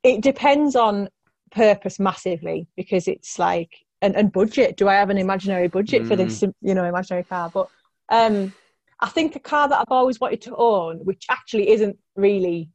it 0.03 0.21
depends 0.21 0.75
on 0.75 1.09
purpose 1.51 1.99
massively 1.99 2.67
because 2.75 3.07
it's 3.07 3.37
like 3.39 3.71
and, 4.01 4.15
and 4.15 4.31
budget. 4.31 4.77
Do 4.77 4.87
I 4.87 4.95
have 4.95 5.09
an 5.09 5.17
imaginary 5.17 5.67
budget 5.67 6.07
for 6.07 6.15
this, 6.15 6.41
you 6.41 6.73
know, 6.73 6.85
imaginary 6.85 7.23
car? 7.25 7.49
But 7.53 7.67
um, 8.09 8.53
I 8.99 9.09
think 9.09 9.35
a 9.35 9.39
car 9.39 9.69
that 9.69 9.79
I've 9.79 9.91
always 9.91 10.19
wanted 10.19 10.41
to 10.43 10.55
own, 10.55 10.99
which 10.99 11.25
actually 11.29 11.69
isn't 11.69 11.97
really 12.15 12.69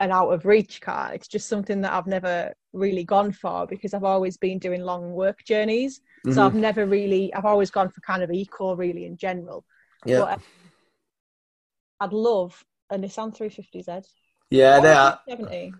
an 0.00 0.12
out 0.12 0.30
of 0.30 0.46
reach 0.46 0.80
car, 0.80 1.12
it's 1.12 1.28
just 1.28 1.48
something 1.48 1.80
that 1.80 1.92
I've 1.92 2.06
never 2.06 2.54
really 2.72 3.04
gone 3.04 3.32
for 3.32 3.66
because 3.66 3.94
I've 3.94 4.04
always 4.04 4.36
been 4.36 4.58
doing 4.58 4.82
long 4.82 5.12
work 5.12 5.44
journeys. 5.44 6.00
So 6.30 6.42
Mhm. 6.42 6.46
I've 6.46 6.54
never 6.54 6.86
really, 6.86 7.32
I've 7.34 7.44
always 7.46 7.70
gone 7.70 7.90
for 7.90 8.00
kind 8.02 8.22
of 8.22 8.30
eco, 8.30 8.76
really 8.76 9.06
in 9.06 9.16
general. 9.16 9.64
Yeah, 10.06 10.18
But 10.18 10.32
um, 10.34 10.42
I'd 12.00 12.12
love 12.12 12.64
a 12.90 12.96
Nissan 12.96 13.34
350Z. 13.34 14.04
yeah, 14.50 14.80
they 14.80 14.92
are. 14.92 15.20
70. 15.28 15.72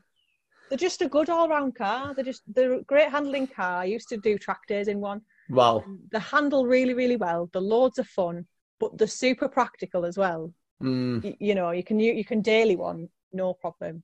They're 0.69 0.79
just 0.79 1.03
a 1.03 1.09
good 1.09 1.31
all-round 1.31 1.75
car. 1.75 2.15
They're 2.15 2.25
just 2.25 2.43
they're 2.55 2.75
a 2.75 2.83
great 2.83 3.11
handling 3.11 3.47
car. 3.47 3.79
I 3.81 3.85
used 3.85 4.09
to 4.11 4.17
do 4.17 4.39
track 4.39 4.67
days 4.67 4.89
in 4.89 5.01
one. 5.01 5.23
Wow. 5.49 5.85
They 6.13 6.19
handle 6.19 6.67
really, 6.67 6.95
really 6.95 7.17
well. 7.17 7.49
The 7.53 7.61
loads 7.61 7.99
are 7.99 8.05
fun, 8.05 8.47
but 8.79 8.97
they're 8.99 9.07
super 9.07 9.49
practical 9.49 10.05
as 10.05 10.19
well. 10.19 10.53
Mm. 10.83 11.25
You, 11.25 11.35
you 11.41 11.55
know, 11.55 11.71
you 11.71 11.83
can 11.83 11.99
you, 11.99 12.13
you 12.13 12.25
can 12.25 12.43
daily 12.43 12.77
one, 12.77 13.09
no 13.33 13.55
problem. 13.55 14.03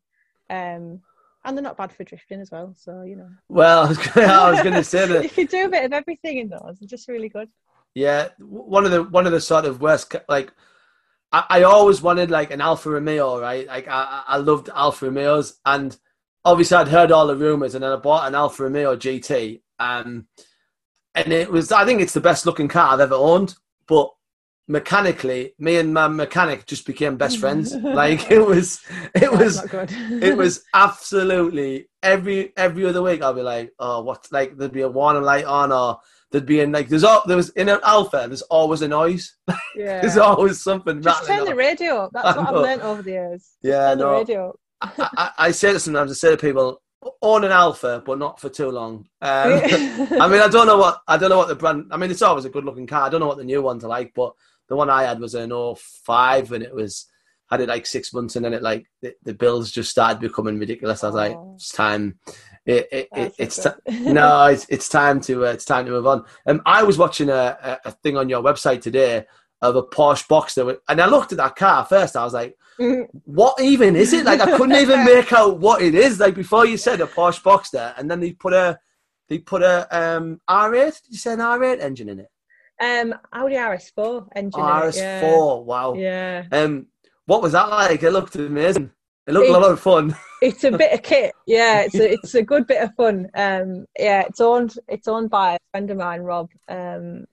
Um, 0.51 1.01
and 1.45 1.57
they're 1.57 1.63
not 1.63 1.77
bad 1.77 1.93
for 1.93 2.05
drifting 2.05 2.41
as 2.41 2.51
well. 2.51 2.75
So 2.77 3.03
you 3.03 3.17
know, 3.17 3.29
Well, 3.49 3.83
I 3.85 3.89
was 3.89 3.99
gonna, 3.99 4.27
I 4.27 4.51
was 4.51 4.63
going 4.63 4.75
to 4.75 4.85
say 4.85 5.07
that. 5.07 5.23
you 5.25 5.29
can 5.29 5.47
do 5.47 5.67
a 5.67 5.69
bit 5.69 5.85
of 5.85 5.93
everything 5.93 6.39
in 6.39 6.49
those. 6.49 6.79
They're 6.81 6.89
just 6.89 7.09
really 7.09 7.29
good. 7.29 7.49
Yeah, 7.95 8.29
one 8.39 8.85
of 8.85 8.91
the 8.91 9.03
one 9.05 9.27
of 9.27 9.33
the 9.33 9.41
sort 9.41 9.67
of 9.67 9.81
worst 9.81 10.15
like 10.29 10.53
I, 11.31 11.45
I 11.49 11.63
always 11.63 12.03
wanted 12.03 12.31
like 12.31 12.51
an 12.51 12.61
Alfa 12.61 12.91
Romeo, 12.91 13.41
right? 13.41 13.67
Like 13.67 13.89
I, 13.89 14.23
I 14.29 14.35
I 14.35 14.37
loved 14.39 14.71
Alfa 14.75 15.07
Romeos, 15.07 15.61
and 15.65 15.97
obviously 16.45 16.77
I'd 16.77 16.89
heard 16.89 17.13
all 17.13 17.27
the 17.27 17.37
rumors, 17.37 17.75
and 17.75 17.85
then 17.85 17.93
I 17.93 17.97
bought 17.97 18.29
an 18.29 18.35
Alfa 18.35 18.65
Romeo 18.65 18.97
GT, 18.97 19.61
um, 19.79 20.27
and 21.15 21.33
it 21.33 21.51
was 21.51 21.73
I 21.73 21.85
think 21.85 22.01
it's 22.01 22.15
the 22.15 22.21
best 22.21 22.47
looking 22.47 22.69
car 22.69 22.93
I've 22.93 23.01
ever 23.01 23.15
owned, 23.15 23.55
but 23.87 24.11
mechanically, 24.67 25.55
me 25.59 25.77
and 25.77 25.93
my 25.93 26.09
mechanic 26.09 26.67
just 26.67 26.87
became 26.87 27.17
best 27.17 27.39
friends. 27.39 27.75
like 27.75 28.31
it 28.31 28.41
was, 28.41 28.81
it 29.15 29.31
was, 29.31 29.63
it 29.73 30.37
was 30.37 30.65
absolutely 30.75 31.89
every 32.03 32.53
every 32.57 32.87
other 32.87 33.03
week 33.03 33.23
I'll 33.23 33.35
be 33.35 33.43
like, 33.43 33.73
oh, 33.79 34.03
what? 34.03 34.27
Like 34.31 34.57
there'd 34.57 34.73
be 34.73 34.83
a 34.83 34.89
warning 34.89 35.23
light 35.23 35.45
on, 35.45 35.73
or 35.73 35.99
there'd 36.31 36.47
be 36.47 36.61
in 36.61 36.73
like 36.73 36.89
there's 36.89 37.05
all 37.05 37.23
there 37.27 37.37
was 37.37 37.51
in 37.51 37.69
an 37.69 37.81
Alfa. 37.85 38.25
There's 38.27 38.43
always 38.43 38.83
a 38.83 38.89
noise. 38.89 39.37
yeah. 39.77 40.01
There's 40.01 40.19
always 40.19 40.63
something. 40.63 41.03
Just 41.03 41.27
turn 41.27 41.45
the 41.45 41.55
radio. 41.55 42.11
That's 42.13 42.37
I 42.37 42.41
what 42.41 42.49
I've 42.49 42.55
learned 42.55 42.83
over 42.83 43.03
the 43.03 43.13
years. 43.13 43.51
Yeah, 43.63 43.91
Turn 43.91 43.99
the 43.99 44.05
no. 44.05 44.13
radio 44.13 44.49
up. 44.51 44.61
I, 44.99 45.31
I, 45.39 45.51
say 45.51 45.71
it 45.71 45.81
sometimes. 45.81 46.11
I 46.11 46.15
say 46.15 46.31
to 46.31 46.37
people, 46.37 46.83
own 47.23 47.45
an 47.45 47.53
Alfa, 47.53 48.03
but 48.05 48.19
not 48.19 48.41
for 48.41 48.49
too 48.49 48.71
long. 48.71 49.07
Um, 49.21 49.53
I 49.63 50.29
mean, 50.29 50.41
I 50.41 50.49
don't 50.49 50.67
know 50.67 50.79
what 50.79 51.01
I 51.07 51.17
don't 51.17 51.31
know 51.31 51.39
what 51.39 51.49
the 51.49 51.55
brand. 51.55 51.87
I 51.91 51.97
mean, 51.97 52.11
it's 52.11 52.23
always 52.23 52.45
a 52.45 52.51
good 52.51 52.65
looking 52.65 52.87
car. 52.87 53.03
I 53.03 53.09
don't 53.09 53.21
know 53.21 53.27
what 53.27 53.39
the 53.39 53.45
new 53.45 53.63
ones 53.63 53.85
are 53.85 53.89
like, 53.89 54.13
but 54.15 54.35
the 54.69 54.77
one 54.77 54.91
I 54.91 55.05
had 55.05 55.21
was 55.21 55.35
an 55.35 55.53
05 55.77 56.53
and 56.53 56.63
it 56.63 56.75
was 56.75 57.07
had 57.51 57.61
it 57.61 57.69
like 57.69 57.87
six 57.87 58.13
months 58.15 58.37
and 58.37 58.45
then 58.45 58.55
it 58.55 58.63
like 58.63 58.87
the, 59.03 59.15
the 59.23 59.35
bills 59.35 59.71
just 59.71 59.91
started 59.91 60.21
becoming 60.21 60.59
ridiculous. 60.59 61.05
I 61.05 61.09
was 61.09 61.15
like, 61.15 61.37
Oh. 61.37 61.55
it's 61.57 61.71
time. 61.71 62.19
It, 62.65 62.89
it, 62.91 63.09
it, 63.15 63.35
it's 63.39 63.63
good. 63.63 63.75
no, 63.87 64.47
it's 64.47 64.67
it's 64.71 64.89
time 64.89 65.21
to 65.23 65.47
uh, 65.47 65.51
it's 65.51 65.67
time 65.67 65.85
to 65.85 65.91
move 65.93 66.07
on. 66.07 66.25
Um, 66.47 66.63
I 66.65 66.83
was 66.83 66.97
watching 66.97 67.29
a, 67.29 67.59
a, 67.85 67.89
a 67.89 67.91
thing 67.91 68.17
on 68.17 68.31
your 68.31 68.43
website 68.43 68.81
today 68.81 69.27
of 69.65 69.77
a 69.77 69.83
Porsche 69.83 70.27
Boxster, 70.29 70.77
and 70.89 71.01
I 71.01 71.07
looked 71.07 71.33
at 71.33 71.39
that 71.39 71.57
car 71.57 71.85
first. 71.85 72.17
I 72.17 72.25
was 72.25 72.35
like, 72.35 72.57
what 73.25 73.61
even 73.61 73.97
is 73.97 74.13
it? 74.13 74.25
Like 74.25 74.41
I 74.41 74.57
couldn't 74.57 74.77
even 74.77 75.05
make 75.15 75.33
out 75.33 75.59
what 75.59 75.83
it 75.83 75.95
is. 75.95 76.21
Like 76.21 76.35
before 76.35 76.67
you 76.67 76.77
said 76.77 77.01
a 77.01 77.07
Porsche 77.07 77.43
Boxster, 77.43 77.95
and 77.99 78.11
then 78.11 78.21
they 78.21 78.33
put 78.33 78.53
a 78.53 78.79
they 79.29 79.39
put 79.39 79.63
a 79.63 79.87
um 79.97 80.41
R8. 80.49 81.03
Did 81.03 81.13
you 81.13 81.19
say 81.19 81.33
an 81.33 81.39
R8 81.41 81.81
engine 81.81 82.09
in 82.09 82.21
it? 82.21 82.29
Um, 82.83 83.15
Audi 83.33 83.55
RS4 83.55 84.29
engine. 84.35 84.61
Oh, 84.61 84.83
in 84.83 84.89
it, 84.89 84.97
yeah. 84.97 85.23
RS4. 85.23 85.65
Wow. 85.65 85.95
Yeah, 85.95 86.45
Um, 86.51 86.87
what 87.27 87.41
was 87.41 87.53
that 87.53 87.71
like? 87.71 88.03
It 88.03 88.11
looked 88.11 88.35
amazing. 88.35 88.91
It 89.27 89.33
looked 89.33 89.49
a 89.49 89.53
lot 89.53 89.71
of 89.71 89.81
fun. 89.81 90.15
it's 90.43 90.65
a 90.65 90.73
bit 90.73 90.93
of 90.93 91.03
kit. 91.03 91.33
Yeah, 91.47 91.83
it's 91.83 91.95
a, 91.95 92.13
it's 92.13 92.35
a 92.35 92.43
good 92.43 92.67
bit 92.67 92.83
of 92.83 92.95
fun. 92.95 93.31
Um, 93.35 93.87
yeah, 93.99 94.23
it's 94.29 94.41
owned 94.41 94.75
it's 94.89 95.09
owned 95.09 95.31
by 95.31 95.55
a 95.55 95.59
friend 95.71 95.91
of 95.91 95.97
mine, 95.97 96.21
Rob. 96.21 96.51
Um, 96.69 97.25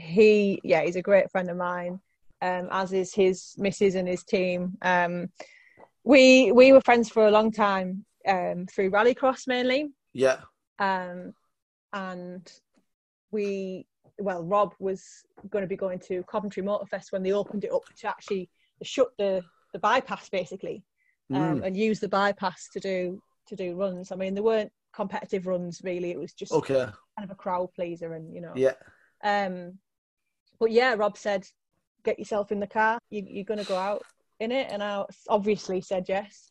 he 0.00 0.60
yeah, 0.64 0.82
he's 0.82 0.96
a 0.96 1.02
great 1.02 1.30
friend 1.30 1.50
of 1.50 1.56
mine. 1.56 2.00
Um, 2.42 2.68
as 2.70 2.92
is 2.92 3.12
his 3.14 3.54
missus 3.58 3.94
and 3.94 4.08
his 4.08 4.24
team. 4.24 4.78
Um, 4.82 5.28
we 6.04 6.52
we 6.52 6.72
were 6.72 6.80
friends 6.80 7.08
for 7.10 7.26
a 7.26 7.30
long 7.30 7.52
time. 7.52 8.04
Um, 8.26 8.66
through 8.66 8.90
Rallycross 8.90 9.46
mainly. 9.46 9.90
Yeah. 10.12 10.40
um, 10.78 11.32
and 11.92 12.50
we 13.30 13.86
well 14.18 14.42
rob 14.44 14.74
was 14.78 15.02
going 15.50 15.62
to 15.62 15.68
be 15.68 15.76
going 15.76 15.98
to 15.98 16.22
coventry 16.24 16.62
motorfest 16.62 17.10
when 17.12 17.22
they 17.22 17.32
opened 17.32 17.64
it 17.64 17.72
up 17.72 17.82
to 17.98 18.06
actually 18.08 18.48
shut 18.82 19.08
the 19.18 19.42
the 19.72 19.78
bypass 19.78 20.28
basically 20.28 20.82
um, 21.32 21.60
Mm. 21.60 21.66
and 21.66 21.76
use 21.76 22.00
the 22.00 22.08
bypass 22.08 22.68
to 22.72 22.80
do 22.80 23.22
to 23.48 23.56
do 23.56 23.74
runs 23.76 24.12
i 24.12 24.16
mean 24.16 24.34
there 24.34 24.42
weren't 24.42 24.72
competitive 24.92 25.46
runs 25.46 25.80
really 25.84 26.10
it 26.10 26.18
was 26.18 26.32
just 26.32 26.52
Okay. 26.52 26.84
kind 26.84 27.24
of 27.24 27.30
a 27.30 27.34
crowd 27.34 27.68
pleaser 27.74 28.12
and 28.14 28.34
you 28.34 28.40
know 28.40 28.52
Yeah. 28.56 28.74
um 29.24 29.78
but 30.60 30.70
yeah 30.70 30.94
rob 30.94 31.16
said 31.16 31.44
get 32.04 32.18
yourself 32.18 32.52
in 32.52 32.60
the 32.60 32.66
car. 32.66 32.98
You, 33.10 33.24
you're 33.26 33.44
going 33.44 33.58
to 33.58 33.64
go 33.64 33.76
out 33.76 34.02
in 34.38 34.52
it. 34.52 34.68
And 34.70 34.82
i 34.82 35.04
obviously 35.28 35.80
said 35.80 36.06
yes. 36.08 36.50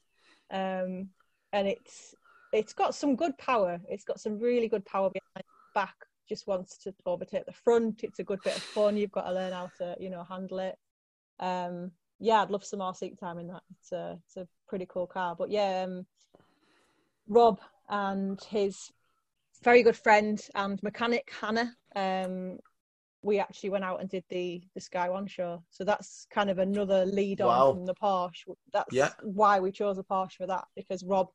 Um 0.51 1.09
and 1.51 1.67
it's 1.67 2.15
it's 2.51 2.73
got 2.73 2.95
some 2.95 3.15
good 3.15 3.37
power. 3.37 3.79
It's 3.87 4.03
got 4.03 4.19
some 4.19 4.39
really 4.39 4.67
good 4.67 4.85
power 4.85 5.09
behind 5.09 5.45
back. 5.73 5.95
Just 6.27 6.47
wants 6.47 6.77
to 6.83 6.93
overtake 7.05 7.45
the 7.45 7.53
front. 7.53 8.03
It's 8.03 8.19
a 8.19 8.23
good 8.23 8.39
bit 8.43 8.57
of 8.57 8.63
fun. 8.63 8.97
You've 8.97 9.11
got 9.11 9.27
to 9.27 9.33
learn 9.33 9.53
how 9.53 9.69
to 9.77 9.95
you 9.99 10.09
know 10.09 10.23
handle 10.23 10.59
it. 10.59 10.75
Um 11.39 11.91
yeah 12.21 12.41
i'd 12.41 12.51
love 12.51 12.65
some 12.65 12.79
more 12.79 12.93
seat 12.93 13.19
time 13.19 13.39
in 13.39 13.47
that. 13.47 13.61
It's 13.79 13.91
a 13.91 14.19
it's 14.25 14.37
a 14.37 14.47
pretty 14.67 14.87
cool 14.89 15.07
car. 15.07 15.35
But 15.37 15.49
yeah 15.51 15.85
um 15.85 16.05
rob 17.27 17.59
and 17.89 18.39
his 18.49 18.91
very 19.63 19.83
good 19.83 19.95
friend 19.95 20.41
and 20.55 20.81
mechanic 20.81 21.29
hannah 21.39 21.75
um 21.95 22.57
we 23.21 23.39
actually 23.39 23.69
went 23.71 23.83
out 23.83 23.99
and 23.99 24.09
did 24.09 24.23
the 24.29 24.61
the 24.75 24.81
Sky 24.81 25.09
One 25.09 25.27
show, 25.27 25.63
so 25.69 25.83
that's 25.83 26.25
kind 26.29 26.49
of 26.49 26.59
another 26.59 27.05
lead 27.05 27.41
on 27.41 27.47
Wow. 27.47 27.73
from 27.73 27.85
the 27.85 27.95
Porsche. 27.95 28.55
That's 28.71 28.95
Yeah. 28.95 29.09
why 29.23 29.59
we 29.59 29.71
chose 29.71 29.97
a 29.97 30.03
Porsche 30.03 30.33
for 30.37 30.47
that 30.47 30.65
because 30.75 31.03
Rob 31.03 31.27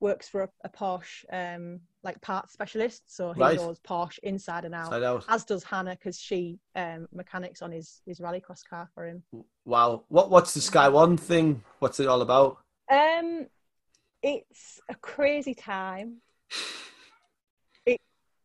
works 0.00 0.28
for 0.28 0.44
a, 0.44 0.48
a 0.64 0.68
Porsche 0.68 1.24
um 1.32 1.80
like 2.02 2.20
parts 2.22 2.52
specialist, 2.52 3.02
so 3.06 3.32
he 3.32 3.40
Right. 3.40 3.56
knows 3.58 3.78
Porsche 3.80 4.18
inside 4.22 4.64
and 4.64 4.74
out. 4.74 4.92
Out. 4.92 5.24
As 5.28 5.44
does 5.44 5.64
Hannah 5.64 5.96
because 5.96 6.18
she 6.18 6.58
um 6.74 7.06
mechanics 7.12 7.62
on 7.62 7.72
his 7.72 8.00
his 8.06 8.20
rallycross 8.20 8.64
car 8.68 8.88
for 8.94 9.06
him. 9.06 9.22
Wow. 9.64 10.04
What 10.08 10.30
what's 10.30 10.54
the 10.54 10.60
Sky 10.60 10.88
One 10.88 11.16
thing? 11.16 11.62
What's 11.80 12.00
it 12.00 12.06
all 12.06 12.22
about? 12.22 12.58
Um, 12.90 13.46
it's 14.22 14.80
a 14.88 14.94
crazy 14.94 15.54
time. 15.54 16.22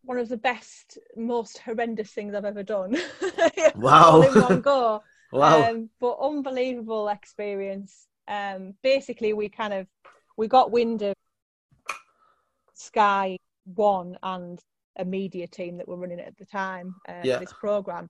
One 0.06 0.18
of 0.18 0.28
the 0.30 0.38
best, 0.38 0.98
most 1.16 1.58
horrendous 1.60 2.12
things 2.12 2.36
I've 2.36 2.46
ever 2.46 2.64
done. 2.64 2.98
Wow. 3.76 4.22
One 4.22 4.62
go. 4.62 5.04
Wow. 5.32 5.68
Um, 5.72 5.90
but 6.00 6.18
unbelievable 6.22 7.10
experience. 7.10 8.06
Um, 8.28 8.76
basically, 8.84 9.34
we 9.34 9.50
kind 9.50 9.74
of 9.74 9.88
we 10.38 10.48
got 10.48 10.70
wind 10.70 11.02
of 11.02 11.16
Sky 12.76 13.38
One 13.66 14.16
and 14.22 14.60
a 14.98 15.04
media 15.06 15.48
team 15.48 15.78
that 15.78 15.88
were 15.88 15.98
running 15.98 16.20
it 16.20 16.28
at 16.28 16.38
the 16.38 16.46
time. 16.46 16.94
Uh, 17.10 17.22
Yeah. 17.24 17.40
This 17.40 17.52
program 17.54 18.10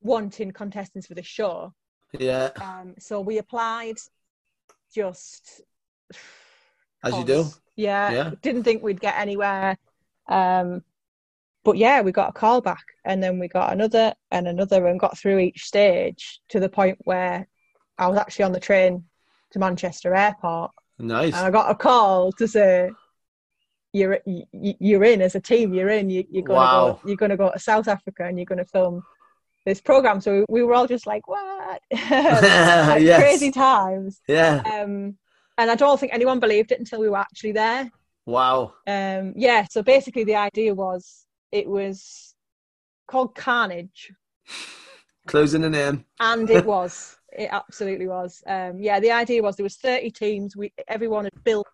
wanting 0.00 0.52
contestants 0.52 1.08
for 1.08 1.14
the 1.14 1.22
show. 1.24 1.74
yeah. 2.18 2.50
Um, 2.62 2.94
so 3.00 3.20
we 3.20 3.38
applied. 3.38 3.96
Just 4.94 5.62
As 7.02 7.16
you 7.16 7.24
do. 7.24 7.46
Yeah, 7.76 8.10
Yeah. 8.12 8.30
Didn't 8.42 8.62
think 8.64 8.82
we'd 8.82 9.00
get 9.00 9.16
anywhere. 9.18 9.76
Um, 10.28 10.82
but 11.64 11.76
yeah, 11.76 12.00
we 12.00 12.12
got 12.12 12.30
a 12.30 12.32
call 12.32 12.60
back 12.60 12.84
and 13.04 13.22
then 13.22 13.38
we 13.38 13.48
got 13.48 13.72
another 13.72 14.14
and 14.30 14.48
another 14.48 14.86
and 14.86 14.98
got 14.98 15.18
through 15.18 15.38
each 15.38 15.64
stage 15.64 16.40
to 16.48 16.60
the 16.60 16.68
point 16.68 16.98
where 17.00 17.46
I 17.98 18.08
was 18.08 18.18
actually 18.18 18.46
on 18.46 18.52
the 18.52 18.60
train 18.60 19.04
to 19.52 19.58
Manchester 19.58 20.14
Airport. 20.14 20.70
Nice. 20.98 21.34
And 21.34 21.46
I 21.46 21.50
got 21.50 21.70
a 21.70 21.74
call 21.74 22.32
to 22.32 22.48
say, 22.48 22.90
"You're 23.92 24.20
you're 24.52 25.04
in 25.04 25.22
as 25.22 25.34
a 25.34 25.40
team. 25.40 25.74
You're 25.74 25.90
in. 25.90 26.10
You, 26.10 26.20
are 26.20 26.42
going 26.42 26.56
wow. 26.58 26.86
to 26.86 26.92
go. 26.92 27.00
You're 27.08 27.16
going 27.16 27.30
to 27.30 27.36
go 27.36 27.50
to 27.50 27.58
South 27.58 27.88
Africa 27.88 28.24
and 28.24 28.38
you're 28.38 28.46
going 28.46 28.58
to 28.58 28.64
film 28.64 29.02
this 29.66 29.80
program." 29.80 30.20
So 30.20 30.44
we 30.48 30.62
were 30.62 30.74
all 30.74 30.86
just 30.86 31.06
like, 31.06 31.26
"What? 31.28 31.82
like 31.92 33.02
yes. 33.02 33.20
Crazy 33.20 33.50
times." 33.50 34.20
Yeah. 34.28 34.62
Um, 34.64 35.16
and 35.58 35.70
I 35.70 35.74
don't 35.74 35.98
think 36.00 36.12
anyone 36.14 36.40
believed 36.40 36.72
it 36.72 36.78
until 36.78 37.00
we 37.00 37.08
were 37.08 37.18
actually 37.18 37.52
there. 37.52 37.90
Wow. 38.26 38.74
Um, 38.86 39.34
yeah. 39.36 39.66
So 39.70 39.82
basically, 39.82 40.24
the 40.24 40.36
idea 40.36 40.74
was 40.74 41.26
it 41.52 41.68
was 41.68 42.34
called 43.06 43.34
Carnage. 43.34 44.12
Closing 45.26 45.62
the 45.62 45.70
name. 45.70 46.04
And 46.18 46.48
it 46.48 46.64
was. 46.66 47.16
It 47.32 47.48
absolutely 47.52 48.08
was. 48.08 48.42
Um, 48.46 48.80
yeah, 48.80 48.98
the 49.00 49.12
idea 49.12 49.42
was 49.42 49.56
there 49.56 49.64
was 49.64 49.76
30 49.76 50.10
teams. 50.10 50.56
We 50.56 50.72
everyone 50.88 51.24
had 51.24 51.44
built 51.44 51.68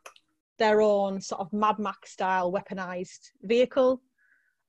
their 0.58 0.80
own 0.80 1.20
sort 1.20 1.40
of 1.40 1.52
Mad 1.52 1.78
Max 1.78 2.12
style 2.12 2.52
weaponized 2.52 3.30
vehicle, 3.42 4.02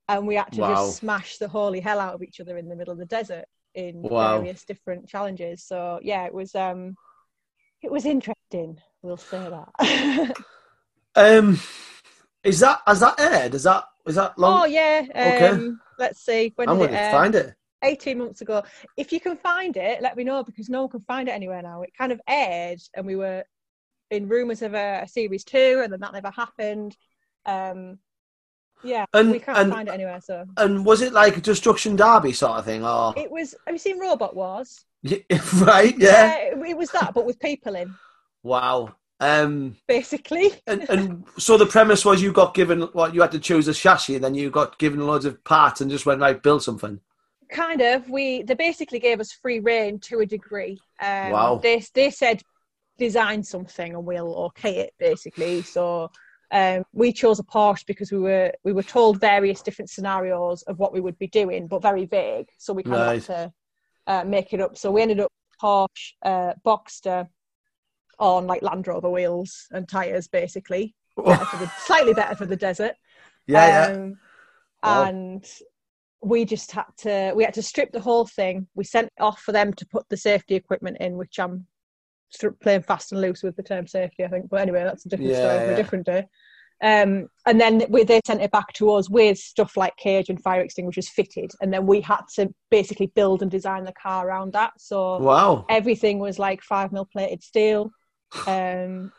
and 0.08 0.26
we 0.26 0.36
had 0.36 0.52
to 0.54 0.62
wow. 0.62 0.76
just 0.76 0.98
smash 0.98 1.38
the 1.38 1.48
holy 1.48 1.80
hell 1.80 2.00
out 2.00 2.13
of 2.13 2.24
each 2.24 2.39
other 2.39 2.58
in 2.58 2.70
the 2.70 2.76
middle 2.76 2.93
of 2.93 3.00
the 3.00 3.06
desert 3.06 3.46
in 3.76 4.02
wow. 4.02 4.38
various 4.38 4.63
different 4.63 5.08
challenges. 5.08 5.63
So 5.63 6.00
yeah, 6.02 6.26
it 6.26 6.34
was 6.34 6.56
um, 6.56 6.96
it 7.82 7.91
was 7.91 8.06
interesting. 8.06 8.80
We'll 9.02 9.17
say 9.17 9.50
that. 9.50 10.34
um, 11.15 11.60
is 12.43 12.60
that 12.62 12.82
has 12.88 13.02
that 13.02 13.20
aired? 13.20 13.56
Is 13.56 13.63
that 13.63 13.86
is 14.08 14.15
that 14.15 14.38
long? 14.38 14.62
Oh 14.62 14.65
yeah. 14.65 15.06
Um, 15.13 15.28
okay. 15.28 15.72
Let's 16.00 16.22
see. 16.22 16.54
When 16.56 16.70
I'm 16.70 16.80
did 16.80 16.91
it 16.91 17.12
find 17.12 17.36
it. 17.36 17.54
18 17.84 18.17
months 18.17 18.41
ago. 18.41 18.63
If 18.96 19.12
you 19.12 19.20
can 19.20 19.38
find 19.38 19.78
it, 19.78 20.02
let 20.02 20.17
me 20.17 20.24
know 20.24 20.43
because 20.43 20.70
no 20.70 20.82
one 20.82 20.89
can 20.89 21.02
find 21.02 21.28
it 21.28 21.32
anywhere 21.32 21.62
now. 21.62 21.84
It 21.84 21.91
kind 21.98 22.12
of 22.12 22.20
aired 22.28 22.80
and 22.96 23.06
we 23.06 23.15
were 23.15 23.43
in 24.10 24.28
rumours 24.28 24.62
of 24.62 24.74
a, 24.74 25.02
a, 25.04 25.08
series 25.08 25.43
two 25.43 25.82
and 25.84 25.91
then 25.91 26.00
that 26.00 26.13
never 26.13 26.32
happened. 26.32 26.96
Um, 27.46 28.00
yeah, 28.84 29.06
and, 29.13 29.32
we 29.32 29.39
can't 29.39 29.58
and, 29.58 29.72
find 29.72 29.88
it 29.88 29.91
anywhere. 29.91 30.22
So, 30.22 30.46
and 30.58 30.86
was 30.86 31.02
it 31.02 31.13
like 31.13 31.38
a 31.38 31.41
destruction 31.41 31.96
derby 31.96 32.32
sort 32.32 32.60
of 32.60 32.65
thing, 32.65 32.86
or 32.86 33.13
it 33.17 33.32
was? 33.32 33.56
Have 33.65 33.74
you 33.74 33.80
seen 33.80 34.00
Robot 34.00 34.36
Wars? 34.36 34.86
Yeah, 35.02 35.17
right, 35.56 35.98
yeah. 35.98 36.52
yeah. 36.52 36.63
It 36.65 36.78
was 36.78 36.91
that, 36.91 37.13
but 37.15 37.26
with 37.26 37.39
people 37.39 37.76
in. 37.76 37.96
Wow. 38.43 38.96
Um, 39.19 39.75
Basically. 39.88 40.51
and, 40.67 40.88
and 40.89 41.23
so 41.38 41.58
the 41.58 41.65
premise 41.65 42.06
was 42.06 42.21
you 42.21 42.32
got 42.32 42.53
given 42.53 42.82
what 42.93 43.13
you 43.13 43.21
had 43.21 43.32
to 43.32 43.39
choose 43.39 43.67
a 43.67 43.73
chassis, 43.73 44.15
and 44.15 44.23
then 44.23 44.36
you 44.36 44.49
got 44.49 44.77
given 44.77 45.06
loads 45.06 45.25
of 45.25 45.43
parts 45.43 45.82
and 45.82 45.89
just 45.89 46.06
went 46.06 46.21
right 46.21 46.41
build 46.41 46.63
something 46.63 46.99
kind 47.49 47.80
of 47.80 48.10
we 48.10 48.43
they 48.43 48.53
basically 48.56 48.99
gave 48.99 49.21
us 49.21 49.32
free 49.32 49.62
reign 49.62 49.97
to 49.99 50.19
a 50.19 50.25
degree 50.25 50.77
um, 51.01 51.32
wow 51.32 51.60
they, 51.63 51.82
they 51.93 52.10
said 52.10 52.41
design 52.97 53.41
something 53.41 53.93
and 53.93 54.06
we'll 54.06 54.36
okay 54.36 54.80
it 54.80 54.93
basically 54.99 55.62
so 55.62 56.12
um, 56.51 56.84
we 56.93 57.12
chose 57.12 57.39
a 57.39 57.43
Porsche 57.43 57.86
because 57.86 58.12
we 58.12 58.19
were 58.19 58.53
we 58.63 58.71
were 58.71 58.84
told 58.84 59.19
various 59.19 59.62
different 59.62 59.89
scenarios 59.89 60.62
of 60.63 60.80
what 60.80 60.93
we 60.93 61.01
would 61.01 61.19
be 61.19 61.27
doing, 61.27 61.67
but 61.67 61.82
very 61.82 62.06
vague. 62.06 62.47
So 62.58 62.73
we 62.73 62.84
kind 62.84 62.95
right. 62.95 63.17
of 63.17 63.27
had 63.27 63.36
to 63.36 63.53
uh, 64.08 64.23
make 64.23 64.53
it 64.53 64.62
up. 64.62 64.77
So 64.77 64.91
we 64.91 65.01
ended 65.01 65.19
up 65.19 65.32
Porsche 65.62 66.13
uh, 66.23 66.53
Boxster 66.65 67.27
on 68.19 68.47
like 68.47 68.62
Land 68.62 68.88
Rover 68.88 69.10
wheels 69.10 69.67
and 69.71 69.88
tires, 69.88 70.27
basically. 70.27 70.95
Better 71.25 71.58
the, 71.58 71.71
slightly 71.80 72.13
better 72.13 72.36
for 72.36 72.45
the 72.45 72.56
desert. 72.56 72.93
Yeah, 73.47 73.88
um, 73.88 74.17
yeah. 74.84 74.99
Wow. 74.99 75.03
And 75.06 75.45
we 76.21 76.45
just 76.45 76.71
had 76.71 76.86
to 76.99 77.34
we 77.36 77.43
had 77.43 77.53
to 77.56 77.62
strip 77.62 77.91
the 77.91 77.99
whole 77.99 78.25
thing. 78.25 78.67
We 78.75 78.84
sent 78.84 79.10
off 79.19 79.41
for 79.41 79.51
them 79.51 79.73
to 79.73 79.86
put 79.88 80.08
the 80.10 80.17
safety 80.17 80.56
equipment 80.56 80.97
in, 80.99 81.17
which 81.17 81.39
I'm 81.39 81.65
playing 82.62 82.84
fast 82.84 83.12
and 83.12 83.21
loose 83.21 83.43
with 83.43 83.56
the 83.56 83.63
term 83.63 83.88
safety, 83.88 84.23
I 84.23 84.27
think. 84.27 84.49
But 84.49 84.62
anyway, 84.62 84.84
that's 84.84 85.06
a 85.06 85.10
different 85.10 85.32
yeah, 85.32 85.39
story 85.39 85.65
for 85.65 85.73
a 85.73 85.75
different 85.75 86.06
day. 86.06 86.27
Um, 86.84 87.27
and 87.47 87.60
then 87.60 87.86
we, 87.89 88.03
they 88.03 88.21
sent 88.25 88.41
it 88.41 88.51
back 88.51 88.71
to 88.73 88.91
us 88.93 89.10
with 89.10 89.39
stuff 89.39 89.77
like 89.77 89.97
cage 89.97 90.30
and 90.30 90.41
fire 90.41 90.62
extinguishers 90.62 91.10
fitted, 91.10 91.51
and 91.62 91.73
then 91.73 91.88
we 91.88 92.01
had 92.01 92.21
to 92.36 92.53
basically 92.69 93.08
build 93.15 93.41
and 93.41 93.49
design 93.49 93.84
the 93.84 93.93
car 93.93 94.27
around 94.27 94.53
that. 94.53 94.73
So 94.77 95.17
wow, 95.17 95.65
everything 95.69 96.19
was 96.19 96.38
like 96.38 96.62
five 96.62 96.91
mil 96.91 97.06
plated 97.06 97.41
steel. 97.41 97.91
Um, 98.45 99.11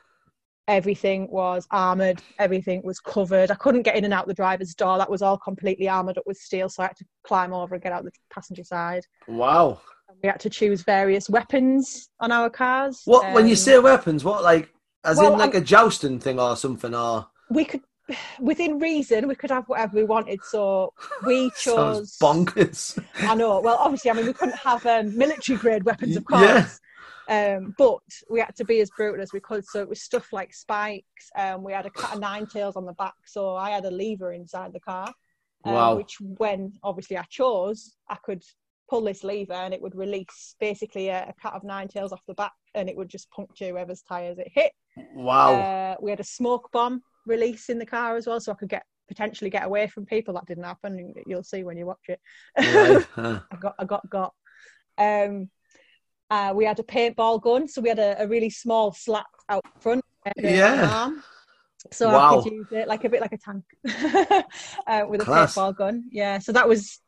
everything 0.69 1.27
was 1.31 1.67
armored 1.71 2.23
everything 2.39 2.83
was 2.85 3.01
covered. 3.01 3.51
I 3.51 3.55
couldn't 3.55 3.83
get 3.83 3.97
in 3.97 4.05
and 4.05 4.15
out 4.15 4.29
the 4.29 4.35
driver's 4.35 4.75
door. 4.75 4.99
That 4.99 5.11
was 5.11 5.23
all 5.23 5.39
completely 5.39 5.89
armored 5.89 6.19
up 6.19 6.25
with 6.27 6.37
steel 6.37 6.69
so 6.69 6.83
i 6.83 6.87
had 6.87 6.97
to 6.97 7.07
climb 7.25 7.53
over 7.53 7.75
and 7.75 7.83
get 7.83 7.93
out 7.93 8.05
the 8.05 8.13
passenger 8.31 8.63
side. 8.63 9.05
Wow. 9.27 9.81
We 10.23 10.29
had 10.29 10.41
to 10.41 10.51
choose 10.51 10.83
various 10.83 11.29
weapons 11.29 12.09
on 12.21 12.31
our 12.33 12.51
cars. 12.51 13.03
What 13.07 13.27
um, 13.27 13.33
when 13.33 13.47
you 13.47 13.53
um, 13.53 13.57
say 13.57 13.79
weapons 13.79 14.25
what 14.25 14.45
like 14.45 14.69
as 15.05 15.17
well, 15.17 15.33
in 15.33 15.39
like 15.39 15.55
I'm, 15.55 15.63
a 15.63 15.65
jousting 15.65 16.21
thing 16.21 16.39
or 16.39 16.55
something 16.57 16.95
or? 16.95 17.27
We 17.51 17.65
could 17.65 17.81
within 18.41 18.79
reason 18.79 19.27
we 19.27 19.37
could 19.37 19.51
have 19.51 19.69
whatever 19.69 19.97
we 19.97 20.05
wanted. 20.05 20.41
So 20.45 20.93
we 21.27 21.51
chose 21.59 22.19
bonkers. 22.19 23.03
I 23.21 23.35
know. 23.35 23.61
Well 23.61 23.79
obviously 23.81 24.11
i 24.11 24.15
mean 24.15 24.27
we 24.27 24.35
couldn't 24.35 24.59
have 24.59 24.85
um, 24.85 25.17
military 25.17 25.59
grade 25.59 25.85
weapons 25.85 26.15
of 26.17 26.25
course. 26.27 26.43
yeah 26.43 26.69
um, 27.29 27.75
but 27.77 28.01
we 28.31 28.41
had 28.41 28.57
to 28.57 28.65
be 28.65 28.81
as 28.81 28.91
brutal 28.97 29.23
as 29.23 29.33
we 29.33 29.41
could. 29.41 29.65
So 29.67 29.81
it 29.81 29.89
was 29.89 30.03
stuff 30.03 30.33
like 30.33 30.55
spikes. 30.55 31.31
Um, 31.37 31.63
we 31.63 31.73
had 31.73 31.87
a 31.87 31.91
cat 31.91 32.15
of 32.15 32.21
nine 32.21 32.47
tails 32.47 32.77
on 32.77 32.87
the 32.87 32.95
back. 32.95 33.15
So 33.27 33.55
I 33.55 33.71
had 33.71 33.85
a 33.85 33.91
lever 33.91 34.33
inside 34.33 34.73
the 34.73 34.81
car, 34.81 35.13
um, 35.65 35.73
wow. 35.75 35.95
which 35.97 36.17
when 36.21 36.73
obviously 36.83 37.19
I 37.19 37.25
chose, 37.29 37.97
I 38.09 38.17
could 38.25 38.43
pull 38.89 39.03
this 39.03 39.23
lever 39.23 39.53
and 39.53 39.75
it 39.75 39.83
would 39.83 39.95
release 39.95 40.57
basically 40.59 41.09
a, 41.09 41.25
a, 41.25 41.35
cat 41.43 41.53
of 41.53 41.63
nine 41.63 41.89
tails 41.89 42.11
off 42.11 42.23
the 42.27 42.33
back 42.33 42.53
and 42.75 42.89
it 42.89 42.97
would 42.97 43.11
just 43.11 43.31
puncture 43.31 43.69
whoever's 43.69 44.01
tyres 44.01 44.39
it 44.39 44.51
hit. 44.51 44.73
Wow. 45.15 45.55
Uh, 45.55 45.97
we 46.01 46.11
had 46.11 46.21
a 46.21 46.25
smoke 46.25 46.71
bomb 46.73 47.03
release 47.27 47.69
in 47.69 47.79
the 47.79 47.85
car 47.85 48.17
as 48.17 48.27
well, 48.27 48.41
so 48.41 48.53
I 48.53 48.55
could 48.55 48.71
get 48.71 48.85
potentially 49.07 49.51
get 49.51 49.65
away 49.65 49.87
from 49.87 50.07
people. 50.07 50.35
That 50.35 50.47
didn't 50.47 50.65
happen. 50.65 51.13
You'll 51.27 51.43
see 51.43 51.63
when 51.63 51.77
you 51.77 51.87
watch 51.87 52.09
it. 52.09 52.21
Right. 52.57 53.07
Huh. 53.15 53.41
I 53.51 53.57
got, 53.57 53.75
I 53.79 53.85
got, 53.85 54.11
got. 54.11 54.35
Um, 54.97 55.51
uh, 56.31 56.53
we 56.55 56.65
had 56.65 56.79
a 56.79 56.83
paintball 56.83 57.43
gun, 57.43 57.69
so 57.69 57.81
we 57.81 57.89
had 57.89 57.99
a, 57.99 58.23
a 58.23 58.27
really 58.27 58.51
small 58.51 58.93
slat 58.93 59.27
out 59.49 59.65
front. 59.81 60.05
Yeah. 60.37 61.11
So 61.93 62.09
wow. 62.09 62.41
I 62.41 62.43
could 62.43 62.53
use 62.53 62.67
it 62.73 62.89
like 62.89 63.05
a 63.05 63.09
bit 63.09 63.21
like 63.21 63.33
a 63.33 63.39
tank 63.39 63.65
uh, 64.87 65.05
with 65.09 65.23
a 65.23 65.25
Class. 65.25 65.55
paintball 65.55 65.77
gun. 65.77 66.05
Yeah. 66.11 66.39
So 66.39 66.53
that 66.53 66.69
was, 66.69 67.01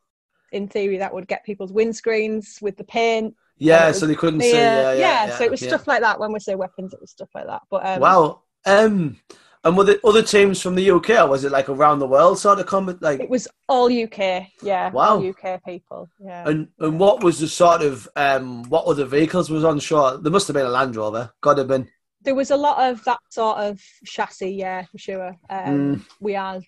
in 0.51 0.67
theory, 0.67 0.97
that 0.97 1.13
would 1.13 1.27
get 1.27 1.45
people's 1.45 1.71
windscreens 1.71 2.61
with 2.61 2.77
the 2.77 2.83
paint. 2.83 3.35
Yeah, 3.57 3.91
so 3.91 4.07
they 4.07 4.15
couldn't 4.15 4.41
see. 4.41 4.53
Yeah, 4.53 4.93
yeah, 4.93 4.93
yeah, 4.93 5.27
yeah, 5.27 5.37
So 5.37 5.43
it 5.43 5.51
was 5.51 5.59
stuff 5.59 5.87
like 5.87 6.01
that. 6.01 6.19
When 6.19 6.31
we 6.31 6.39
say 6.39 6.55
weapons, 6.55 6.93
it 6.93 7.01
was 7.01 7.11
stuff 7.11 7.29
like 7.35 7.45
that. 7.45 7.61
But 7.69 7.85
um, 7.85 7.99
wow. 7.99 8.41
Um, 8.65 9.17
and 9.63 9.77
were 9.77 9.83
the 9.83 9.99
other 10.05 10.23
teams 10.23 10.59
from 10.61 10.75
the 10.75 10.89
UK, 10.89 11.11
or 11.11 11.27
was 11.27 11.43
it 11.43 11.51
like 11.51 11.69
around 11.69 11.99
the 11.99 12.07
world 12.07 12.39
sort 12.39 12.59
of 12.59 12.65
combat? 12.65 13.01
Like 13.01 13.19
it 13.19 13.29
was 13.29 13.47
all 13.69 13.85
UK, 13.85 14.47
yeah. 14.63 14.89
Wow, 14.89 15.17
all 15.17 15.29
UK 15.29 15.63
people, 15.63 16.09
yeah. 16.19 16.47
And 16.47 16.67
and 16.79 16.99
what 16.99 17.23
was 17.23 17.39
the 17.39 17.47
sort 17.47 17.81
of 17.81 18.07
um 18.15 18.63
what 18.63 18.85
other 18.85 19.05
vehicles 19.05 19.49
was 19.49 19.63
on 19.63 19.79
shore? 19.79 20.17
There 20.17 20.31
must 20.31 20.47
have 20.47 20.55
been 20.55 20.65
a 20.65 20.69
Land 20.69 20.95
Rover. 20.95 21.31
Got 21.41 21.55
to 21.55 21.61
have 21.61 21.67
been. 21.67 21.87
There 22.23 22.35
was 22.35 22.51
a 22.51 22.57
lot 22.57 22.89
of 22.89 23.03
that 23.05 23.19
sort 23.29 23.57
of 23.57 23.79
chassis, 24.05 24.51
yeah, 24.51 24.83
for 24.91 24.97
sure. 24.97 25.35
Um, 25.49 25.95
mm. 25.95 26.05
We 26.19 26.33
had, 26.33 26.63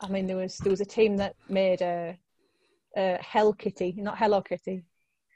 I 0.00 0.08
mean, 0.08 0.26
there 0.26 0.36
was 0.36 0.58
there 0.58 0.70
was 0.70 0.80
a 0.80 0.86
team 0.86 1.16
that 1.18 1.34
made 1.48 1.80
a, 1.80 2.18
a 2.96 3.18
Hell 3.22 3.54
Kitty, 3.54 3.94
not 3.96 4.18
Hello 4.18 4.42
Kitty, 4.42 4.84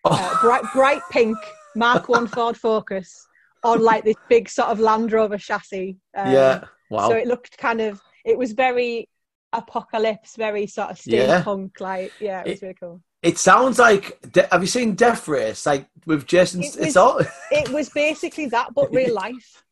oh. 0.05 0.11
uh, 0.11 0.41
bright 0.43 0.65
bright 0.75 1.03
pink 1.11 1.39
Mark 1.77 2.11
One 2.11 2.27
Ford 2.27 2.59
Focus 2.59 3.27
on 3.63 3.83
like 3.83 4.05
this 4.05 4.17
big 4.29 4.51
sort 4.51 4.69
of 4.69 4.81
Land 4.81 5.13
Rover 5.13 5.39
chassis. 5.39 5.97
Um, 6.15 6.31
yeah 6.31 6.65
Wow. 6.95 7.09
So 7.09 7.17
it 7.17 7.27
looked 7.27 7.59
kind 7.59 7.81
of, 7.81 8.01
it 8.25 8.39
was 8.39 8.53
very 8.53 9.09
apocalypse, 9.53 10.37
very 10.37 10.67
sort 10.67 10.91
of 10.91 10.97
steampunk. 10.97 11.73
Yeah. 11.81 11.87
Like, 11.87 12.13
yeah, 12.21 12.41
it 12.41 12.51
was 12.51 12.63
it, 12.63 12.63
really 12.63 12.75
cool. 12.75 13.03
It 13.23 13.39
sounds 13.39 13.79
like. 13.79 14.19
Have 14.53 14.61
you 14.61 14.67
seen 14.67 14.95
Death 14.95 15.27
Race? 15.29 15.65
Like 15.65 15.89
with 16.05 16.27
Jason, 16.27 16.63
it 16.63 16.67
was, 16.67 16.77
it's 16.77 16.97
all. 16.97 17.21
it 17.51 17.71
was 17.71 17.89
basically 17.89 18.47
that, 18.47 18.75
but 18.75 18.93
real 18.93 19.15
life. 19.25 19.65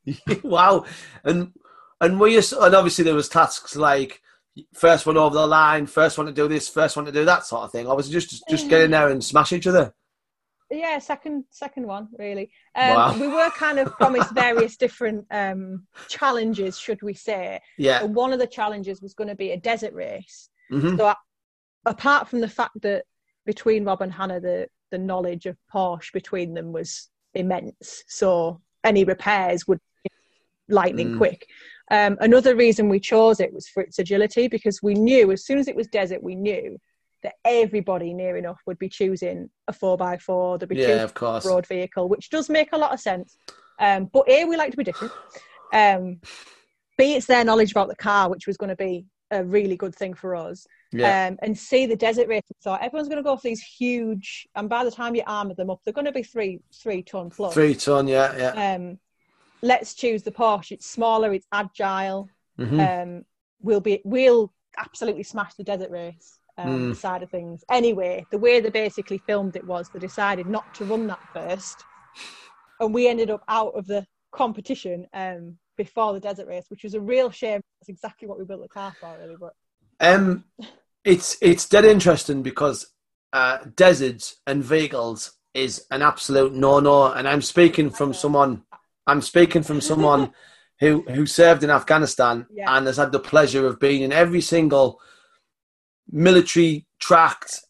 wow, 0.42 0.86
and 1.22 1.52
and 2.00 2.18
were 2.18 2.28
you? 2.28 2.40
And 2.60 2.74
obviously 2.74 3.04
there 3.04 3.14
was 3.14 3.28
tasks 3.28 3.76
like 3.76 4.22
first 4.74 5.04
one 5.04 5.18
over 5.18 5.34
the 5.34 5.46
line, 5.46 5.86
first 5.86 6.16
one 6.16 6.26
to 6.28 6.32
do 6.32 6.48
this, 6.48 6.68
first 6.68 6.96
one 6.96 7.04
to 7.04 7.12
do 7.12 7.26
that 7.26 7.44
sort 7.44 7.64
of 7.64 7.72
thing. 7.72 7.86
I 7.88 7.92
was 7.92 8.08
just 8.08 8.42
just 8.48 8.70
get 8.70 8.80
in 8.80 8.86
um, 8.86 8.90
there 8.92 9.08
and 9.10 9.22
smash 9.22 9.52
each 9.52 9.66
other 9.66 9.92
yeah 10.72 10.98
second 10.98 11.44
second 11.50 11.86
one 11.86 12.08
really 12.18 12.50
um, 12.74 12.94
wow. 12.94 13.18
we 13.18 13.28
were 13.28 13.50
kind 13.50 13.78
of 13.78 13.92
promised 13.92 14.30
various 14.34 14.76
different 14.76 15.24
um, 15.30 15.86
challenges 16.08 16.78
should 16.78 17.00
we 17.02 17.14
say 17.14 17.60
yeah 17.78 18.02
and 18.02 18.14
one 18.14 18.32
of 18.32 18.38
the 18.38 18.46
challenges 18.46 19.02
was 19.02 19.14
going 19.14 19.28
to 19.28 19.34
be 19.34 19.50
a 19.50 19.56
desert 19.56 19.92
race 19.92 20.48
mm-hmm. 20.70 20.96
so 20.96 21.14
apart 21.84 22.28
from 22.28 22.40
the 22.40 22.48
fact 22.48 22.80
that 22.80 23.04
between 23.44 23.84
rob 23.84 24.02
and 24.02 24.12
hannah 24.12 24.40
the 24.40 24.66
the 24.90 24.98
knowledge 24.98 25.46
of 25.46 25.56
porsche 25.72 26.12
between 26.12 26.54
them 26.54 26.72
was 26.72 27.08
immense 27.34 28.02
so 28.06 28.60
any 28.84 29.04
repairs 29.04 29.66
would 29.66 29.80
be 30.04 30.10
lightning 30.68 31.10
mm. 31.10 31.18
quick 31.18 31.46
um, 31.90 32.16
another 32.20 32.56
reason 32.56 32.88
we 32.88 33.00
chose 33.00 33.40
it 33.40 33.52
was 33.52 33.68
for 33.68 33.82
its 33.82 33.98
agility 33.98 34.48
because 34.48 34.82
we 34.82 34.94
knew 34.94 35.30
as 35.32 35.44
soon 35.44 35.58
as 35.58 35.68
it 35.68 35.76
was 35.76 35.86
desert 35.88 36.22
we 36.22 36.34
knew 36.34 36.78
that 37.22 37.34
everybody 37.44 38.12
near 38.14 38.36
enough 38.36 38.60
would 38.66 38.78
be 38.78 38.88
choosing 38.88 39.50
a 39.68 39.72
four 39.72 39.96
by 39.96 40.18
four. 40.18 40.58
They'd 40.58 40.68
be 40.68 40.76
yeah, 40.76 40.86
choosing 40.86 41.04
of 41.04 41.14
course. 41.14 41.44
a 41.44 41.48
road 41.48 41.66
vehicle, 41.66 42.08
which 42.08 42.30
does 42.30 42.48
make 42.48 42.70
a 42.72 42.78
lot 42.78 42.92
of 42.92 43.00
sense. 43.00 43.36
Um, 43.78 44.10
but 44.12 44.28
A, 44.28 44.44
we 44.44 44.56
like 44.56 44.70
to 44.72 44.76
be 44.76 44.84
different. 44.84 45.12
Um, 45.72 46.20
B, 46.98 47.14
it's 47.14 47.26
their 47.26 47.44
knowledge 47.44 47.70
about 47.70 47.88
the 47.88 47.96
car, 47.96 48.28
which 48.28 48.46
was 48.46 48.56
going 48.56 48.70
to 48.70 48.76
be 48.76 49.06
a 49.30 49.42
really 49.42 49.76
good 49.76 49.94
thing 49.94 50.14
for 50.14 50.36
us. 50.36 50.66
Yeah. 50.92 51.28
Um, 51.28 51.38
and 51.42 51.58
C, 51.58 51.86
the 51.86 51.96
desert 51.96 52.28
race. 52.28 52.42
So 52.60 52.74
everyone's 52.74 53.08
going 53.08 53.16
to 53.16 53.22
go 53.22 53.36
for 53.36 53.48
these 53.48 53.62
huge, 53.62 54.46
and 54.54 54.68
by 54.68 54.84
the 54.84 54.90
time 54.90 55.14
you 55.14 55.22
armour 55.26 55.54
them 55.54 55.70
up, 55.70 55.80
they're 55.84 55.94
going 55.94 56.04
to 56.04 56.12
be 56.12 56.22
three 56.22 56.60
three 56.74 57.02
ton 57.02 57.30
plus. 57.30 57.54
Three 57.54 57.74
ton, 57.74 58.06
yeah, 58.06 58.36
yeah. 58.36 58.74
Um, 58.74 58.98
let's 59.62 59.94
choose 59.94 60.22
the 60.22 60.32
Porsche. 60.32 60.72
It's 60.72 60.86
smaller, 60.86 61.32
it's 61.32 61.46
agile. 61.50 62.28
Mm-hmm. 62.58 62.80
Um, 62.80 63.24
we'll 63.62 63.80
be 63.80 64.02
we'll 64.04 64.52
absolutely 64.76 65.22
smash 65.22 65.54
the 65.54 65.64
desert 65.64 65.90
race 65.90 66.38
um, 66.62 66.92
mm. 66.92 66.96
side 66.96 67.22
of 67.22 67.30
things. 67.30 67.64
Anyway, 67.70 68.24
the 68.30 68.38
way 68.38 68.60
they 68.60 68.70
basically 68.70 69.18
filmed 69.18 69.56
it 69.56 69.66
was 69.66 69.88
they 69.88 69.98
decided 69.98 70.46
not 70.46 70.74
to 70.74 70.84
run 70.84 71.06
that 71.06 71.20
first, 71.32 71.84
and 72.80 72.94
we 72.94 73.08
ended 73.08 73.30
up 73.30 73.42
out 73.48 73.74
of 73.74 73.86
the 73.86 74.06
competition 74.32 75.06
um, 75.12 75.56
before 75.76 76.12
the 76.12 76.20
desert 76.20 76.48
race, 76.48 76.66
which 76.68 76.84
was 76.84 76.94
a 76.94 77.00
real 77.00 77.30
shame. 77.30 77.60
That's 77.80 77.88
exactly 77.88 78.28
what 78.28 78.38
we 78.38 78.44
built 78.44 78.62
the 78.62 78.68
car 78.68 78.94
for, 79.00 79.16
really. 79.20 79.36
But 79.38 79.54
um, 80.00 80.44
it's 81.04 81.36
it's 81.40 81.68
dead 81.68 81.84
interesting 81.84 82.42
because 82.42 82.92
uh, 83.32 83.58
deserts 83.76 84.40
and 84.46 84.62
vehicles 84.62 85.32
is 85.54 85.86
an 85.90 86.02
absolute 86.02 86.54
no-no, 86.54 87.12
and 87.12 87.28
I'm 87.28 87.42
speaking 87.42 87.90
from 87.90 88.14
someone. 88.14 88.62
I'm 89.06 89.20
speaking 89.20 89.62
from 89.62 89.80
someone 89.80 90.32
who 90.80 91.02
who 91.02 91.26
served 91.26 91.62
in 91.62 91.70
Afghanistan 91.70 92.46
yeah. 92.52 92.76
and 92.76 92.86
has 92.86 92.96
had 92.96 93.12
the 93.12 93.20
pleasure 93.20 93.66
of 93.66 93.80
being 93.80 94.02
in 94.02 94.12
every 94.12 94.40
single 94.40 95.00
military 96.12 96.86
tracked, 97.00 97.62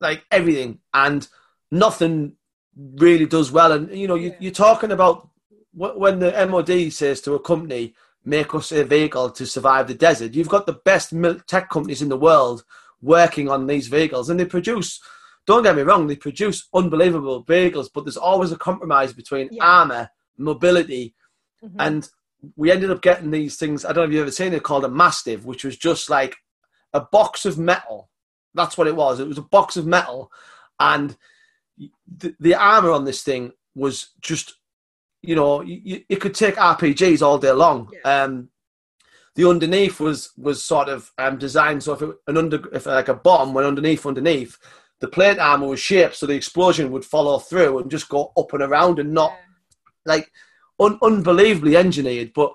like 0.00 0.24
everything, 0.30 0.78
and 0.94 1.28
nothing 1.70 2.36
really 2.76 3.26
does 3.26 3.52
well. 3.52 3.72
And 3.72 3.96
you 3.96 4.08
know, 4.08 4.14
you, 4.14 4.34
you're 4.38 4.52
talking 4.52 4.92
about 4.92 5.28
when 5.72 6.20
the 6.20 6.46
MOD 6.46 6.92
says 6.92 7.20
to 7.22 7.34
a 7.34 7.40
company, 7.40 7.94
"Make 8.24 8.54
us 8.54 8.72
a 8.72 8.84
vehicle 8.84 9.30
to 9.30 9.46
survive 9.46 9.88
the 9.88 9.94
desert." 9.94 10.34
You've 10.34 10.48
got 10.48 10.66
the 10.66 10.80
best 10.84 11.12
tech 11.46 11.68
companies 11.68 12.02
in 12.02 12.08
the 12.08 12.16
world 12.16 12.64
working 13.02 13.50
on 13.50 13.66
these 13.66 13.88
vehicles, 13.88 14.30
and 14.30 14.38
they 14.38 14.46
produce. 14.46 15.00
Don't 15.46 15.62
get 15.62 15.76
me 15.76 15.82
wrong; 15.82 16.06
they 16.06 16.16
produce 16.16 16.68
unbelievable 16.72 17.42
vehicles, 17.42 17.90
but 17.90 18.04
there's 18.04 18.16
always 18.16 18.52
a 18.52 18.56
compromise 18.56 19.12
between 19.12 19.48
yeah. 19.50 19.64
armor, 19.64 20.08
mobility, 20.38 21.14
mm-hmm. 21.62 21.80
and 21.80 22.08
we 22.56 22.70
ended 22.70 22.90
up 22.90 23.02
getting 23.02 23.30
these 23.30 23.56
things. 23.56 23.84
I 23.84 23.88
don't 23.88 23.96
know 23.96 24.02
if 24.04 24.12
you've 24.12 24.22
ever 24.22 24.30
seen 24.30 24.52
it 24.52 24.62
called 24.62 24.84
a 24.84 24.88
Mastiff, 24.88 25.44
which 25.44 25.64
was 25.64 25.76
just 25.76 26.08
like 26.08 26.36
a 26.94 27.00
box 27.00 27.44
of 27.44 27.58
metal. 27.58 28.08
That's 28.54 28.78
what 28.78 28.86
it 28.86 28.96
was. 28.96 29.20
It 29.20 29.28
was 29.28 29.38
a 29.38 29.42
box 29.42 29.76
of 29.76 29.86
metal, 29.86 30.30
and 30.80 31.16
the, 31.76 32.34
the 32.40 32.54
armor 32.54 32.92
on 32.92 33.04
this 33.04 33.22
thing 33.22 33.52
was 33.74 34.10
just, 34.20 34.54
you 35.22 35.34
know, 35.34 35.60
you, 35.62 36.04
it 36.08 36.20
could 36.20 36.34
take 36.34 36.54
RPGs 36.54 37.20
all 37.20 37.38
day 37.38 37.50
long. 37.50 37.90
Yeah. 37.92 38.22
Um, 38.22 38.48
the 39.34 39.48
underneath 39.48 39.98
was 39.98 40.30
was 40.36 40.64
sort 40.64 40.88
of 40.88 41.10
um, 41.18 41.38
designed 41.38 41.82
so 41.82 41.94
if 41.94 42.02
it, 42.02 42.10
an 42.28 42.36
under 42.36 42.62
if 42.72 42.86
like 42.86 43.08
a 43.08 43.14
bomb 43.14 43.52
went 43.52 43.66
underneath 43.66 44.06
underneath, 44.06 44.56
the 45.00 45.08
plate 45.08 45.40
armor 45.40 45.66
was 45.66 45.80
shaped 45.80 46.14
so 46.14 46.26
the 46.26 46.34
explosion 46.34 46.92
would 46.92 47.04
follow 47.04 47.38
through 47.38 47.78
and 47.78 47.90
just 47.90 48.08
go 48.08 48.32
up 48.36 48.52
and 48.52 48.62
around 48.62 49.00
and 49.00 49.12
not 49.12 49.32
yeah. 49.32 49.36
like 50.06 50.32
un- 50.78 50.98
unbelievably 51.02 51.76
engineered, 51.76 52.32
but 52.32 52.54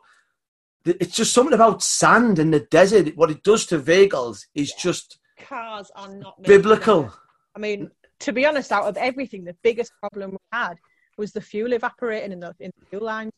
it's 0.86 1.16
just 1.16 1.34
something 1.34 1.54
about 1.54 1.84
sand 1.84 2.40
in 2.40 2.52
the 2.52 2.62
desert. 2.62 3.16
What 3.16 3.32
it 3.32 3.44
does 3.44 3.66
to 3.68 3.78
vehicles 3.78 4.48
is 4.56 4.70
yeah. 4.70 4.82
just 4.82 5.20
cars 5.38 5.92
are 5.96 6.14
not 6.14 6.42
biblical. 6.44 7.14
I 7.56 7.60
mean, 7.60 7.90
to 8.22 8.34
be 8.34 8.46
honest, 8.46 8.72
out 8.72 8.86
of 8.86 8.98
everything, 8.98 9.44
the 9.44 9.56
biggest 9.64 9.92
problem 10.00 10.32
we 10.32 10.38
had 10.52 10.76
was 11.18 11.32
the 11.32 11.42
fuel 11.42 11.74
evaporating 11.74 12.32
in 12.32 12.40
the, 12.40 12.56
in 12.60 12.72
the 12.80 12.86
fuel 12.88 13.04
line. 13.04 13.32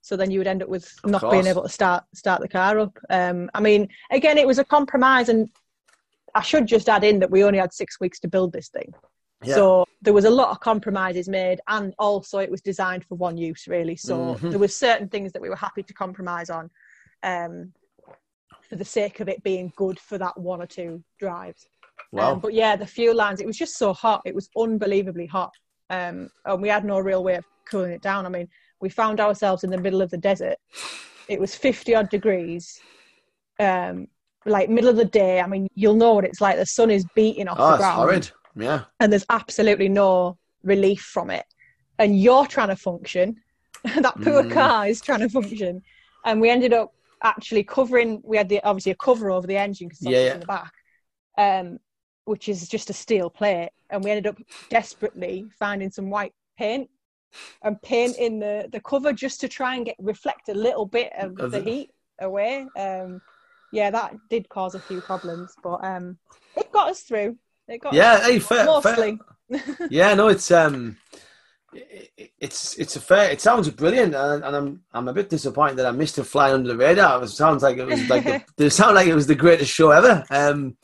So 0.00 0.16
then 0.16 0.30
you 0.30 0.38
would 0.40 0.46
end 0.46 0.62
up 0.62 0.68
with 0.68 0.92
of 1.04 1.10
not 1.10 1.20
course. 1.20 1.32
being 1.32 1.46
able 1.46 1.62
to 1.62 1.68
start 1.68 2.04
start 2.14 2.40
the 2.40 2.48
car 2.48 2.78
up. 2.78 2.98
Um, 3.10 3.50
I 3.52 3.60
mean, 3.60 3.88
again, 4.10 4.38
it 4.38 4.46
was 4.46 4.58
a 4.58 4.64
compromise, 4.64 5.28
and 5.28 5.50
I 6.34 6.40
should 6.40 6.66
just 6.66 6.88
add 6.88 7.04
in 7.04 7.18
that 7.18 7.30
we 7.30 7.44
only 7.44 7.58
had 7.58 7.72
six 7.72 8.00
weeks 8.00 8.20
to 8.20 8.28
build 8.28 8.52
this 8.52 8.68
thing. 8.68 8.94
Yeah. 9.42 9.54
So 9.54 9.84
there 10.00 10.14
was 10.14 10.24
a 10.24 10.30
lot 10.30 10.50
of 10.50 10.60
compromises 10.60 11.28
made, 11.28 11.60
and 11.68 11.94
also 11.98 12.38
it 12.38 12.50
was 12.50 12.60
designed 12.60 13.04
for 13.04 13.16
one 13.16 13.36
use, 13.36 13.68
really. 13.68 13.96
So 13.96 14.18
mm-hmm. 14.18 14.50
there 14.50 14.58
were 14.58 14.68
certain 14.68 15.08
things 15.08 15.32
that 15.32 15.42
we 15.42 15.48
were 15.48 15.56
happy 15.56 15.82
to 15.82 15.94
compromise 15.94 16.50
on, 16.50 16.70
um, 17.22 17.72
for 18.68 18.76
the 18.76 18.84
sake 18.84 19.20
of 19.20 19.28
it 19.28 19.42
being 19.42 19.72
good 19.76 19.98
for 19.98 20.18
that 20.18 20.38
one 20.38 20.60
or 20.60 20.66
two 20.66 21.02
drives. 21.18 21.68
Wow. 22.12 22.32
Um, 22.32 22.40
but 22.40 22.54
yeah, 22.54 22.76
the 22.76 22.86
fuel 22.86 23.14
lines, 23.14 23.40
it 23.40 23.46
was 23.46 23.56
just 23.56 23.76
so 23.76 23.92
hot. 23.92 24.22
It 24.24 24.34
was 24.34 24.48
unbelievably 24.56 25.26
hot. 25.26 25.52
Um, 25.90 26.30
and 26.44 26.62
we 26.62 26.68
had 26.68 26.84
no 26.84 26.98
real 26.98 27.24
way 27.24 27.34
of 27.36 27.44
cooling 27.68 27.92
it 27.92 28.02
down. 28.02 28.26
I 28.26 28.28
mean, 28.28 28.48
we 28.80 28.88
found 28.88 29.20
ourselves 29.20 29.64
in 29.64 29.70
the 29.70 29.78
middle 29.78 30.02
of 30.02 30.10
the 30.10 30.18
desert. 30.18 30.56
It 31.28 31.40
was 31.40 31.54
50 31.54 31.94
odd 31.94 32.08
degrees, 32.10 32.80
um, 33.58 34.06
like 34.44 34.70
middle 34.70 34.90
of 34.90 34.96
the 34.96 35.04
day. 35.04 35.40
I 35.40 35.46
mean, 35.46 35.68
you'll 35.74 35.94
know 35.94 36.14
what 36.14 36.24
it's 36.24 36.40
like. 36.40 36.56
The 36.56 36.66
sun 36.66 36.90
is 36.90 37.04
beating 37.14 37.48
off 37.48 37.58
oh, 37.58 37.72
the 37.72 37.76
ground. 37.78 37.96
horrid. 37.96 38.30
Yeah. 38.56 38.84
And 39.00 39.12
there's 39.12 39.26
absolutely 39.30 39.88
no 39.88 40.38
relief 40.62 41.00
from 41.00 41.30
it. 41.30 41.44
And 41.98 42.18
you're 42.20 42.46
trying 42.46 42.68
to 42.68 42.76
function. 42.76 43.36
that 43.84 44.14
poor 44.22 44.42
mm. 44.42 44.52
car 44.52 44.86
is 44.86 45.00
trying 45.00 45.20
to 45.20 45.28
function. 45.28 45.82
And 46.24 46.40
we 46.40 46.50
ended 46.50 46.72
up 46.72 46.92
actually 47.22 47.64
covering. 47.64 48.20
We 48.24 48.36
had 48.36 48.48
the 48.48 48.62
obviously 48.62 48.92
a 48.92 48.96
cover 48.96 49.30
over 49.30 49.46
the 49.46 49.56
engine 49.56 49.88
because 49.88 50.02
yeah, 50.02 50.24
yeah. 50.24 50.34
in 50.34 50.40
the 50.40 50.46
back, 50.46 50.72
um, 51.36 51.78
which 52.24 52.48
is 52.48 52.68
just 52.68 52.90
a 52.90 52.92
steel 52.92 53.30
plate. 53.30 53.70
And 53.90 54.04
we 54.04 54.10
ended 54.10 54.26
up 54.26 54.38
desperately 54.68 55.46
finding 55.58 55.90
some 55.90 56.10
white 56.10 56.34
paint 56.58 56.90
and 57.62 57.80
painting 57.82 58.38
the 58.38 58.68
the 58.72 58.80
cover 58.80 59.12
just 59.12 59.40
to 59.40 59.48
try 59.48 59.76
and 59.76 59.86
get 59.86 59.96
reflect 59.98 60.48
a 60.48 60.54
little 60.54 60.86
bit 60.86 61.12
of, 61.18 61.38
of 61.38 61.50
the 61.50 61.60
heat 61.60 61.90
away. 62.20 62.66
Um, 62.76 63.20
yeah, 63.72 63.90
that 63.90 64.16
did 64.30 64.48
cause 64.48 64.74
a 64.74 64.80
few 64.80 65.00
problems, 65.00 65.54
but 65.62 65.84
um, 65.84 66.18
it 66.56 66.72
got 66.72 66.90
us 66.90 67.02
through. 67.02 67.36
It 67.68 67.78
got 67.82 67.92
yeah, 67.92 68.22
hey, 68.22 68.38
fair, 68.38 68.64
mostly. 68.64 69.18
Fair. 69.50 69.88
yeah, 69.90 70.14
no, 70.14 70.28
it's 70.28 70.50
um, 70.50 70.96
it's 71.72 72.78
it's 72.78 72.96
a 72.96 73.00
fair. 73.00 73.30
It 73.30 73.40
sounds 73.40 73.68
brilliant, 73.70 74.14
and, 74.14 74.44
and, 74.44 74.56
I'm 74.56 74.82
I'm 74.92 75.08
a 75.08 75.12
bit 75.12 75.28
disappointed 75.28 75.76
that 75.76 75.86
I 75.86 75.90
missed 75.90 76.18
it 76.18 76.24
flying 76.24 76.54
under 76.54 76.68
the 76.68 76.76
radar. 76.76 77.22
It 77.22 77.28
sounds 77.28 77.62
like 77.62 77.76
it 77.76 77.86
was 77.86 78.08
like 78.08 78.24
the, 78.24 78.42
it 78.64 78.70
sounded 78.70 78.94
like 78.94 79.08
it 79.08 79.14
was 79.14 79.26
the 79.26 79.34
greatest 79.34 79.72
show 79.72 79.90
ever. 79.90 80.24
Um, 80.30 80.76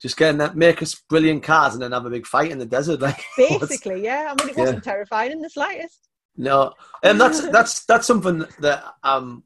just 0.00 0.16
getting 0.18 0.38
that 0.38 0.56
make 0.56 0.82
us 0.82 0.94
brilliant 0.94 1.42
cars 1.42 1.72
and 1.72 1.82
then 1.82 1.92
have 1.92 2.04
a 2.04 2.10
big 2.10 2.26
fight 2.26 2.50
in 2.50 2.58
the 2.58 2.66
desert. 2.66 3.00
Like 3.06 3.22
basically, 3.36 4.04
yeah. 4.04 4.34
I 4.36 4.42
mean, 4.42 4.50
it 4.50 4.58
wasn't 4.58 4.84
yeah. 4.84 4.92
terrifying 4.92 5.32
in 5.32 5.40
the 5.40 5.50
slightest. 5.50 6.08
No, 6.36 6.74
and 7.02 7.12
um, 7.12 7.18
that's 7.18 7.48
that's 7.48 7.84
that's 7.86 8.06
something 8.06 8.44
that 8.60 8.84
I'm 9.02 9.42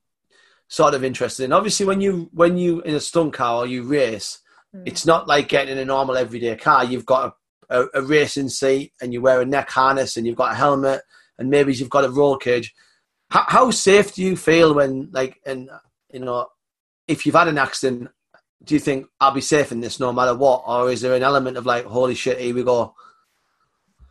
sort 0.66 0.94
of 0.94 1.04
interested 1.04 1.44
in. 1.44 1.52
Obviously, 1.52 1.86
when 1.86 2.00
you 2.00 2.30
when 2.32 2.56
you 2.56 2.80
in 2.80 2.96
a 2.96 3.00
stunt 3.00 3.34
car 3.34 3.58
or 3.58 3.66
you 3.66 3.84
race, 3.84 4.40
mm. 4.74 4.82
it's 4.86 5.06
not 5.06 5.28
like 5.28 5.48
getting 5.48 5.72
in 5.72 5.78
a 5.78 5.84
normal 5.84 6.16
everyday 6.16 6.56
car. 6.56 6.84
You've 6.84 7.06
got 7.06 7.28
a 7.28 7.34
a, 7.70 7.86
a, 7.94 8.02
racing 8.02 8.48
seat 8.48 8.92
and 9.00 9.12
you 9.12 9.22
wear 9.22 9.40
a 9.40 9.46
neck 9.46 9.70
harness 9.70 10.16
and 10.16 10.26
you've 10.26 10.36
got 10.36 10.52
a 10.52 10.56
helmet 10.56 11.02
and 11.38 11.48
maybe 11.48 11.72
you've 11.72 11.88
got 11.88 12.04
a 12.04 12.10
roll 12.10 12.36
cage. 12.36 12.74
How, 13.30 13.44
how 13.46 13.70
safe 13.70 14.14
do 14.14 14.22
you 14.22 14.36
feel 14.36 14.74
when, 14.74 15.08
like, 15.12 15.40
and 15.46 15.70
you 16.12 16.20
know, 16.20 16.48
if 17.06 17.24
you've 17.24 17.34
had 17.34 17.48
an 17.48 17.58
accident, 17.58 18.10
do 18.62 18.74
you 18.74 18.80
think 18.80 19.06
I'll 19.20 19.32
be 19.32 19.40
safe 19.40 19.72
in 19.72 19.80
this 19.80 20.00
no 20.00 20.12
matter 20.12 20.34
what, 20.34 20.64
or 20.66 20.90
is 20.90 21.00
there 21.00 21.14
an 21.14 21.22
element 21.22 21.56
of 21.56 21.66
like, 21.66 21.84
holy 21.84 22.14
shit, 22.14 22.38
here 22.38 22.54
we 22.54 22.62
go? 22.62 22.94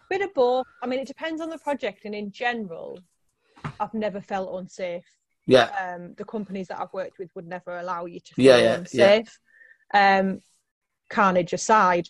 Bit 0.10 0.22
of 0.22 0.34
both. 0.34 0.66
I 0.82 0.88
mean, 0.88 1.00
it 1.00 1.08
depends 1.08 1.40
on 1.40 1.50
the 1.50 1.60
project, 1.60 2.06
and 2.06 2.16
in 2.16 2.32
general, 2.32 3.00
I've 3.80 3.94
never 3.94 4.22
felt 4.22 4.60
unsafe. 4.60 5.06
Yeah. 5.46 5.70
Um, 5.80 6.14
the 6.18 6.26
companies 6.26 6.68
that 6.70 6.80
I've 6.80 6.94
worked 6.94 7.20
with 7.20 7.30
would 7.36 7.48
never 7.48 7.78
allow 7.78 8.06
you 8.06 8.20
to 8.20 8.34
feel 8.34 8.46
yeah, 8.46 8.58
yeah, 8.58 8.76
unsafe. 8.76 9.40
Yeah. 9.94 10.20
Um, 10.20 10.42
carnage 11.10 11.54
aside, 11.54 12.08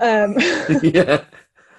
um, 0.00 0.34
yeah. 0.82 1.24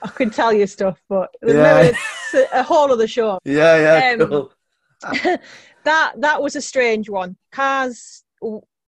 I 0.04 0.08
could 0.08 0.34
tell 0.34 0.52
you 0.52 0.66
stuff, 0.68 1.02
but 1.08 1.30
yeah. 1.46 1.92
it's 1.92 2.52
a 2.54 2.64
whole 2.64 2.92
other 2.92 3.08
show. 3.08 3.40
Yeah, 3.44 3.78
yeah, 3.78 4.24
um, 4.24 4.30
cool. 4.30 4.54
that 5.84 6.14
that 6.18 6.42
was 6.42 6.56
a 6.56 6.62
strange 6.62 7.10
one. 7.10 7.36
Cars, 7.52 8.24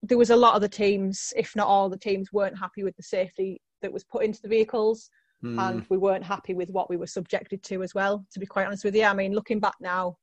there 0.04 0.18
was 0.18 0.30
a 0.30 0.36
lot 0.36 0.56
of 0.56 0.62
the 0.62 0.70
teams, 0.70 1.34
if 1.36 1.56
not 1.56 1.68
all 1.68 1.90
the 1.90 1.98
teams, 1.98 2.32
weren't 2.32 2.58
happy 2.58 2.84
with 2.84 2.96
the 2.96 3.04
safety 3.04 3.62
that 3.82 3.92
was 3.92 4.06
put 4.06 4.24
into 4.24 4.42
the 4.42 4.48
vehicles, 4.48 5.10
mm. 5.44 5.60
and 5.60 5.86
we 5.90 5.98
weren't 5.98 6.24
happy 6.24 6.54
with 6.54 6.70
what 6.70 6.90
we 6.90 6.96
were 6.96 7.08
subjected 7.08 7.62
to 7.64 7.84
as 7.84 7.94
well. 7.94 8.26
To 8.32 8.40
be 8.40 8.46
quite 8.46 8.66
honest 8.66 8.86
with 8.86 8.96
you, 8.96 9.04
I 9.04 9.14
mean, 9.14 9.34
looking 9.34 9.60
back 9.60 9.76
now, 9.82 10.18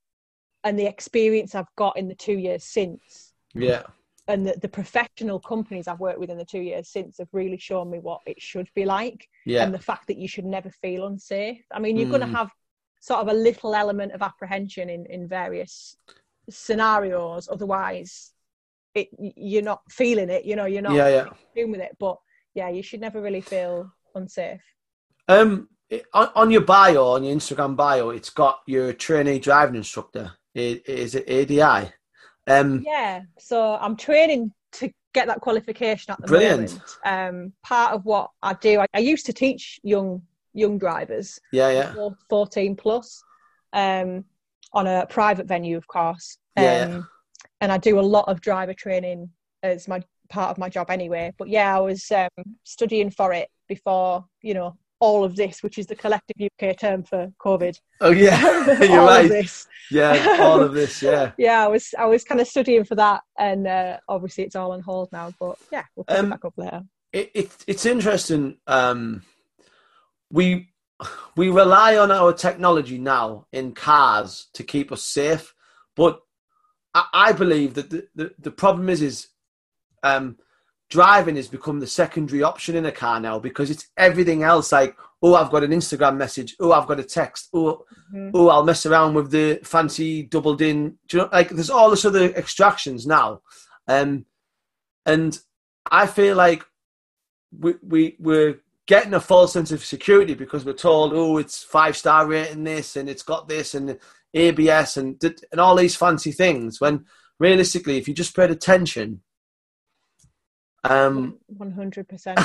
and 0.65 0.79
the 0.79 0.87
experience 0.87 1.55
I've 1.55 1.75
got 1.77 1.99
in 1.99 2.09
the 2.09 2.15
two 2.15 2.39
years 2.39 2.65
since, 2.65 3.35
yeah, 3.55 3.83
and 4.29 4.47
the, 4.47 4.55
the, 4.61 4.69
professional 4.69 5.41
companies 5.41 5.89
I've 5.89 6.01
worked 6.01 6.21
with 6.21 6.31
in 6.31 6.37
the 6.37 6.45
two 6.45 6.61
years 6.61 6.89
since 6.89 7.17
have 7.19 7.29
really 7.33 7.57
shown 7.57 7.91
me 7.91 7.99
what 7.99 8.21
it 8.27 8.41
should 8.41 8.69
be 8.75 8.85
like. 8.85 9.27
Yeah. 9.47 9.65
And 9.65 9.75
the 9.75 9.79
fact 9.79 10.07
that 10.09 10.19
you 10.19 10.29
should 10.29 10.45
never 10.45 10.71
feel 10.71 11.07
unsafe. 11.07 11.65
I 11.73 11.79
mean, 11.79 11.97
you're 11.97 12.07
mm. 12.07 12.11
going 12.11 12.31
to 12.31 12.37
have 12.37 12.51
sort 13.01 13.21
of 13.21 13.29
a 13.29 13.33
little 13.33 13.75
element 13.75 14.13
of 14.13 14.23
apprehension 14.23 14.91
in, 14.91 15.07
in 15.07 15.27
various 15.27 15.97
scenarios. 16.51 17.49
Otherwise, 17.51 18.33
it 18.95 19.09
you're 19.19 19.63
not 19.63 19.81
feeling 19.91 20.29
it. 20.29 20.45
You 20.45 20.57
know, 20.57 20.67
you're 20.67 20.83
not 20.83 20.95
yeah, 20.95 21.09
yeah. 21.09 21.29
doing 21.57 21.73
with 21.73 21.81
it. 21.81 21.97
But 21.99 22.19
yeah, 22.55 22.69
you 22.69 22.83
should 22.83 23.01
never 23.01 23.23
really 23.23 23.41
feel 23.41 23.91
unsafe. 24.15 24.61
Um, 25.27 25.69
on, 26.13 26.29
on, 26.35 26.51
your 26.51 26.63
bio, 26.63 27.05
on 27.09 27.25
your 27.25 27.35
Instagram 27.35 27.77
bio, 27.77 28.11
it's 28.11 28.31
got 28.31 28.61
your 28.67 28.93
trainee 28.93 29.39
driving 29.39 29.77
instructor. 29.77 30.33
Is 30.55 31.15
it 31.15 31.29
ADI? 31.29 31.93
Um, 32.49 32.83
yeah, 32.87 33.23
so 33.39 33.79
I'm 33.81 33.97
training 33.97 34.53
to 34.73 34.91
get 35.15 35.27
that 35.27 35.41
qualification 35.41 36.13
at 36.13 36.21
the 36.21 36.27
brilliant. 36.27 36.71
moment. 36.71 36.97
Um, 37.05 37.53
part 37.63 37.93
of 37.93 38.05
what 38.05 38.31
I 38.43 38.55
do, 38.55 38.81
I, 38.81 38.87
I, 38.95 38.99
used 38.99 39.27
to 39.27 39.33
teach 39.33 39.81
young 39.83 40.23
young 40.55 40.79
drivers. 40.79 41.39
Yeah, 41.53 41.71
yeah. 41.71 42.11
14 42.29 42.77
plus 42.77 43.23
um, 43.73 44.25
on 44.73 44.87
a 44.87 45.07
private 45.07 45.47
venue, 45.47 45.77
of 45.77 45.87
course. 45.87 46.39
Um, 46.57 46.65
yeah. 46.65 47.01
And 47.61 47.73
I 47.73 47.79
do 47.79 47.99
a 47.99 48.03
lot 48.03 48.29
of 48.29 48.41
driver 48.41 48.75
training 48.75 49.31
as 49.63 49.89
my 49.89 50.03
part 50.29 50.51
of 50.51 50.59
my 50.59 50.69
job 50.69 50.91
anyway. 50.91 51.33
But 51.39 51.49
yeah, 51.49 51.77
I 51.77 51.81
was 51.81 52.11
um, 52.11 52.29
studying 52.65 53.11
for 53.11 53.33
it 53.33 53.49
before, 53.69 54.25
you 54.43 54.55
know, 54.55 54.77
all 55.01 55.25
of 55.25 55.37
this, 55.37 55.63
which 55.63 55.79
is 55.79 55.87
the 55.87 55.95
collective 55.95 56.37
UK 56.41 56.77
term 56.79 57.03
for 57.03 57.33
COVID. 57.41 57.79
Oh 58.01 58.11
yeah, 58.11 58.81
you're 58.83 59.05
right. 59.05 59.31
Yeah, 59.91 60.39
all 60.41 60.61
of 60.61 60.75
this. 60.75 61.03
Yeah. 61.03 61.33
yeah, 61.39 61.65
I 61.65 61.69
was 61.69 61.95
I 61.99 62.07
was 62.07 62.25
kind 62.25 62.41
of 62.41 62.49
studying 62.49 62.85
for 62.85 62.95
that, 62.97 63.23
and 63.39 63.67
uh, 63.67 63.99
obviously 64.09 64.45
it's 64.45 64.57
all 64.57 64.73
on 64.73 64.81
hold 64.81 65.11
now. 65.13 65.33
But 65.39 65.59
yeah, 65.73 65.85
we'll 65.95 66.05
pick 66.05 66.19
um, 66.19 66.27
it 66.27 66.31
back 66.31 66.45
up 66.45 66.55
later. 66.57 66.83
It, 67.13 67.31
it 67.35 67.65
it's 67.67 67.87
interesting. 67.87 68.59
Um, 68.67 69.23
we 70.31 70.71
we 71.37 71.49
rely 71.49 71.97
on 71.97 72.11
our 72.11 72.33
technology 72.33 72.99
now 72.99 73.47
in 73.53 73.73
cars 73.73 74.49
to 74.55 74.63
keep 74.63 74.93
us 74.93 75.05
safe, 75.05 75.55
but 75.97 76.21
I, 76.95 77.05
I 77.13 77.33
believe 77.33 77.75
that 77.75 77.91
the, 77.91 78.09
the, 78.15 78.35
the 78.39 78.51
problem 78.51 78.89
is 78.89 79.03
is 79.03 79.29
um, 80.03 80.37
driving 80.91 81.37
has 81.37 81.49
become 81.49 81.81
the 81.81 81.87
secondary 81.87 82.43
option 82.43 82.75
in 82.75 82.87
a 82.87 82.93
car 82.93 83.21
now 83.21 83.39
because 83.39 83.71
it's 83.71 83.89
everything 83.97 84.43
else 84.43 84.73
like 84.73 84.97
oh 85.23 85.35
i've 85.35 85.51
got 85.51 85.65
an 85.65 85.71
instagram 85.71 86.17
message 86.17 86.57
oh 86.61 86.73
i've 86.73 86.87
got 86.87 87.01
a 87.01 87.05
text 87.05 87.49
oh 87.53 87.85
mm-hmm. 88.13 88.31
oh 88.35 88.49
i'll 88.49 88.65
mess 88.65 88.87
around 88.87 89.15
with 89.15 89.31
the 89.31 89.61
fancy 89.63 90.23
doubled 90.23 90.63
in 90.63 90.97
Do 91.09 91.17
you 91.17 91.23
know 91.25 91.29
like 91.33 91.51
there's 91.51 91.71
all 91.71 91.91
this 91.91 92.05
other 92.05 92.33
extractions 92.35 93.07
now 93.07 93.43
um 93.87 94.25
and 95.05 95.39
i 95.91 96.07
feel 96.07 96.37
like 96.37 96.65
we, 97.59 97.75
we 97.83 98.17
we're 98.19 98.61
getting 98.87 99.15
a 99.15 99.21
false 99.21 99.53
sense 99.53 99.71
of 99.71 99.85
security 99.85 100.35
because 100.35 100.65
we're 100.65 100.73
told 100.73 101.13
oh 101.13 101.37
it's 101.37 101.63
five 101.63 101.97
star 101.97 102.27
rating 102.27 102.65
this 102.65 102.97
and 102.97 103.09
it's 103.09 103.23
got 103.23 103.49
this 103.49 103.75
and 103.75 103.99
abs 104.35 104.97
and 104.97 105.23
and 105.23 105.61
all 105.61 105.77
these 105.77 105.97
fancy 105.97 106.33
things 106.33 106.81
when 106.81 107.05
realistically 107.39 107.99
if 107.99 108.09
you 108.09 108.15
just 108.15 108.35
paid 108.35 108.51
attention 108.51 109.21
um, 110.85 111.39
One 111.47 111.73
hundred 111.73 112.09
percent. 112.09 112.39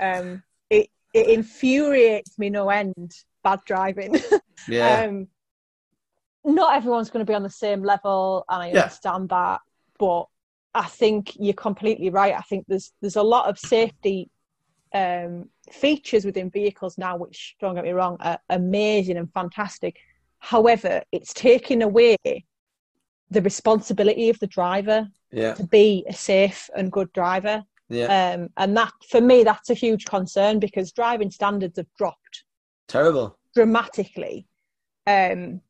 Um, 0.00 0.42
it 0.70 0.90
it 1.12 1.28
infuriates 1.28 2.38
me 2.38 2.50
no 2.50 2.68
end. 2.70 3.12
Bad 3.42 3.60
driving. 3.66 4.16
Yeah. 4.66 5.02
um, 5.02 5.28
not 6.42 6.74
everyone's 6.74 7.10
going 7.10 7.24
to 7.26 7.30
be 7.30 7.34
on 7.34 7.42
the 7.42 7.50
same 7.50 7.82
level, 7.82 8.46
and 8.48 8.62
I 8.62 8.68
yeah. 8.68 8.82
understand 8.84 9.28
that. 9.28 9.60
But 9.98 10.26
I 10.74 10.84
think 10.84 11.36
you're 11.36 11.52
completely 11.54 12.08
right. 12.08 12.34
I 12.34 12.40
think 12.40 12.64
there's 12.66 12.92
there's 13.00 13.16
a 13.16 13.22
lot 13.22 13.48
of 13.48 13.58
safety 13.58 14.30
um, 14.94 15.48
features 15.70 16.24
within 16.24 16.50
vehicles 16.50 16.96
now, 16.96 17.16
which 17.16 17.56
don't 17.60 17.74
get 17.74 17.84
me 17.84 17.90
wrong, 17.90 18.16
are 18.20 18.38
amazing 18.48 19.16
and 19.16 19.30
fantastic. 19.32 19.98
However, 20.38 21.02
it's 21.12 21.34
taking 21.34 21.82
away 21.82 22.16
the 23.30 23.42
responsibility 23.42 24.30
of 24.30 24.38
the 24.38 24.46
driver 24.46 25.08
yeah. 25.32 25.54
to 25.54 25.66
be 25.66 26.04
a 26.08 26.12
safe 26.12 26.70
and 26.76 26.92
good 26.92 27.12
driver. 27.12 27.64
Yeah. 27.88 28.34
Um, 28.34 28.48
and 28.56 28.76
that, 28.76 28.92
for 29.10 29.20
me, 29.20 29.44
that's 29.44 29.70
a 29.70 29.74
huge 29.74 30.06
concern 30.06 30.58
because 30.58 30.92
driving 30.92 31.30
standards 31.30 31.76
have 31.76 31.92
dropped. 31.98 32.44
Terrible. 32.88 33.38
Dramatically. 33.54 34.46
Um, 35.06 35.60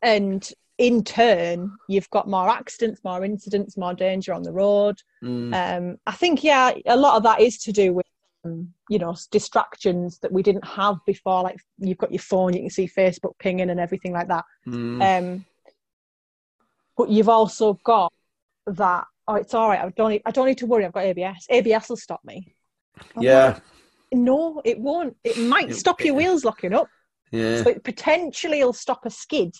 and 0.00 0.50
in 0.78 1.04
turn, 1.04 1.70
you've 1.88 2.10
got 2.10 2.28
more 2.28 2.48
accidents, 2.48 3.02
more 3.04 3.24
incidents, 3.24 3.76
more 3.76 3.94
danger 3.94 4.32
on 4.32 4.42
the 4.42 4.52
road. 4.52 4.96
Mm. 5.22 5.54
Um, 5.54 5.96
I 6.06 6.12
think, 6.12 6.42
yeah, 6.42 6.72
a 6.86 6.96
lot 6.96 7.16
of 7.16 7.22
that 7.24 7.40
is 7.40 7.58
to 7.58 7.72
do 7.72 7.92
with, 7.92 8.06
um, 8.44 8.72
you 8.88 8.98
know, 8.98 9.14
distractions 9.30 10.18
that 10.20 10.32
we 10.32 10.42
didn't 10.42 10.66
have 10.66 10.96
before. 11.06 11.42
Like 11.42 11.58
you've 11.78 11.98
got 11.98 12.10
your 12.10 12.20
phone, 12.20 12.54
you 12.54 12.60
can 12.60 12.70
see 12.70 12.88
Facebook 12.88 13.38
pinging 13.38 13.70
and 13.70 13.78
everything 13.78 14.12
like 14.12 14.28
that. 14.28 14.44
Mm. 14.66 15.44
But 16.96 17.10
you've 17.10 17.28
also 17.28 17.74
got 17.84 18.12
that 18.66 19.06
oh, 19.28 19.34
it's 19.34 19.54
all 19.54 19.68
right. 19.68 19.80
I 19.80 19.88
don't 19.90 20.10
need, 20.10 20.22
I 20.24 20.30
don't 20.30 20.46
need 20.46 20.58
to 20.58 20.66
worry. 20.66 20.84
I've 20.84 20.92
got 20.92 21.04
ABS. 21.04 21.46
ABS 21.48 21.88
will 21.88 21.96
stop 21.96 22.20
me. 22.24 22.54
I'm 23.16 23.22
yeah. 23.22 23.46
Like, 23.46 23.62
no, 24.12 24.60
it 24.64 24.78
won't. 24.78 25.16
It 25.24 25.38
might 25.38 25.70
it, 25.70 25.74
stop 25.74 26.04
your 26.04 26.14
wheels 26.14 26.44
locking 26.44 26.74
up. 26.74 26.88
Yeah. 27.30 27.62
So 27.62 27.70
it 27.70 27.82
potentially 27.82 28.62
will 28.62 28.72
stop 28.72 29.06
a 29.06 29.10
skid. 29.10 29.54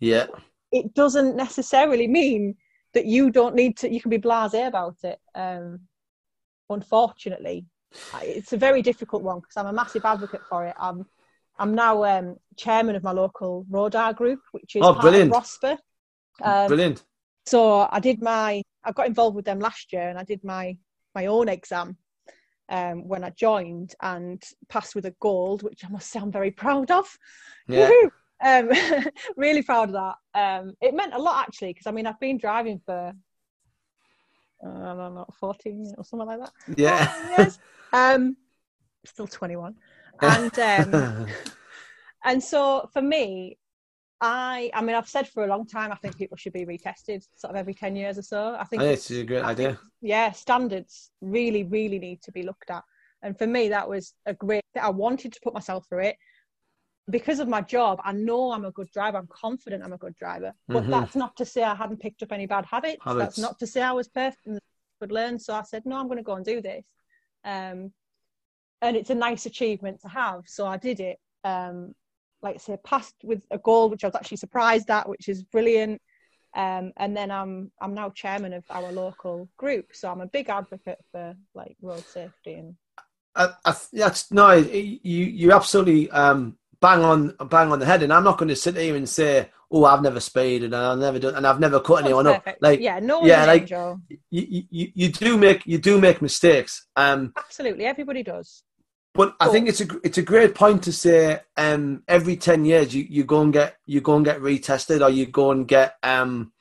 Yeah. 0.00 0.26
It 0.72 0.94
doesn't 0.94 1.36
necessarily 1.36 2.08
mean 2.08 2.56
that 2.94 3.06
you 3.06 3.30
don't 3.30 3.54
need 3.54 3.76
to. 3.78 3.92
You 3.92 4.00
can 4.00 4.10
be 4.10 4.18
blasé 4.18 4.66
about 4.66 4.96
it. 5.04 5.20
Um, 5.34 5.80
unfortunately, 6.68 7.66
it's 8.22 8.52
a 8.52 8.56
very 8.56 8.82
difficult 8.82 9.22
one 9.22 9.38
because 9.38 9.56
I'm 9.56 9.66
a 9.66 9.72
massive 9.72 10.04
advocate 10.04 10.40
for 10.48 10.66
it. 10.66 10.74
I'm 10.78 11.06
I'm 11.58 11.74
now 11.74 12.02
um, 12.04 12.36
chairman 12.56 12.96
of 12.96 13.04
my 13.04 13.12
local 13.12 13.66
RoADAR 13.70 14.16
group, 14.16 14.40
which 14.50 14.74
is 14.74 14.82
oh, 14.82 14.94
brilliant. 14.94 15.32
RoSPA. 15.32 15.78
Um, 16.42 16.68
brilliant. 16.68 17.04
So 17.46 17.88
I 17.90 18.00
did 18.00 18.22
my, 18.22 18.62
I 18.84 18.92
got 18.92 19.06
involved 19.06 19.36
with 19.36 19.44
them 19.44 19.58
last 19.58 19.92
year, 19.92 20.08
and 20.08 20.18
I 20.18 20.24
did 20.24 20.42
my 20.44 20.76
my 21.14 21.26
own 21.26 21.48
exam 21.48 21.98
um, 22.68 23.06
when 23.06 23.22
I 23.22 23.30
joined 23.30 23.94
and 24.00 24.42
passed 24.68 24.94
with 24.94 25.04
a 25.06 25.14
gold, 25.20 25.62
which 25.62 25.84
I 25.84 25.88
must 25.88 26.10
say 26.10 26.20
I'm 26.20 26.32
very 26.32 26.50
proud 26.50 26.90
of. 26.90 27.06
Yeah. 27.68 27.90
um, 28.42 28.70
really 29.36 29.62
proud 29.62 29.90
of 29.90 29.94
that. 29.94 30.14
Um, 30.34 30.72
it 30.80 30.94
meant 30.94 31.14
a 31.14 31.18
lot 31.18 31.46
actually, 31.46 31.70
because 31.70 31.86
I 31.86 31.90
mean 31.90 32.06
I've 32.06 32.20
been 32.20 32.38
driving 32.38 32.80
for 32.84 33.12
I 34.64 34.68
don't 34.68 35.14
know, 35.14 35.26
14 35.40 35.94
or 35.98 36.04
something 36.04 36.26
like 36.26 36.40
that. 36.40 36.52
Yeah. 36.76 37.38
Years. 37.38 37.58
Um, 37.94 38.38
still 39.04 39.26
21. 39.26 39.74
And 40.22 40.58
um, 40.58 41.26
and 42.24 42.42
so 42.42 42.88
for 42.94 43.02
me, 43.02 43.58
I, 44.24 44.70
I 44.72 44.82
mean, 44.82 44.94
I've 44.94 45.08
said 45.08 45.26
for 45.26 45.44
a 45.44 45.48
long 45.48 45.66
time, 45.66 45.90
I 45.90 45.96
think 45.96 46.16
people 46.16 46.36
should 46.36 46.52
be 46.52 46.64
retested 46.64 47.26
sort 47.34 47.50
of 47.50 47.56
every 47.56 47.74
10 47.74 47.96
years 47.96 48.18
or 48.18 48.22
so. 48.22 48.56
I 48.58 48.62
think 48.62 48.80
I 48.80 48.86
it's, 48.86 49.10
it's 49.10 49.20
a 49.20 49.24
great 49.24 49.42
I 49.42 49.50
idea. 49.50 49.68
Think, 49.70 49.78
yeah, 50.00 50.30
standards 50.30 51.10
really, 51.20 51.64
really 51.64 51.98
need 51.98 52.22
to 52.22 52.32
be 52.32 52.44
looked 52.44 52.70
at. 52.70 52.84
And 53.22 53.36
for 53.36 53.48
me, 53.48 53.68
that 53.70 53.88
was 53.88 54.14
a 54.24 54.32
great, 54.32 54.62
I 54.80 54.90
wanted 54.90 55.32
to 55.32 55.40
put 55.42 55.52
myself 55.52 55.88
through 55.88 56.04
it. 56.04 56.16
Because 57.10 57.40
of 57.40 57.48
my 57.48 57.62
job, 57.62 58.00
I 58.04 58.12
know 58.12 58.52
I'm 58.52 58.64
a 58.64 58.70
good 58.70 58.88
driver. 58.92 59.18
I'm 59.18 59.28
confident 59.28 59.82
I'm 59.82 59.92
a 59.92 59.98
good 59.98 60.14
driver. 60.14 60.52
But 60.68 60.82
mm-hmm. 60.82 60.92
that's 60.92 61.16
not 61.16 61.36
to 61.38 61.44
say 61.44 61.64
I 61.64 61.74
hadn't 61.74 61.98
picked 61.98 62.22
up 62.22 62.30
any 62.30 62.46
bad 62.46 62.64
habits. 62.64 63.02
habits. 63.02 63.24
That's 63.24 63.38
not 63.38 63.58
to 63.58 63.66
say 63.66 63.82
I 63.82 63.90
was 63.90 64.06
perfect 64.06 64.46
and 64.46 64.60
could 65.00 65.10
learn. 65.10 65.40
So 65.40 65.52
I 65.52 65.62
said, 65.62 65.82
no, 65.84 65.96
I'm 65.96 66.06
going 66.06 66.18
to 66.18 66.22
go 66.22 66.34
and 66.34 66.44
do 66.44 66.62
this. 66.62 66.84
Um, 67.44 67.92
and 68.80 68.96
it's 68.96 69.10
a 69.10 69.16
nice 69.16 69.46
achievement 69.46 70.00
to 70.02 70.08
have. 70.08 70.42
So 70.46 70.64
I 70.64 70.76
did 70.76 71.00
it. 71.00 71.18
Um, 71.42 71.94
like 72.42 72.56
I 72.56 72.58
say, 72.58 72.76
passed 72.84 73.14
with 73.22 73.44
a 73.50 73.58
goal, 73.58 73.88
which 73.88 74.04
I 74.04 74.08
was 74.08 74.16
actually 74.16 74.38
surprised 74.38 74.90
at, 74.90 75.08
which 75.08 75.28
is 75.28 75.42
brilliant. 75.42 76.00
Um, 76.54 76.92
and 76.98 77.16
then 77.16 77.30
I'm 77.30 77.70
I'm 77.80 77.94
now 77.94 78.10
chairman 78.10 78.52
of 78.52 78.64
our 78.68 78.92
local 78.92 79.48
group, 79.56 79.86
so 79.92 80.10
I'm 80.10 80.20
a 80.20 80.26
big 80.26 80.50
advocate 80.50 80.98
for 81.10 81.34
like 81.54 81.76
road 81.80 82.04
safety 82.04 82.54
and. 82.54 82.76
I, 83.34 83.48
I, 83.64 83.74
that's 83.94 84.30
no, 84.30 84.52
you 84.52 85.00
you 85.02 85.52
absolutely 85.52 86.10
um, 86.10 86.58
bang 86.82 87.02
on 87.02 87.34
bang 87.48 87.72
on 87.72 87.78
the 87.78 87.86
head, 87.86 88.02
and 88.02 88.12
I'm 88.12 88.24
not 88.24 88.36
going 88.36 88.50
to 88.50 88.56
sit 88.56 88.76
here 88.76 88.94
and 88.94 89.08
say, 89.08 89.48
"Oh, 89.70 89.86
I've 89.86 90.02
never 90.02 90.20
speeded 90.20 90.64
and 90.64 90.76
I've 90.76 90.98
never 90.98 91.18
done 91.18 91.36
and 91.36 91.46
I've 91.46 91.58
never 91.58 91.80
cut 91.80 92.04
anyone 92.04 92.26
perfect. 92.26 92.48
up." 92.48 92.56
Like, 92.60 92.80
yeah, 92.80 92.98
no, 92.98 93.24
yeah, 93.24 93.46
like 93.46 93.70
you, 93.70 94.64
you 94.68 94.92
you 94.94 95.08
do 95.08 95.38
make 95.38 95.66
you 95.66 95.78
do 95.78 95.98
make 95.98 96.20
mistakes. 96.20 96.86
Um, 96.94 97.32
absolutely, 97.38 97.86
everybody 97.86 98.22
does. 98.22 98.62
But 99.14 99.36
I 99.40 99.48
think 99.48 99.68
it's 99.68 99.80
a 99.82 99.86
it's 100.02 100.18
a 100.18 100.22
great 100.22 100.54
point 100.54 100.82
to 100.84 100.92
say. 100.92 101.40
Um, 101.56 102.02
every 102.08 102.36
ten 102.36 102.64
years, 102.64 102.94
you, 102.94 103.04
you 103.08 103.24
go 103.24 103.42
and 103.42 103.52
get 103.52 103.76
you 103.84 104.00
go 104.00 104.16
and 104.16 104.24
get 104.24 104.40
retested, 104.40 105.04
or 105.04 105.10
you 105.10 105.26
go 105.26 105.50
and 105.50 105.68
get 105.68 105.96
um, 106.02 106.52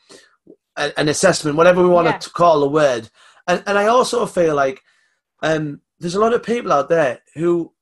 a, 0.75 0.91
an 0.99 1.07
assessment, 1.07 1.55
whatever 1.55 1.81
we 1.81 1.89
want 1.89 2.07
yeah. 2.07 2.17
to 2.17 2.29
call 2.29 2.59
the 2.59 2.69
word. 2.69 3.09
And 3.47 3.63
and 3.65 3.77
I 3.77 3.87
also 3.87 4.25
feel 4.25 4.53
like 4.53 4.81
um, 5.41 5.81
there's 5.99 6.15
a 6.15 6.19
lot 6.19 6.33
of 6.33 6.43
people 6.43 6.73
out 6.73 6.89
there 6.89 7.21
who 7.35 7.73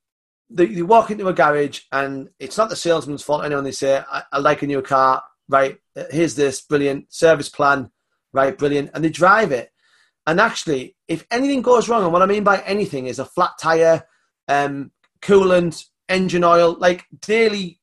they, 0.52 0.68
they, 0.68 0.82
walk 0.82 1.12
into 1.12 1.28
a 1.28 1.34
garage 1.34 1.82
and 1.92 2.30
it's 2.40 2.58
not 2.58 2.70
the 2.70 2.76
salesman's 2.76 3.24
fault. 3.24 3.46
Anyone 3.46 3.64
they 3.64 3.72
say, 3.72 4.04
I, 4.10 4.24
I 4.32 4.40
like 4.40 4.62
a 4.62 4.68
new 4.68 4.82
car, 4.82 5.24
right? 5.48 5.78
Here's 6.12 6.36
this 6.36 6.62
brilliant 6.62 7.12
service 7.12 7.50
plan, 7.50 7.92
right? 8.34 8.58
Brilliant, 8.58 8.92
and 8.94 9.04
they 9.04 9.10
drive 9.10 9.52
it. 9.52 9.72
And 10.28 10.40
actually, 10.40 10.96
if 11.08 11.26
anything 11.32 11.64
goes 11.64 11.90
wrong, 11.90 12.04
and 12.04 12.14
what 12.14 12.22
I 12.22 12.28
mean 12.28 12.44
by 12.44 12.60
anything 12.62 13.08
is 13.08 13.18
a 13.18 13.26
flat 13.26 13.52
tire 13.60 14.04
um, 14.50 14.92
coolant, 15.22 15.86
engine 16.10 16.44
oil, 16.44 16.76
like 16.78 17.06
daily, 17.22 17.80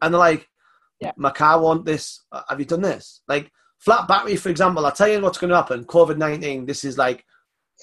and 0.00 0.12
they're 0.12 0.18
like, 0.18 0.48
yeah. 0.98 1.12
my 1.16 1.30
car 1.30 1.60
want 1.60 1.84
this. 1.84 2.24
Have 2.48 2.58
you 2.58 2.66
done 2.66 2.82
this? 2.82 3.22
Like 3.28 3.52
flat 3.78 4.08
battery, 4.08 4.36
for 4.36 4.48
example. 4.48 4.84
I'll 4.84 4.92
tell 4.92 5.08
you 5.08 5.20
what's 5.20 5.38
going 5.38 5.50
to 5.50 5.56
happen. 5.56 5.84
COVID 5.84 6.16
nineteen. 6.16 6.66
This 6.66 6.84
is 6.84 6.98
like 6.98 7.24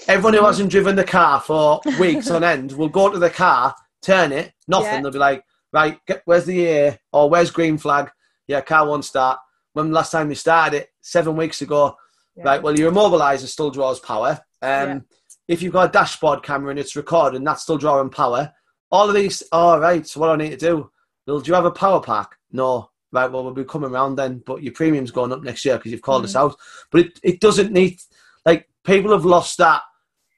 everyone 0.07 0.33
who 0.33 0.45
hasn't 0.45 0.71
driven 0.71 0.95
the 0.95 1.03
car 1.03 1.39
for 1.39 1.81
weeks 1.99 2.29
on 2.29 2.43
end 2.43 2.71
will 2.73 2.89
go 2.89 3.09
to 3.09 3.19
the 3.19 3.29
car, 3.29 3.75
turn 4.01 4.31
it, 4.31 4.51
nothing. 4.67 4.87
Yeah. 4.87 5.01
They'll 5.01 5.11
be 5.11 5.19
like, 5.19 5.43
right, 5.71 5.99
get, 6.05 6.23
where's 6.25 6.45
the 6.45 6.67
AA 6.67 6.91
or 7.13 7.29
where's 7.29 7.51
green 7.51 7.77
flag? 7.77 8.09
Yeah, 8.47 8.61
car 8.61 8.87
won't 8.87 9.05
start. 9.05 9.39
When 9.73 9.91
last 9.91 10.11
time 10.11 10.29
you 10.29 10.35
started 10.35 10.77
it, 10.77 10.89
seven 11.01 11.35
weeks 11.35 11.61
ago, 11.61 11.95
yeah. 12.35 12.43
right? 12.43 12.63
Well, 12.63 12.77
your 12.77 12.91
immobilizer 12.91 13.47
still 13.47 13.69
draws 13.69 13.99
power. 13.99 14.39
Um. 14.61 15.05
If 15.49 15.63
you've 15.63 15.73
got 15.73 15.89
a 15.89 15.91
dashboard 15.91 16.43
camera 16.43 16.69
and 16.69 16.79
it's 16.79 16.95
recording, 16.95 17.43
that's 17.43 17.63
still 17.63 17.77
drawing 17.77 18.11
power. 18.11 18.53
All 18.91 19.09
of 19.09 19.15
these, 19.15 19.43
all 19.51 19.77
oh, 19.77 19.79
right. 19.79 20.07
So 20.07 20.19
what 20.19 20.27
do 20.27 20.33
I 20.33 20.35
need 20.37 20.59
to 20.59 20.65
do? 20.65 20.91
Well, 21.25 21.39
do 21.39 21.49
you 21.49 21.55
have 21.55 21.65
a 21.65 21.71
power 21.71 21.99
pack? 21.99 22.35
No. 22.51 22.91
Right. 23.11 23.29
Well, 23.29 23.43
we'll 23.43 23.53
be 23.53 23.63
coming 23.63 23.89
around 23.89 24.15
then, 24.15 24.43
but 24.45 24.61
your 24.61 24.73
premium's 24.73 25.09
going 25.09 25.33
up 25.33 25.41
next 25.41 25.65
year 25.65 25.77
because 25.77 25.91
you've 25.91 26.03
called 26.03 26.21
mm. 26.21 26.25
us 26.25 26.35
out. 26.35 26.55
But 26.91 27.01
it, 27.01 27.19
it 27.23 27.39
doesn't 27.39 27.73
need 27.73 27.99
like 28.45 28.69
people 28.85 29.11
have 29.11 29.25
lost 29.25 29.57
that 29.57 29.81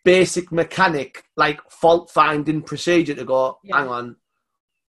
basic 0.05 0.49
mechanic 0.51 1.25
like 1.35 1.59
fault 1.69 2.09
finding 2.09 2.61
procedure 2.61 3.13
to 3.13 3.25
go. 3.25 3.59
Yeah. 3.65 3.79
Hang 3.79 3.89
on, 3.89 4.15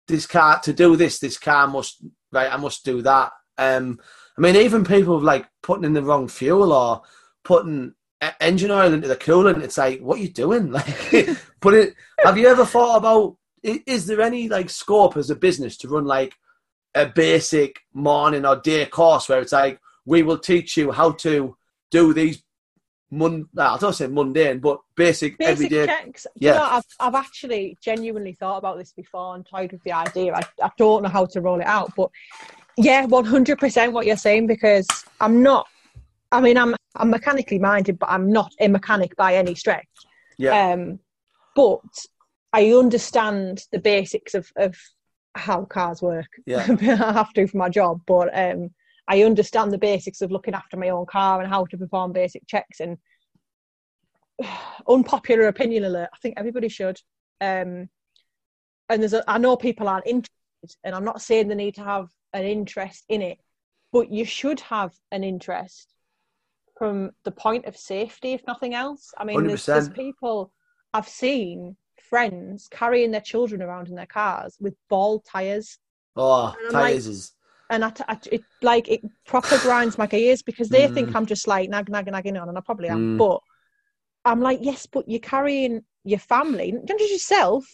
this 0.07 0.25
car 0.25 0.59
to 0.61 0.71
do 0.71 0.95
this, 0.95 1.19
this 1.19 1.37
car 1.37 1.67
must 1.67 2.03
right. 2.31 2.51
I 2.51 2.57
must 2.57 2.85
do 2.85 3.01
that. 3.01 3.31
Um, 3.57 3.99
I 4.37 4.41
mean, 4.41 4.55
even 4.55 4.85
people 4.85 5.19
like 5.19 5.47
putting 5.61 5.85
in 5.85 5.93
the 5.93 6.03
wrong 6.03 6.27
fuel 6.27 6.71
or 6.71 7.01
putting 7.43 7.93
engine 8.39 8.71
oil 8.71 8.93
into 8.93 9.07
the 9.07 9.15
coolant. 9.15 9.63
It's 9.63 9.77
like, 9.77 9.99
what 9.99 10.19
are 10.19 10.21
you 10.21 10.29
doing? 10.29 10.71
Like, 10.71 10.85
put 11.61 11.73
it. 11.73 11.95
Have 12.23 12.37
you 12.37 12.47
ever 12.47 12.65
thought 12.65 12.97
about? 12.97 13.37
Is 13.63 14.05
there 14.05 14.21
any 14.21 14.47
like 14.47 14.69
scope 14.69 15.17
as 15.17 15.29
a 15.29 15.35
business 15.35 15.77
to 15.77 15.87
run 15.87 16.05
like 16.05 16.35
a 16.93 17.05
basic 17.07 17.79
morning 17.93 18.45
or 18.45 18.55
day 18.57 18.85
course 18.85 19.27
where 19.27 19.41
it's 19.41 19.51
like 19.51 19.79
we 20.05 20.21
will 20.21 20.37
teach 20.37 20.77
you 20.77 20.91
how 20.91 21.11
to 21.11 21.57
do 21.91 22.13
these 22.13 22.43
mun- 23.11 23.47
I 23.57 23.77
don't 23.77 23.93
say 23.93 24.07
mundane, 24.07 24.59
but 24.59 24.79
basic, 24.95 25.37
basic 25.37 25.51
everyday 25.51 25.85
checks. 25.87 26.27
Yeah, 26.35 26.53
you 26.53 26.59
know, 26.59 26.65
I've 26.65 26.85
I've 26.99 27.15
actually 27.15 27.77
genuinely 27.81 28.33
thought 28.33 28.57
about 28.57 28.77
this 28.77 28.91
before 28.93 29.35
and 29.35 29.45
toyed 29.45 29.71
with 29.71 29.83
the 29.83 29.93
idea. 29.93 30.33
I 30.33 30.41
I 30.61 30.69
don't 30.77 31.03
know 31.03 31.09
how 31.09 31.25
to 31.25 31.41
roll 31.41 31.59
it 31.59 31.67
out, 31.67 31.93
but 31.95 32.09
yeah, 32.77 33.05
one 33.05 33.25
hundred 33.25 33.59
percent 33.59 33.93
what 33.93 34.05
you're 34.05 34.17
saying 34.17 34.47
because 34.47 34.87
I'm 35.19 35.41
not. 35.41 35.67
I 36.31 36.41
mean, 36.41 36.57
I'm 36.57 36.75
I'm 36.95 37.09
mechanically 37.09 37.59
minded, 37.59 37.99
but 37.99 38.09
I'm 38.09 38.31
not 38.31 38.53
a 38.59 38.67
mechanic 38.67 39.15
by 39.15 39.35
any 39.35 39.55
stretch. 39.55 39.87
Yeah. 40.37 40.71
Um, 40.71 40.99
but 41.55 41.81
I 42.53 42.71
understand 42.71 43.63
the 43.71 43.79
basics 43.79 44.33
of 44.33 44.49
of 44.55 44.75
how 45.35 45.65
cars 45.65 46.01
work. 46.01 46.29
Yeah. 46.45 46.65
I 46.81 47.13
have 47.13 47.33
to 47.33 47.47
for 47.47 47.57
my 47.57 47.69
job, 47.69 48.01
but 48.05 48.29
um, 48.37 48.69
I 49.07 49.23
understand 49.23 49.71
the 49.71 49.77
basics 49.77 50.21
of 50.21 50.31
looking 50.31 50.53
after 50.53 50.77
my 50.77 50.89
own 50.89 51.05
car 51.05 51.41
and 51.41 51.49
how 51.49 51.65
to 51.65 51.77
perform 51.77 52.13
basic 52.13 52.47
checks. 52.47 52.79
And 52.79 52.97
unpopular 54.87 55.47
opinion 55.47 55.83
alert, 55.83 56.09
I 56.13 56.17
think 56.17 56.35
everybody 56.37 56.69
should. 56.69 56.99
Um, 57.41 57.89
and 58.89 59.01
there's 59.01 59.13
a, 59.13 59.23
I 59.27 59.37
know 59.37 59.57
people 59.57 59.87
aren't 59.87 60.07
interested, 60.07 60.31
and 60.83 60.95
I'm 60.95 61.05
not 61.05 61.21
saying 61.21 61.47
they 61.47 61.55
need 61.55 61.75
to 61.75 61.83
have 61.83 62.07
an 62.33 62.45
interest 62.45 63.03
in 63.09 63.21
it, 63.21 63.39
but 63.91 64.11
you 64.11 64.25
should 64.25 64.59
have 64.61 64.93
an 65.11 65.23
interest 65.23 65.94
from 66.77 67.11
the 67.23 67.31
point 67.31 67.65
of 67.65 67.77
safety, 67.77 68.33
if 68.33 68.45
nothing 68.47 68.73
else. 68.73 69.13
I 69.17 69.23
mean, 69.23 69.47
there's, 69.47 69.65
there's 69.65 69.89
people 69.89 70.51
I've 70.93 71.07
seen 71.07 71.77
friends 72.09 72.67
carrying 72.69 73.11
their 73.11 73.21
children 73.21 73.61
around 73.61 73.87
in 73.87 73.95
their 73.95 74.05
cars 74.05 74.57
with 74.59 74.75
ball 74.89 75.21
tires. 75.21 75.77
Oh, 76.15 76.53
tires 76.71 77.07
like, 77.07 77.13
is 77.13 77.35
and 77.69 77.83
I, 77.83 77.91
I, 78.07 78.17
it 78.31 78.43
like 78.61 78.87
it 78.87 79.01
proper 79.25 79.57
grinds 79.59 79.97
my 79.97 80.07
gears 80.07 80.41
because 80.41 80.69
they 80.69 80.87
mm. 80.87 80.93
think 80.93 81.15
I'm 81.15 81.25
just 81.25 81.47
like 81.47 81.69
nag 81.69 81.89
nag 81.89 82.07
nagging 82.11 82.37
on, 82.37 82.49
and 82.49 82.57
I 82.57 82.61
probably 82.61 82.89
am. 82.89 83.15
Mm. 83.15 83.17
But 83.17 83.41
I'm 84.23 84.41
like, 84.41 84.59
yes, 84.61 84.85
but 84.85 85.07
you're 85.07 85.19
carrying 85.19 85.83
your 86.03 86.19
family, 86.19 86.71
not 86.71 86.99
just 86.99 87.11
yourself. 87.11 87.65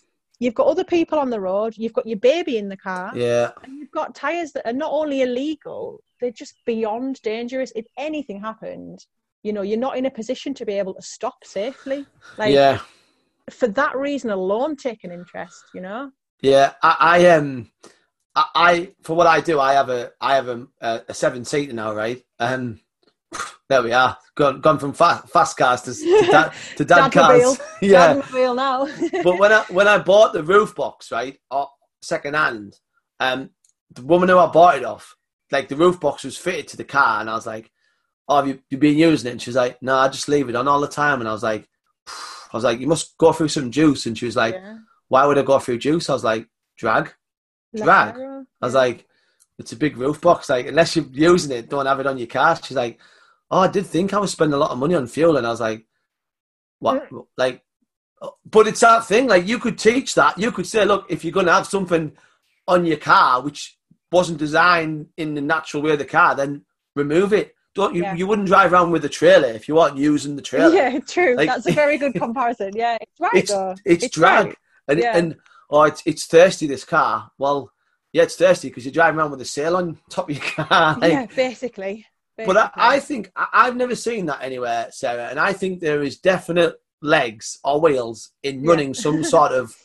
You've 0.41 0.55
got 0.55 0.65
other 0.65 0.83
people 0.83 1.19
on 1.19 1.29
the 1.29 1.39
road. 1.39 1.75
You've 1.77 1.93
got 1.93 2.07
your 2.07 2.17
baby 2.17 2.57
in 2.57 2.67
the 2.67 2.75
car. 2.75 3.11
Yeah. 3.15 3.51
And 3.63 3.77
you've 3.77 3.91
got 3.91 4.15
tires 4.15 4.51
that 4.53 4.67
are 4.67 4.73
not 4.73 4.91
only 4.91 5.21
illegal, 5.21 6.01
they're 6.19 6.31
just 6.31 6.55
beyond 6.65 7.21
dangerous. 7.21 7.71
If 7.75 7.85
anything 7.95 8.41
happened, 8.41 9.05
you 9.43 9.53
know, 9.53 9.61
you're 9.61 9.77
not 9.77 9.97
in 9.97 10.07
a 10.07 10.11
position 10.11 10.55
to 10.55 10.65
be 10.65 10.73
able 10.73 10.95
to 10.95 11.01
stop 11.03 11.35
safely. 11.43 12.07
Like, 12.39 12.55
yeah. 12.55 12.79
For 13.51 13.67
that 13.67 13.95
reason 13.95 14.31
alone, 14.31 14.75
take 14.77 15.03
an 15.03 15.11
interest. 15.11 15.63
You 15.75 15.81
know. 15.81 16.11
Yeah, 16.41 16.73
I, 16.81 16.95
I 16.99 17.27
um 17.29 17.69
I, 18.35 18.45
I, 18.55 18.91
for 19.03 19.15
what 19.15 19.27
I 19.27 19.41
do, 19.41 19.59
I 19.59 19.73
have 19.73 19.89
a 19.89 20.11
I 20.19 20.35
have 20.35 20.47
a, 20.47 20.67
a 20.81 21.13
seven 21.13 21.45
seater 21.45 21.73
now, 21.73 21.93
right? 21.93 22.19
Um, 22.39 22.79
there 23.69 23.83
we 23.83 23.91
are, 23.91 24.17
gone 24.35 24.59
gone 24.59 24.79
from 24.79 24.93
fast, 24.93 25.29
fast 25.29 25.57
cars 25.57 25.81
to 25.83 25.93
to, 25.93 26.27
dad, 26.29 26.53
to 26.77 26.85
dad, 26.85 27.11
cars. 27.11 27.59
yeah, 27.81 28.15
dad 28.15 28.55
now. 28.55 28.87
but 29.23 29.39
when 29.39 29.51
I 29.51 29.63
when 29.69 29.87
I 29.87 29.97
bought 29.97 30.33
the 30.33 30.43
roof 30.43 30.75
box, 30.75 31.11
right, 31.11 31.39
uh, 31.49 31.65
second 32.01 32.35
hand, 32.35 32.77
um, 33.19 33.49
the 33.93 34.01
woman 34.03 34.29
who 34.29 34.37
I 34.37 34.47
bought 34.47 34.77
it 34.77 34.85
off, 34.85 35.15
like 35.51 35.69
the 35.69 35.77
roof 35.77 35.99
box 35.99 36.23
was 36.23 36.37
fitted 36.37 36.67
to 36.69 36.77
the 36.77 36.83
car, 36.83 37.21
and 37.21 37.29
I 37.29 37.33
was 37.33 37.47
like, 37.47 37.71
"Oh, 38.27 38.37
have 38.37 38.47
you, 38.47 38.59
you 38.69 38.77
been 38.77 38.97
using 38.97 39.29
it?" 39.29 39.31
And 39.31 39.41
she 39.41 39.49
was 39.49 39.55
like, 39.55 39.81
"No, 39.81 39.95
I 39.95 40.09
just 40.09 40.27
leave 40.27 40.49
it 40.49 40.55
on 40.55 40.67
all 40.67 40.81
the 40.81 40.87
time." 40.87 41.21
And 41.21 41.29
I 41.29 41.33
was 41.33 41.43
like, 41.43 41.69
"I 42.07 42.57
was 42.57 42.63
like, 42.63 42.79
you 42.79 42.87
must 42.87 43.17
go 43.17 43.31
through 43.31 43.49
some 43.49 43.71
juice." 43.71 44.05
And 44.05 44.17
she 44.17 44.25
was 44.25 44.35
like, 44.35 44.55
yeah. 44.55 44.79
"Why 45.07 45.25
would 45.25 45.37
I 45.37 45.43
go 45.43 45.59
through 45.59 45.77
juice?" 45.79 46.09
I 46.09 46.13
was 46.13 46.23
like, 46.23 46.47
"Drag." 46.77 47.13
drag. 47.75 48.17
I 48.17 48.65
was 48.65 48.73
like, 48.73 49.07
it's 49.57 49.71
a 49.71 49.77
big 49.77 49.97
roof 49.97 50.21
box. 50.21 50.49
Like, 50.49 50.67
unless 50.67 50.95
you're 50.95 51.05
using 51.11 51.51
it, 51.51 51.69
don't 51.69 51.85
have 51.85 51.99
it 51.99 52.07
on 52.07 52.17
your 52.17 52.27
car. 52.27 52.57
She's 52.61 52.77
like, 52.77 52.99
oh, 53.51 53.59
I 53.59 53.67
did 53.67 53.85
think 53.85 54.13
I 54.13 54.19
was 54.19 54.31
spending 54.31 54.53
a 54.53 54.57
lot 54.57 54.71
of 54.71 54.77
money 54.79 54.95
on 54.95 55.07
fuel. 55.07 55.37
And 55.37 55.45
I 55.45 55.51
was 55.51 55.61
like, 55.61 55.85
what? 56.79 57.09
Mm. 57.09 57.27
Like, 57.37 57.63
but 58.45 58.67
it's 58.67 58.79
that 58.79 59.05
thing. 59.05 59.27
Like, 59.27 59.47
you 59.47 59.59
could 59.59 59.77
teach 59.77 60.15
that. 60.15 60.37
You 60.37 60.51
could 60.51 60.67
say, 60.67 60.85
look, 60.85 61.05
if 61.09 61.23
you're 61.23 61.33
going 61.33 61.47
to 61.47 61.53
have 61.53 61.67
something 61.67 62.13
on 62.67 62.85
your 62.85 62.97
car 62.97 63.41
which 63.41 63.77
wasn't 64.11 64.39
designed 64.39 65.07
in 65.17 65.33
the 65.33 65.41
natural 65.41 65.83
way 65.83 65.91
of 65.91 65.99
the 65.99 66.05
car, 66.05 66.35
then 66.35 66.63
remove 66.95 67.33
it. 67.33 67.55
Don't 67.73 67.95
you? 67.95 68.03
Yeah. 68.03 68.15
You 68.15 68.27
wouldn't 68.27 68.47
drive 68.47 68.73
around 68.73 68.91
with 68.91 69.05
a 69.05 69.09
trailer 69.09 69.47
if 69.47 69.67
you 69.67 69.75
weren't 69.75 69.97
using 69.97 70.35
the 70.35 70.41
trailer. 70.41 70.75
Yeah, 70.75 70.99
true. 70.99 71.35
Like, 71.35 71.47
That's 71.47 71.67
a 71.67 71.71
very 71.71 71.97
good 71.97 72.13
comparison. 72.15 72.71
Yeah, 72.75 72.97
it's 72.99 73.19
right. 73.19 73.33
It's, 73.33 73.51
it's, 73.85 74.03
it's 74.03 74.13
drag, 74.13 74.47
right. 74.47 74.57
and 74.89 74.99
yeah. 74.99 75.17
and 75.17 75.37
oh, 75.69 75.83
it's, 75.83 76.03
it's 76.05 76.25
thirsty, 76.25 76.67
this 76.67 76.83
car. 76.83 77.31
Well, 77.37 77.71
yeah, 78.11 78.23
it's 78.23 78.35
thirsty 78.35 78.67
because 78.67 78.83
you're 78.83 78.91
driving 78.91 79.19
around 79.19 79.31
with 79.31 79.39
a 79.39 79.45
sail 79.45 79.77
on 79.77 79.97
top 80.09 80.29
of 80.29 80.35
your 80.35 80.45
car. 80.45 80.97
like, 80.99 81.13
yeah, 81.13 81.25
basically. 81.33 82.05
But 82.45 82.57
I, 82.57 82.71
I 82.75 82.99
think 82.99 83.31
I, 83.35 83.65
have 83.65 83.75
never 83.75 83.95
seen 83.95 84.25
that 84.27 84.41
anywhere, 84.41 84.87
Sarah, 84.91 85.27
and 85.29 85.39
I 85.39 85.53
think 85.53 85.79
there 85.79 86.03
is 86.03 86.17
definite 86.17 86.75
legs 87.01 87.59
or 87.63 87.81
wheels 87.81 88.31
in 88.43 88.63
running 88.63 88.89
yeah. 88.89 89.01
some 89.01 89.23
sort 89.35 89.51
of 89.51 89.75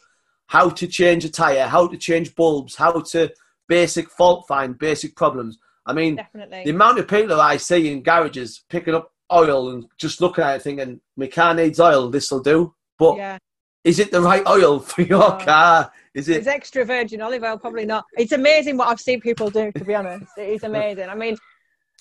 how 0.47 0.71
to 0.71 0.87
change 0.87 1.25
a 1.25 1.31
tire, 1.31 1.67
how 1.67 1.89
to 1.89 1.97
change 1.97 2.35
bulbs, 2.35 2.77
how 2.77 3.01
to 3.01 3.33
basic 3.69 4.11
fault 4.11 4.47
find 4.47 4.79
basic 4.79 5.17
problems. 5.17 5.59
I 5.85 5.93
mean, 5.93 6.17
Definitely. 6.17 6.65
the 6.65 6.71
amount 6.71 6.99
of 6.99 7.09
people 7.09 7.41
I 7.41 7.57
see 7.57 7.93
in 7.93 8.03
garages 8.03 8.65
picking 8.69 8.95
up 8.95 9.13
oil 9.33 9.71
and 9.71 9.87
just 9.99 10.21
looking 10.21 10.45
at 10.45 10.57
it 10.57 10.63
thinking, 10.63 11.01
my 11.17 11.27
car 11.27 11.55
needs 11.55 11.81
oil, 11.81 12.11
this 12.11 12.31
will 12.31 12.41
do. 12.41 12.75
But 12.99 13.17
yeah. 13.17 13.39
Is 13.87 14.01
it 14.01 14.11
the 14.11 14.21
right 14.21 14.45
oil 14.49 14.81
for 14.93 15.03
your 15.03 15.23
oh. 15.23 15.39
car? 15.39 15.93
Is 16.13 16.29
it? 16.29 16.39
It's 16.39 16.49
extra 16.49 16.85
virgin 16.85 17.23
olive 17.23 17.45
oil, 17.45 17.57
probably 17.57 17.87
not. 17.87 18.05
It's 18.19 18.33
amazing 18.33 18.77
what 18.77 18.89
I've 18.89 19.01
seen 19.01 19.21
people 19.21 19.49
do. 19.49 19.71
To 19.71 19.85
be 19.85 19.95
honest, 19.95 20.33
it 20.37 20.49
is 20.49 20.63
amazing. 20.65 21.09
I 21.09 21.15
mean, 21.15 21.37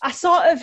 I 0.01 0.11
sort 0.11 0.45
of, 0.47 0.61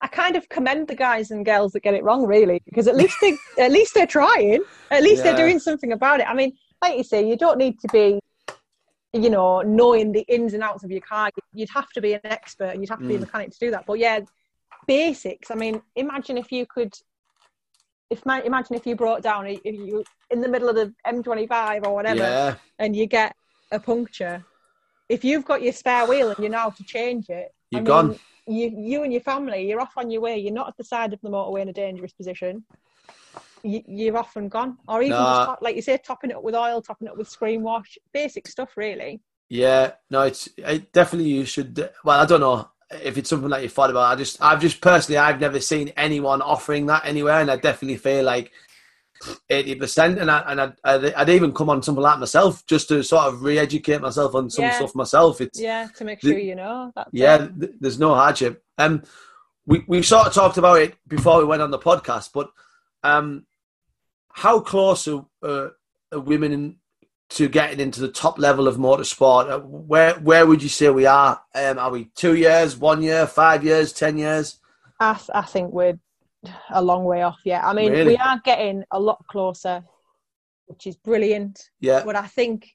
I 0.00 0.06
kind 0.08 0.36
of 0.36 0.48
commend 0.48 0.88
the 0.88 0.94
guys 0.94 1.30
and 1.30 1.44
girls 1.44 1.72
that 1.72 1.82
get 1.82 1.94
it 1.94 2.04
wrong, 2.04 2.26
really, 2.26 2.62
because 2.64 2.86
at 2.86 2.96
least 2.96 3.16
they, 3.20 3.36
at 3.58 3.70
least 3.70 3.94
they're 3.94 4.06
trying. 4.06 4.62
At 4.90 5.02
least 5.02 5.24
yeah. 5.24 5.32
they're 5.32 5.46
doing 5.46 5.58
something 5.58 5.92
about 5.92 6.20
it. 6.20 6.28
I 6.28 6.34
mean, 6.34 6.52
like 6.82 6.96
you 6.96 7.04
say, 7.04 7.28
you 7.28 7.36
don't 7.36 7.58
need 7.58 7.78
to 7.80 7.88
be 7.92 8.20
you 9.12 9.30
know, 9.30 9.62
knowing 9.62 10.12
the 10.12 10.24
ins 10.28 10.52
and 10.54 10.62
outs 10.62 10.84
of 10.84 10.90
your 10.90 11.00
car. 11.00 11.30
You'd 11.52 11.70
have 11.74 11.88
to 11.90 12.00
be 12.00 12.12
an 12.12 12.20
expert 12.24 12.70
and 12.70 12.82
you'd 12.82 12.90
have 12.90 13.00
to 13.00 13.06
be 13.06 13.14
a 13.14 13.18
mm. 13.18 13.22
mechanic 13.22 13.50
to 13.52 13.58
do 13.58 13.70
that. 13.70 13.86
But 13.86 13.98
yeah, 13.98 14.20
basics. 14.86 15.50
I 15.50 15.54
mean, 15.54 15.80
imagine 15.96 16.36
if 16.36 16.52
you 16.52 16.66
could 16.66 16.92
if 18.10 18.22
imagine 18.24 18.74
if 18.74 18.86
you 18.86 18.96
brought 18.96 19.22
down 19.22 19.46
if 19.46 19.60
you 19.64 20.02
in 20.30 20.40
the 20.40 20.48
middle 20.48 20.68
of 20.68 20.76
the 20.76 20.94
M25 21.06 21.86
or 21.86 21.94
whatever, 21.94 22.20
yeah. 22.20 22.54
and 22.78 22.96
you 22.96 23.06
get 23.06 23.34
a 23.70 23.78
puncture. 23.78 24.44
If 25.08 25.24
you've 25.24 25.44
got 25.44 25.62
your 25.62 25.72
spare 25.72 26.06
wheel 26.06 26.30
and 26.30 26.38
you 26.38 26.50
know 26.50 26.58
how 26.58 26.70
to 26.70 26.84
change 26.84 27.30
it, 27.30 27.54
you're 27.70 27.80
I 27.80 27.82
mean, 27.82 27.86
gone. 27.86 28.18
You, 28.46 28.72
you 28.76 29.02
and 29.02 29.12
your 29.12 29.20
family, 29.20 29.68
you're 29.68 29.80
off 29.80 29.92
on 29.96 30.10
your 30.10 30.22
way. 30.22 30.38
You're 30.38 30.54
not 30.54 30.68
at 30.68 30.76
the 30.76 30.84
side 30.84 31.12
of 31.12 31.20
the 31.20 31.28
motorway 31.28 31.62
in 31.62 31.68
a 31.68 31.72
dangerous 31.72 32.12
position. 32.12 32.64
You, 33.62 34.14
are 34.14 34.18
off 34.18 34.36
and 34.36 34.50
gone, 34.50 34.78
or 34.86 35.02
even 35.02 35.18
nah. 35.18 35.46
just, 35.46 35.62
like 35.62 35.76
you 35.76 35.82
say, 35.82 35.98
topping 35.98 36.30
it 36.30 36.36
up 36.36 36.44
with 36.44 36.54
oil, 36.54 36.80
topping 36.80 37.08
it 37.08 37.10
up 37.10 37.18
with 37.18 37.28
screen 37.28 37.62
wash, 37.62 37.98
basic 38.12 38.46
stuff, 38.46 38.76
really. 38.76 39.20
Yeah, 39.48 39.92
no, 40.10 40.22
it's 40.22 40.48
it 40.56 40.92
definitely 40.92 41.30
you 41.30 41.44
should. 41.44 41.90
Well, 42.04 42.20
I 42.20 42.24
don't 42.24 42.40
know 42.40 42.70
if 42.90 43.18
it's 43.18 43.28
something 43.28 43.50
that 43.50 43.62
you 43.62 43.68
thought 43.68 43.90
about. 43.90 44.12
I 44.12 44.16
just, 44.16 44.40
I've 44.40 44.60
just 44.60 44.80
personally, 44.80 45.18
I've 45.18 45.40
never 45.40 45.60
seen 45.60 45.88
anyone 45.96 46.40
offering 46.40 46.86
that 46.86 47.04
anywhere, 47.04 47.40
and 47.40 47.50
I 47.50 47.56
definitely 47.56 47.96
feel 47.96 48.24
like 48.24 48.52
eighty 49.50 49.74
percent. 49.74 50.18
And 50.18 50.30
I, 50.30 50.40
and 50.46 50.60
I'd, 50.60 50.72
I'd, 50.84 51.14
I'd, 51.14 51.28
even 51.28 51.52
come 51.52 51.70
on 51.70 51.82
something 51.82 52.02
like 52.02 52.18
myself 52.18 52.64
just 52.66 52.88
to 52.88 53.02
sort 53.02 53.26
of 53.26 53.42
re-educate 53.42 54.00
myself 54.00 54.34
on 54.34 54.50
some 54.50 54.64
yeah. 54.64 54.76
stuff 54.76 54.94
myself. 54.94 55.40
It's 55.40 55.60
yeah, 55.60 55.88
to 55.96 56.04
make 56.04 56.20
sure 56.20 56.34
the, 56.34 56.42
you 56.42 56.54
know. 56.54 56.92
yeah, 57.12 57.48
th- 57.48 57.72
there's 57.80 57.98
no 57.98 58.14
hardship. 58.14 58.62
Um, 58.78 59.02
we 59.66 59.84
we 59.86 60.02
sort 60.02 60.26
of 60.26 60.32
talked 60.32 60.58
about 60.58 60.80
it 60.80 60.96
before 61.06 61.38
we 61.38 61.44
went 61.44 61.62
on 61.62 61.70
the 61.70 61.78
podcast, 61.78 62.30
but 62.32 62.50
um, 63.02 63.46
how 64.32 64.60
close 64.60 65.06
are, 65.08 65.26
uh, 65.42 65.68
are 66.12 66.20
women 66.20 66.78
to 67.30 67.48
getting 67.48 67.80
into 67.80 68.00
the 68.00 68.08
top 68.08 68.38
level 68.38 68.66
of 68.66 68.76
motorsport? 68.76 69.50
Uh, 69.50 69.58
where 69.60 70.14
where 70.14 70.46
would 70.46 70.62
you 70.62 70.68
say 70.68 70.88
we 70.88 71.06
are? 71.06 71.40
Um, 71.54 71.78
are 71.78 71.90
we 71.90 72.10
two 72.14 72.34
years, 72.34 72.76
one 72.76 73.02
year, 73.02 73.26
five 73.26 73.64
years, 73.64 73.92
ten 73.92 74.16
years? 74.16 74.58
I, 75.00 75.20
I 75.34 75.42
think 75.42 75.72
we're 75.72 75.98
a 76.70 76.82
long 76.82 77.04
way 77.04 77.22
off. 77.22 77.38
Yeah, 77.44 77.66
I 77.66 77.72
mean 77.72 77.92
really? 77.92 78.12
we 78.12 78.16
are 78.16 78.40
getting 78.44 78.84
a 78.90 79.00
lot 79.00 79.24
closer, 79.28 79.84
which 80.66 80.86
is 80.86 80.96
brilliant. 80.96 81.70
Yeah, 81.80 82.02
but 82.04 82.16
I 82.16 82.26
think 82.26 82.68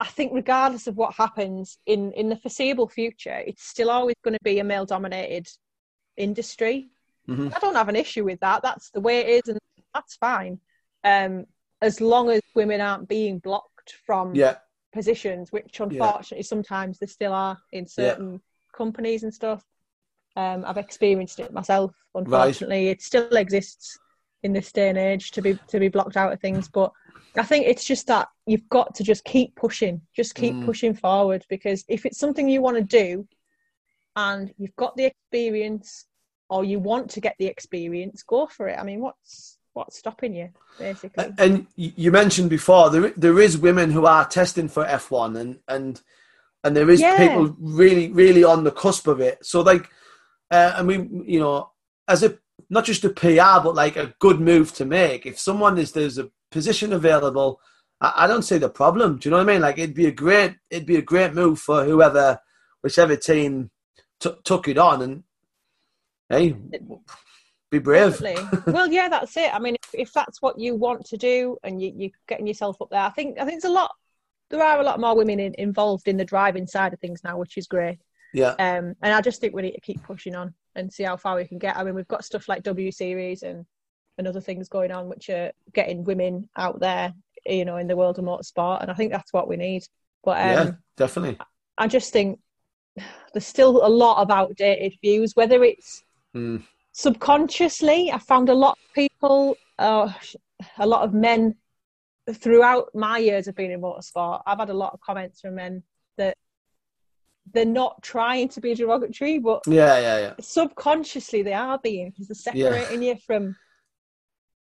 I 0.00 0.06
think 0.06 0.32
regardless 0.34 0.86
of 0.86 0.96
what 0.96 1.14
happens 1.14 1.78
in 1.86 2.12
in 2.12 2.28
the 2.28 2.36
foreseeable 2.36 2.88
future, 2.88 3.42
it's 3.46 3.66
still 3.66 3.90
always 3.90 4.16
going 4.24 4.34
to 4.34 4.44
be 4.44 4.58
a 4.58 4.64
male 4.64 4.86
dominated 4.86 5.48
industry. 6.16 6.90
Mm-hmm. 7.28 7.48
I 7.54 7.58
don't 7.58 7.76
have 7.76 7.88
an 7.88 7.96
issue 7.96 8.24
with 8.24 8.40
that. 8.40 8.62
That's 8.62 8.90
the 8.90 9.00
way 9.00 9.20
it 9.20 9.28
is, 9.28 9.48
and 9.48 9.58
that's 9.94 10.16
fine. 10.16 10.60
Um, 11.04 11.46
as 11.80 12.00
long 12.00 12.30
as 12.30 12.40
women 12.54 12.80
aren't 12.80 13.08
being 13.08 13.38
blocked 13.38 13.94
from 14.06 14.34
yeah. 14.34 14.56
positions, 14.92 15.52
which 15.52 15.80
unfortunately 15.80 16.38
yeah. 16.38 16.42
sometimes 16.42 16.98
there 16.98 17.08
still 17.08 17.32
are 17.32 17.58
in 17.72 17.86
certain 17.86 18.32
yeah. 18.32 18.38
companies 18.76 19.22
and 19.22 19.32
stuff. 19.32 19.62
Um, 20.36 20.64
I've 20.66 20.78
experienced 20.78 21.40
it 21.40 21.52
myself. 21.52 21.92
Unfortunately, 22.14 22.86
right. 22.86 22.96
it 22.96 23.02
still 23.02 23.36
exists 23.36 23.98
in 24.42 24.52
this 24.52 24.72
day 24.72 24.88
and 24.88 24.98
age 24.98 25.30
to 25.32 25.42
be 25.42 25.58
to 25.68 25.80
be 25.80 25.88
blocked 25.88 26.16
out 26.16 26.32
of 26.32 26.40
things. 26.40 26.68
But 26.68 26.92
I 27.36 27.42
think 27.42 27.66
it's 27.66 27.84
just 27.84 28.06
that 28.06 28.28
you've 28.46 28.68
got 28.68 28.94
to 28.96 29.02
just 29.02 29.24
keep 29.24 29.56
pushing, 29.56 30.00
just 30.14 30.34
keep 30.34 30.54
mm. 30.54 30.64
pushing 30.64 30.94
forward 30.94 31.44
because 31.48 31.84
if 31.88 32.06
it's 32.06 32.18
something 32.18 32.48
you 32.48 32.62
want 32.62 32.76
to 32.76 32.82
do, 32.82 33.26
and 34.16 34.52
you've 34.58 34.76
got 34.76 34.96
the 34.96 35.04
experience, 35.04 36.06
or 36.48 36.64
you 36.64 36.78
want 36.78 37.10
to 37.10 37.20
get 37.20 37.34
the 37.38 37.46
experience, 37.46 38.22
go 38.22 38.46
for 38.46 38.68
it. 38.68 38.78
I 38.78 38.84
mean, 38.84 39.00
what's 39.00 39.58
what's 39.72 39.98
stopping 39.98 40.34
you, 40.34 40.50
basically? 40.78 41.26
And 41.38 41.66
you 41.76 42.12
mentioned 42.12 42.50
before 42.50 42.90
there 42.90 43.10
there 43.16 43.40
is 43.40 43.58
women 43.58 43.90
who 43.90 44.06
are 44.06 44.24
testing 44.26 44.68
for 44.68 44.86
F 44.86 45.10
one, 45.10 45.36
and 45.36 45.58
and 45.66 46.00
and 46.62 46.76
there 46.76 46.90
is 46.90 47.00
yeah. 47.00 47.16
people 47.16 47.56
really 47.58 48.12
really 48.12 48.44
on 48.44 48.64
the 48.64 48.70
cusp 48.70 49.06
of 49.06 49.20
it. 49.20 49.44
So 49.44 49.62
like 49.62 49.90
uh, 50.50 50.74
and 50.76 50.88
we, 50.88 50.96
you 51.32 51.40
know, 51.40 51.70
as 52.08 52.22
a 52.22 52.38
not 52.70 52.84
just 52.84 53.04
a 53.04 53.10
PR, 53.10 53.62
but 53.62 53.74
like 53.74 53.96
a 53.96 54.14
good 54.18 54.40
move 54.40 54.72
to 54.74 54.84
make. 54.84 55.26
If 55.26 55.38
someone 55.38 55.78
is 55.78 55.92
there's 55.92 56.18
a 56.18 56.30
position 56.50 56.92
available, 56.92 57.60
I, 58.00 58.24
I 58.24 58.26
don't 58.26 58.42
see 58.42 58.58
the 58.58 58.68
problem. 58.68 59.18
Do 59.18 59.28
you 59.28 59.30
know 59.30 59.38
what 59.38 59.48
I 59.48 59.52
mean? 59.52 59.62
Like 59.62 59.78
it'd 59.78 59.94
be 59.94 60.06
a 60.06 60.12
great, 60.12 60.54
it'd 60.70 60.86
be 60.86 60.96
a 60.96 61.02
great 61.02 61.34
move 61.34 61.58
for 61.58 61.84
whoever, 61.84 62.38
whichever 62.82 63.16
team 63.16 63.70
t- 64.20 64.34
took 64.44 64.68
it 64.68 64.78
on, 64.78 65.02
and 65.02 65.24
hey, 66.28 66.56
be 67.70 67.78
brave. 67.78 68.20
well, 68.66 68.86
yeah, 68.86 69.08
that's 69.08 69.36
it. 69.36 69.54
I 69.54 69.58
mean, 69.58 69.76
if, 69.82 69.94
if 69.94 70.12
that's 70.12 70.40
what 70.40 70.58
you 70.58 70.76
want 70.76 71.04
to 71.06 71.16
do, 71.16 71.56
and 71.62 71.80
you, 71.82 71.92
you're 71.96 72.10
getting 72.28 72.46
yourself 72.46 72.80
up 72.80 72.88
there, 72.90 73.00
I 73.00 73.10
think 73.10 73.38
I 73.38 73.44
think 73.44 73.62
there's 73.62 73.70
a 73.70 73.74
lot. 73.74 73.92
There 74.50 74.62
are 74.62 74.80
a 74.80 74.84
lot 74.84 75.00
more 75.00 75.16
women 75.16 75.40
in, 75.40 75.54
involved 75.58 76.06
in 76.06 76.16
the 76.16 76.24
driving 76.24 76.66
side 76.66 76.92
of 76.92 77.00
things 77.00 77.24
now, 77.24 77.38
which 77.38 77.56
is 77.56 77.66
great. 77.66 77.98
Yeah. 78.34 78.50
Um, 78.58 78.96
and 79.00 79.14
I 79.14 79.20
just 79.20 79.40
think 79.40 79.54
we 79.54 79.62
need 79.62 79.72
to 79.72 79.80
keep 79.80 80.02
pushing 80.02 80.34
on 80.34 80.52
and 80.74 80.92
see 80.92 81.04
how 81.04 81.16
far 81.16 81.36
we 81.36 81.46
can 81.46 81.58
get. 81.58 81.76
I 81.76 81.84
mean, 81.84 81.94
we've 81.94 82.08
got 82.08 82.24
stuff 82.24 82.48
like 82.48 82.64
W 82.64 82.90
Series 82.90 83.42
and 83.42 83.64
and 84.18 84.28
other 84.28 84.40
things 84.40 84.68
going 84.68 84.92
on 84.92 85.08
which 85.08 85.28
are 85.28 85.50
getting 85.72 86.04
women 86.04 86.48
out 86.56 86.78
there, 86.78 87.12
you 87.46 87.64
know, 87.64 87.78
in 87.78 87.86
the 87.86 87.96
world 87.96 88.18
of 88.18 88.24
motorsport, 88.24 88.82
and 88.82 88.90
I 88.90 88.94
think 88.94 89.12
that's 89.12 89.32
what 89.32 89.48
we 89.48 89.56
need. 89.56 89.84
But 90.24 90.40
um, 90.40 90.66
yeah, 90.66 90.70
definitely. 90.96 91.38
I 91.78 91.86
just 91.86 92.12
think 92.12 92.40
there's 93.32 93.46
still 93.46 93.86
a 93.86 93.88
lot 93.88 94.20
of 94.20 94.30
outdated 94.30 94.98
views, 95.00 95.34
whether 95.34 95.62
it's 95.62 96.02
mm. 96.34 96.62
subconsciously. 96.92 98.10
I 98.12 98.18
found 98.18 98.48
a 98.48 98.54
lot 98.54 98.78
of 98.84 98.94
people, 98.94 99.56
uh, 99.78 100.12
a 100.78 100.86
lot 100.86 101.02
of 101.02 101.14
men 101.14 101.54
throughout 102.32 102.88
my 102.94 103.18
years 103.18 103.46
of 103.46 103.54
being 103.54 103.70
in 103.70 103.80
motorsport. 103.80 104.42
I've 104.46 104.58
had 104.58 104.70
a 104.70 104.74
lot 104.74 104.92
of 104.92 105.00
comments 105.00 105.40
from 105.40 105.56
men 105.56 105.82
they're 107.52 107.64
not 107.64 108.02
trying 108.02 108.48
to 108.48 108.60
be 108.60 108.74
derogatory, 108.74 109.38
but 109.38 109.62
yeah, 109.66 109.98
yeah, 109.98 110.18
yeah. 110.18 110.34
Subconsciously, 110.40 111.42
they 111.42 111.52
are 111.52 111.78
being 111.78 112.10
because 112.10 112.28
they're 112.28 112.34
separating 112.34 113.02
yeah. 113.02 113.12
you 113.12 113.18
from 113.26 113.56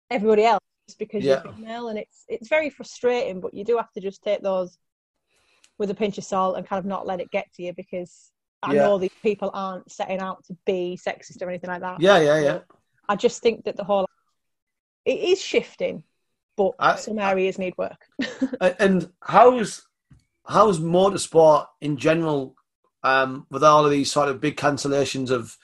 everybody 0.10 0.46
else 0.46 0.64
just 0.88 1.00
because 1.00 1.24
yeah. 1.24 1.42
you're 1.44 1.54
female, 1.54 1.90
and 1.90 2.00
it's 2.00 2.26
it's 2.28 2.48
very 2.48 2.70
frustrating. 2.70 3.42
But 3.42 3.54
you 3.54 3.64
do 3.64 3.78
have 3.78 3.92
to 3.94 4.02
just 4.02 4.24
take 4.24 4.42
those 4.42 4.78
with 5.78 5.90
a 5.90 5.96
pinch 5.96 6.18
of 6.18 6.24
salt 6.24 6.58
and 6.58 6.68
kind 6.68 6.80
of 6.80 6.86
not 6.86 7.08
let 7.08 7.22
it 7.22 7.32
get 7.32 7.52
to 7.54 7.64
you 7.64 7.74
because 7.74 8.32
I 8.62 8.74
yeah. 8.74 8.82
know 8.82 8.98
these 8.98 9.12
people 9.22 9.52
aren't 9.54 9.92
setting 9.92 10.20
out 10.20 10.44
to 10.46 10.58
be 10.66 11.00
sexist 11.02 11.42
or 11.42 11.50
anything 11.50 11.70
like 11.70 11.82
that. 11.82 12.02
Yeah, 12.02 12.20
yeah, 12.20 12.40
yeah. 12.40 12.60
I 13.08 13.16
just 13.16 13.42
think 13.42 13.66
that 13.66 13.76
the 13.78 13.84
whole 13.84 14.06
it 15.06 15.20
is 15.20 15.42
shifting, 15.42 16.04
but 16.58 16.74
I, 16.80 16.96
some 16.96 17.20
areas 17.20 17.58
need 17.58 17.74
work. 17.78 18.06
and 18.62 19.10
how's 19.22 19.86
how's 20.46 20.80
motorsport 20.80 21.68
in 21.82 21.98
general 21.98 22.56
um, 23.04 23.48
with 23.50 23.64
all 23.64 23.86
of 23.86 23.92
these 23.92 24.12
sort 24.12 24.30
of 24.30 24.42
big 24.42 24.58
cancellations 24.58 25.30
of 25.30 25.58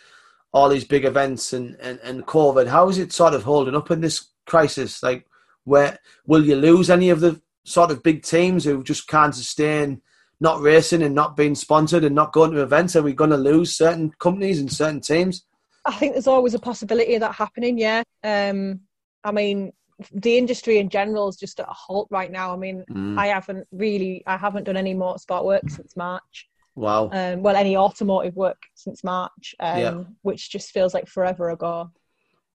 all 0.54 0.70
these 0.70 0.86
big 0.86 1.04
events 1.04 1.54
and, 1.54 1.76
and, 1.82 2.00
and 2.04 2.26
COVID, 2.26 2.68
how 2.68 2.88
is 2.90 2.98
it 2.98 3.12
sort 3.12 3.34
of 3.34 3.44
holding 3.44 3.76
up 3.76 3.92
in 3.92 4.02
this 4.02 4.30
crisis? 4.46 5.04
Like, 5.04 5.26
where 5.66 6.00
will 6.26 6.46
you 6.46 6.56
lose 6.56 6.90
any 6.90 7.10
of 7.10 7.20
the 7.20 7.42
sort 7.66 7.92
of 7.92 8.04
big 8.04 8.24
teams 8.24 8.64
who 8.64 8.84
just 8.84 9.08
can't 9.08 9.36
sustain 9.36 10.02
not 10.40 10.62
racing 10.62 11.02
and 11.02 11.16
not 11.16 11.36
being 11.36 11.56
sponsored 11.56 12.04
and 12.04 12.16
not 12.16 12.34
going 12.34 12.52
to 12.52 12.62
events? 12.62 12.96
Are 12.96 13.02
we 13.02 13.14
going 13.14 13.32
to 13.32 13.38
lose 13.38 13.76
certain 13.76 14.12
companies 14.12 14.60
and 14.60 14.72
certain 14.72 15.02
teams? 15.02 15.44
I 15.86 15.94
think 15.94 16.14
there's 16.14 16.28
always 16.28 16.54
a 16.54 16.60
possibility 16.60 17.16
of 17.16 17.22
that 17.22 17.36
happening. 17.36 17.78
Yeah. 17.78 18.04
Um, 18.24 18.82
I 19.24 19.32
mean, 19.32 19.74
the 20.12 20.38
industry 20.38 20.78
in 20.78 20.90
general 20.90 21.28
is 21.30 21.38
just 21.38 21.60
at 21.60 21.70
a 21.70 21.74
halt 21.74 22.08
right 22.12 22.32
now. 22.32 22.54
I 22.54 22.58
mean, 22.58 22.86
mm. 22.90 23.18
I 23.20 23.28
haven't 23.28 23.68
really, 23.72 24.24
I 24.26 24.38
haven't 24.38 24.66
done 24.66 24.78
any 24.78 24.94
more 24.94 25.16
motorsport 25.16 25.46
work 25.46 25.70
since 25.70 25.96
March. 25.96 26.50
Wow. 26.76 27.10
Um, 27.12 27.42
well, 27.42 27.56
any 27.56 27.78
automotive 27.78 28.36
work 28.36 28.62
since 28.76 29.04
March, 29.04 29.56
um, 29.60 29.80
yeah. 29.80 30.04
which 30.24 30.52
just 30.52 30.72
feels 30.72 30.94
like 30.94 31.08
forever 31.08 31.50
ago. 31.50 31.92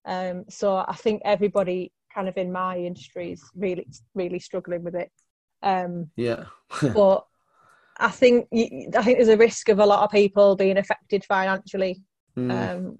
Um, 0.05 0.45
so 0.49 0.77
I 0.77 0.95
think 0.95 1.21
everybody 1.25 1.91
kind 2.13 2.27
of 2.27 2.37
in 2.37 2.51
my 2.51 2.77
industry 2.77 3.31
is 3.31 3.43
really, 3.55 3.87
really 4.13 4.39
struggling 4.39 4.83
with 4.83 4.95
it. 4.95 5.11
Um, 5.63 6.11
yeah. 6.15 6.45
but 6.93 7.25
I 7.97 8.09
think 8.09 8.47
I 8.51 9.03
think 9.03 9.17
there's 9.17 9.27
a 9.27 9.37
risk 9.37 9.69
of 9.69 9.79
a 9.79 9.85
lot 9.85 10.03
of 10.03 10.11
people 10.11 10.55
being 10.55 10.77
affected 10.77 11.23
financially. 11.25 12.01
Mm. 12.37 12.95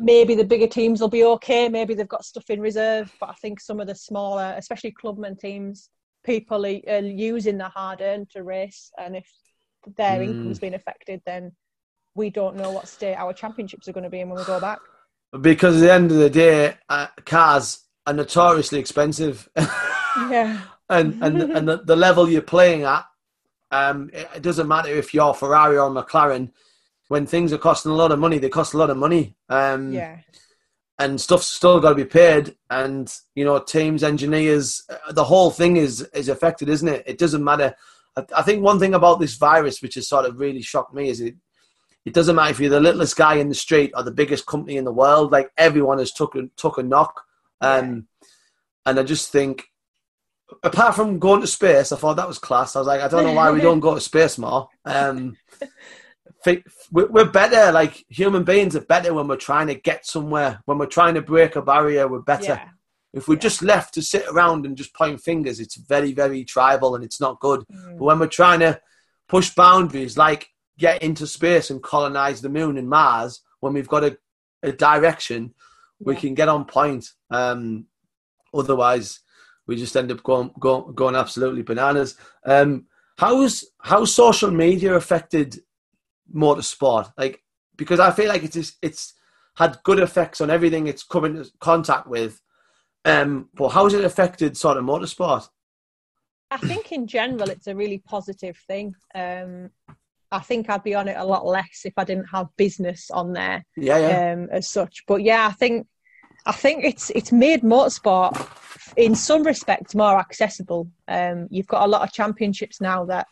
maybe 0.00 0.34
the 0.34 0.44
bigger 0.44 0.66
teams 0.66 1.00
will 1.00 1.08
be 1.08 1.24
okay. 1.24 1.68
Maybe 1.68 1.94
they've 1.94 2.08
got 2.08 2.24
stuff 2.24 2.50
in 2.50 2.60
reserve, 2.60 3.14
but 3.20 3.28
I 3.28 3.34
think 3.34 3.60
some 3.60 3.78
of 3.78 3.86
the 3.86 3.94
smaller, 3.94 4.52
especially 4.56 4.90
clubman 4.90 5.36
teams, 5.36 5.90
people 6.24 6.66
are, 6.66 6.80
are 6.88 6.98
using 6.98 7.56
the 7.56 7.68
hard 7.68 8.00
earned 8.00 8.30
to 8.30 8.42
race, 8.42 8.90
and 8.98 9.14
if 9.14 9.30
their 9.96 10.20
mm. 10.20 10.24
income's 10.24 10.58
been 10.58 10.74
affected, 10.74 11.22
then 11.26 11.52
we 12.14 12.30
don't 12.30 12.56
know 12.56 12.70
what 12.70 12.88
state 12.88 13.14
our 13.16 13.32
championships 13.32 13.88
are 13.88 13.92
going 13.92 14.04
to 14.04 14.10
be 14.10 14.20
in 14.20 14.28
when 14.28 14.38
we 14.38 14.44
go 14.44 14.60
back. 14.60 14.78
Because 15.40 15.76
at 15.76 15.80
the 15.80 15.92
end 15.92 16.12
of 16.12 16.18
the 16.18 16.30
day, 16.30 16.74
uh, 16.88 17.08
cars 17.24 17.84
are 18.06 18.12
notoriously 18.12 18.78
expensive. 18.78 19.48
yeah. 19.56 20.60
and 20.88 21.22
and 21.22 21.42
and 21.42 21.68
the, 21.68 21.78
the, 21.78 21.96
level 21.96 22.28
you're 22.28 22.42
playing 22.42 22.82
at, 22.82 23.04
um, 23.70 24.10
it, 24.12 24.28
it, 24.36 24.42
doesn't 24.42 24.68
matter 24.68 24.90
if 24.90 25.12
you're 25.12 25.34
Ferrari 25.34 25.76
or 25.76 25.90
McLaren. 25.90 26.52
When 27.08 27.26
things 27.26 27.52
are 27.52 27.58
costing 27.58 27.92
a 27.92 27.96
lot 27.96 28.12
of 28.12 28.18
money, 28.18 28.38
they 28.38 28.48
cost 28.48 28.74
a 28.74 28.78
lot 28.78 28.90
of 28.90 28.96
money. 28.96 29.36
Um, 29.48 29.92
yeah. 29.92 30.18
And 30.98 31.20
stuff's 31.20 31.48
still 31.48 31.80
got 31.80 31.90
to 31.90 31.94
be 31.96 32.04
paid, 32.04 32.54
and 32.70 33.12
you 33.34 33.44
know, 33.44 33.58
teams, 33.58 34.04
engineers, 34.04 34.84
uh, 34.88 35.10
the 35.12 35.24
whole 35.24 35.50
thing 35.50 35.76
is 35.76 36.02
is 36.14 36.28
affected, 36.28 36.68
isn't 36.68 36.86
it? 36.86 37.02
It 37.06 37.18
doesn't 37.18 37.42
matter 37.42 37.74
I, 38.16 38.42
think 38.42 38.62
one 38.62 38.78
thing 38.78 38.94
about 38.94 39.18
this 39.20 39.34
virus, 39.34 39.82
which 39.82 39.94
has 39.94 40.08
sort 40.08 40.26
of 40.26 40.38
really 40.38 40.62
shocked 40.62 40.94
me, 40.94 41.08
is 41.08 41.20
it 41.20 41.34
it 42.04 42.12
doesn't 42.12 42.36
matter 42.36 42.50
if 42.50 42.60
you're 42.60 42.70
the 42.70 42.80
littlest 42.80 43.16
guy 43.16 43.36
in 43.36 43.48
the 43.48 43.54
street 43.54 43.92
or 43.96 44.02
the 44.02 44.10
biggest 44.10 44.46
company 44.46 44.76
in 44.76 44.84
the 44.84 44.92
world. 44.92 45.32
Like 45.32 45.50
everyone 45.56 45.98
has 45.98 46.12
took 46.12 46.34
a, 46.34 46.48
took 46.56 46.78
a 46.78 46.82
knock, 46.82 47.22
um, 47.60 48.06
and 48.84 49.00
I 49.00 49.02
just 49.02 49.32
think, 49.32 49.64
apart 50.62 50.94
from 50.94 51.18
going 51.18 51.40
to 51.40 51.46
space, 51.46 51.92
I 51.92 51.96
thought 51.96 52.16
that 52.16 52.28
was 52.28 52.38
class. 52.38 52.76
I 52.76 52.80
was 52.80 52.88
like, 52.88 53.00
I 53.00 53.08
don't 53.08 53.24
know 53.24 53.32
why 53.32 53.50
we 53.50 53.60
don't 53.60 53.80
go 53.80 53.94
to 53.94 54.00
space 54.00 54.36
more. 54.38 54.68
Um, 54.84 55.36
we're 56.92 57.24
better. 57.24 57.72
Like 57.72 58.04
human 58.08 58.44
beings 58.44 58.76
are 58.76 58.82
better 58.82 59.14
when 59.14 59.26
we're 59.28 59.36
trying 59.36 59.68
to 59.68 59.74
get 59.74 60.06
somewhere. 60.06 60.60
When 60.66 60.78
we're 60.78 60.86
trying 60.86 61.14
to 61.14 61.22
break 61.22 61.56
a 61.56 61.62
barrier, 61.62 62.06
we're 62.06 62.20
better. 62.20 62.44
Yeah. 62.44 62.68
If 63.14 63.28
we're 63.28 63.34
yeah. 63.34 63.40
just 63.40 63.62
left 63.62 63.94
to 63.94 64.02
sit 64.02 64.26
around 64.28 64.66
and 64.66 64.76
just 64.76 64.94
point 64.94 65.20
fingers, 65.20 65.60
it's 65.60 65.76
very, 65.76 66.12
very 66.12 66.44
tribal 66.44 66.94
and 66.94 67.04
it's 67.04 67.20
not 67.20 67.40
good. 67.40 67.64
Mm. 67.72 67.98
But 67.98 68.04
when 68.04 68.18
we're 68.18 68.26
trying 68.26 68.60
to 68.60 68.80
push 69.28 69.54
boundaries, 69.54 70.18
like 70.18 70.50
get 70.78 71.02
into 71.02 71.26
space 71.26 71.70
and 71.70 71.82
colonize 71.82 72.42
the 72.42 72.48
moon 72.48 72.76
and 72.76 72.88
Mars, 72.88 73.40
when 73.60 73.72
we've 73.72 73.88
got 73.88 74.04
a, 74.04 74.18
a 74.62 74.72
direction, 74.72 75.54
yeah. 76.00 76.04
we 76.06 76.16
can 76.16 76.34
get 76.34 76.48
on 76.48 76.64
point. 76.64 77.08
Um, 77.30 77.86
otherwise, 78.52 79.20
we 79.66 79.76
just 79.76 79.96
end 79.96 80.12
up 80.12 80.22
going, 80.22 80.50
going, 80.58 80.94
going 80.94 81.16
absolutely 81.16 81.62
bananas. 81.62 82.16
Um, 82.44 82.86
how's 83.16 83.64
how 83.80 84.04
social 84.04 84.50
media 84.50 84.94
affected 84.94 85.60
motorsport? 86.34 87.12
Like, 87.16 87.42
because 87.76 88.00
I 88.00 88.10
feel 88.10 88.28
like 88.28 88.44
it's 88.44 88.76
it's 88.82 89.14
had 89.56 89.78
good 89.84 90.00
effects 90.00 90.40
on 90.40 90.50
everything 90.50 90.86
it's 90.86 91.02
come 91.02 91.24
into 91.24 91.50
contact 91.60 92.06
with, 92.06 92.40
um, 93.04 93.48
but 93.54 93.70
how 93.70 93.84
has 93.84 93.94
it 93.94 94.04
affected 94.04 94.56
sort 94.56 94.76
of 94.76 94.84
motorsport? 94.84 95.48
I 96.50 96.56
think 96.58 96.92
in 96.92 97.06
general 97.06 97.50
it's 97.50 97.66
a 97.66 97.74
really 97.74 97.98
positive 97.98 98.56
thing. 98.66 98.94
Um, 99.14 99.70
I 100.30 100.40
think 100.40 100.68
I'd 100.68 100.82
be 100.82 100.94
on 100.94 101.08
it 101.08 101.16
a 101.16 101.24
lot 101.24 101.46
less 101.46 101.82
if 101.84 101.94
I 101.96 102.04
didn't 102.04 102.26
have 102.26 102.48
business 102.56 103.10
on 103.10 103.32
there. 103.32 103.64
Yeah, 103.76 103.98
yeah. 103.98 104.32
Um, 104.32 104.48
as 104.50 104.68
such, 104.68 105.04
but 105.06 105.22
yeah, 105.22 105.46
I 105.46 105.52
think 105.52 105.86
I 106.46 106.52
think 106.52 106.84
it's 106.84 107.10
it's 107.10 107.32
made 107.32 107.62
motorsport 107.62 108.48
in 108.96 109.14
some 109.14 109.42
respects 109.44 109.94
more 109.94 110.18
accessible. 110.18 110.88
Um, 111.08 111.48
you've 111.50 111.66
got 111.66 111.84
a 111.84 111.88
lot 111.88 112.02
of 112.02 112.12
championships 112.12 112.80
now 112.80 113.04
that 113.06 113.26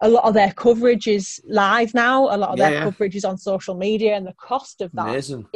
a 0.00 0.08
lot 0.08 0.24
of 0.24 0.34
their 0.34 0.52
coverage 0.52 1.06
is 1.06 1.40
live 1.46 1.94
now. 1.94 2.24
A 2.34 2.36
lot 2.36 2.50
of 2.50 2.58
Yeah, 2.58 2.70
their 2.70 2.78
yeah. 2.78 2.84
coverage 2.84 3.14
is 3.16 3.24
on 3.24 3.38
social 3.38 3.76
media, 3.76 4.14
and 4.16 4.26
the 4.26 4.34
cost 4.34 4.80
of 4.80 4.90
that 4.92 5.08
is 5.14 5.30
Amazing. 5.30 5.46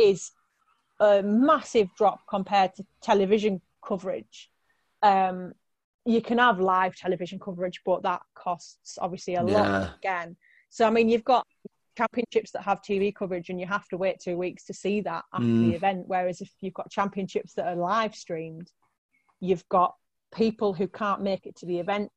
A 1.00 1.22
massive 1.22 1.88
drop 1.96 2.20
compared 2.28 2.74
to 2.74 2.86
television 3.02 3.60
coverage. 3.86 4.50
Um, 5.02 5.52
you 6.04 6.20
can 6.22 6.38
have 6.38 6.60
live 6.60 6.94
television 6.96 7.38
coverage, 7.38 7.80
but 7.84 8.02
that 8.02 8.22
costs 8.34 8.98
obviously 9.00 9.34
a 9.34 9.44
Yeah. 9.44 9.62
lot 9.62 9.94
again. 9.98 10.36
So 10.70 10.86
I 10.86 10.90
mean, 10.90 11.08
you've 11.08 11.24
got 11.24 11.46
championships 11.96 12.50
that 12.52 12.62
have 12.62 12.82
TV 12.82 13.12
coverage, 13.12 13.48
and 13.50 13.58
you 13.60 13.66
have 13.66 13.88
to 13.88 13.96
wait 13.96 14.20
two 14.20 14.36
weeks 14.36 14.64
to 14.64 14.74
see 14.74 15.00
that 15.02 15.24
after 15.32 15.48
Mm. 15.48 15.60
the 15.60 15.74
event. 15.74 16.08
Whereas 16.08 16.40
if 16.40 16.50
you've 16.60 16.74
got 16.74 16.90
championships 16.90 17.54
that 17.54 17.66
are 17.66 17.76
live 17.76 18.14
streamed, 18.14 18.70
you've 19.40 19.68
got 19.68 19.96
people 20.32 20.74
who 20.74 20.86
can't 20.88 21.22
make 21.22 21.46
it 21.46 21.56
to 21.56 21.66
the 21.66 21.78
event 21.78 22.12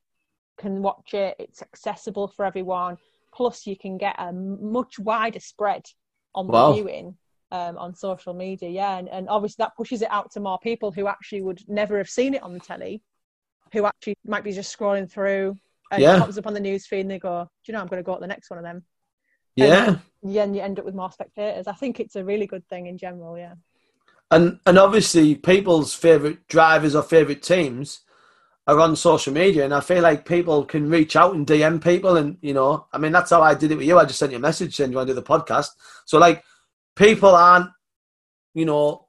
can 0.58 0.82
watch 0.82 1.14
it. 1.14 1.36
It's 1.40 1.62
accessible 1.62 2.28
for 2.28 2.44
everyone. 2.46 2.98
Plus, 3.34 3.66
you 3.66 3.78
can 3.78 3.98
get 3.98 4.16
a 4.20 4.34
much 4.34 5.00
wider 5.00 5.40
spread 5.40 5.86
on 6.36 6.48
the 6.48 6.74
viewing 6.74 7.18
um, 7.52 7.78
on 7.78 7.96
social 7.96 8.34
media. 8.34 8.70
Yeah, 8.70 8.98
and, 8.98 9.10
and 9.10 9.30
obviously 9.30 9.64
that 9.64 9.76
pushes 9.76 10.02
it 10.02 10.12
out 10.12 10.32
to 10.32 10.40
more 10.40 10.60
people 10.60 10.92
who 10.92 11.08
actually 11.08 11.42
would 11.42 11.62
never 11.68 11.98
have 11.98 12.10
seen 12.10 12.34
it 12.34 12.44
on 12.44 12.54
the 12.54 12.60
telly, 12.60 13.02
who 13.74 13.86
actually 13.86 14.16
might 14.26 14.44
be 14.44 14.52
just 14.52 14.78
scrolling 14.78 15.10
through 15.10 15.56
and 15.92 16.02
Yeah. 16.02 16.18
it 16.18 16.20
pops 16.20 16.38
up 16.38 16.48
on 16.48 16.54
the 16.54 16.60
news 16.60 16.86
feed 16.86 17.02
and 17.02 17.12
they 17.12 17.20
go, 17.20 17.44
"Do 17.44 17.72
you 17.72 17.74
know 17.74 17.82
I'm 17.82 17.88
going 17.88 18.02
to 18.02 18.06
go 18.06 18.16
to 18.16 18.22
the 18.22 18.28
next 18.28 18.50
one 18.50 18.60
of 18.60 18.64
them?" 18.64 18.84
Yeah. 19.56 19.98
Yeah, 20.22 20.44
and 20.44 20.56
you 20.56 20.62
end 20.62 20.80
up 20.80 20.86
with 20.86 20.96
more 20.96 21.12
spectators. 21.12 21.68
I 21.68 21.74
think 21.74 22.00
it's 22.00 22.16
a 22.16 22.24
really 22.24 22.46
good 22.46 22.68
thing 22.68 22.88
in 22.88 22.98
general. 22.98 23.38
Yeah. 23.38 23.56
And 24.32 24.60
and 24.66 24.78
obviously 24.78 25.36
people's 25.36 25.94
favourite 25.94 26.48
drivers 26.48 26.96
or 26.96 27.02
favourite 27.04 27.42
teams 27.42 28.02
are 28.68 28.80
on 28.80 28.96
social 28.96 29.34
media 29.34 29.66
and 29.66 29.74
I 29.74 29.80
feel 29.80 30.04
like 30.04 30.28
people 30.28 30.64
can 30.64 30.88
reach 30.88 31.16
out 31.16 31.34
and 31.34 31.48
DM 31.48 31.84
people 31.84 32.18
and 32.18 32.38
you 32.42 32.54
know, 32.54 32.86
I 32.94 33.00
mean 33.00 33.12
that's 33.12 33.32
how 33.32 33.42
I 33.42 33.56
did 33.56 33.72
it 33.72 33.78
with 33.78 33.88
you. 33.88 33.98
I 33.98 34.06
just 34.06 34.20
sent 34.20 34.32
you 34.32 34.38
a 34.38 34.42
message 34.42 34.76
saying 34.76 34.92
you 34.92 34.98
want 34.98 35.08
to 35.08 35.16
do 35.16 35.20
the 35.20 35.26
podcast. 35.26 35.70
So 36.06 36.20
like 36.20 36.44
people 37.00 37.34
aren't, 37.34 37.70
you 38.54 38.66
know, 38.66 39.08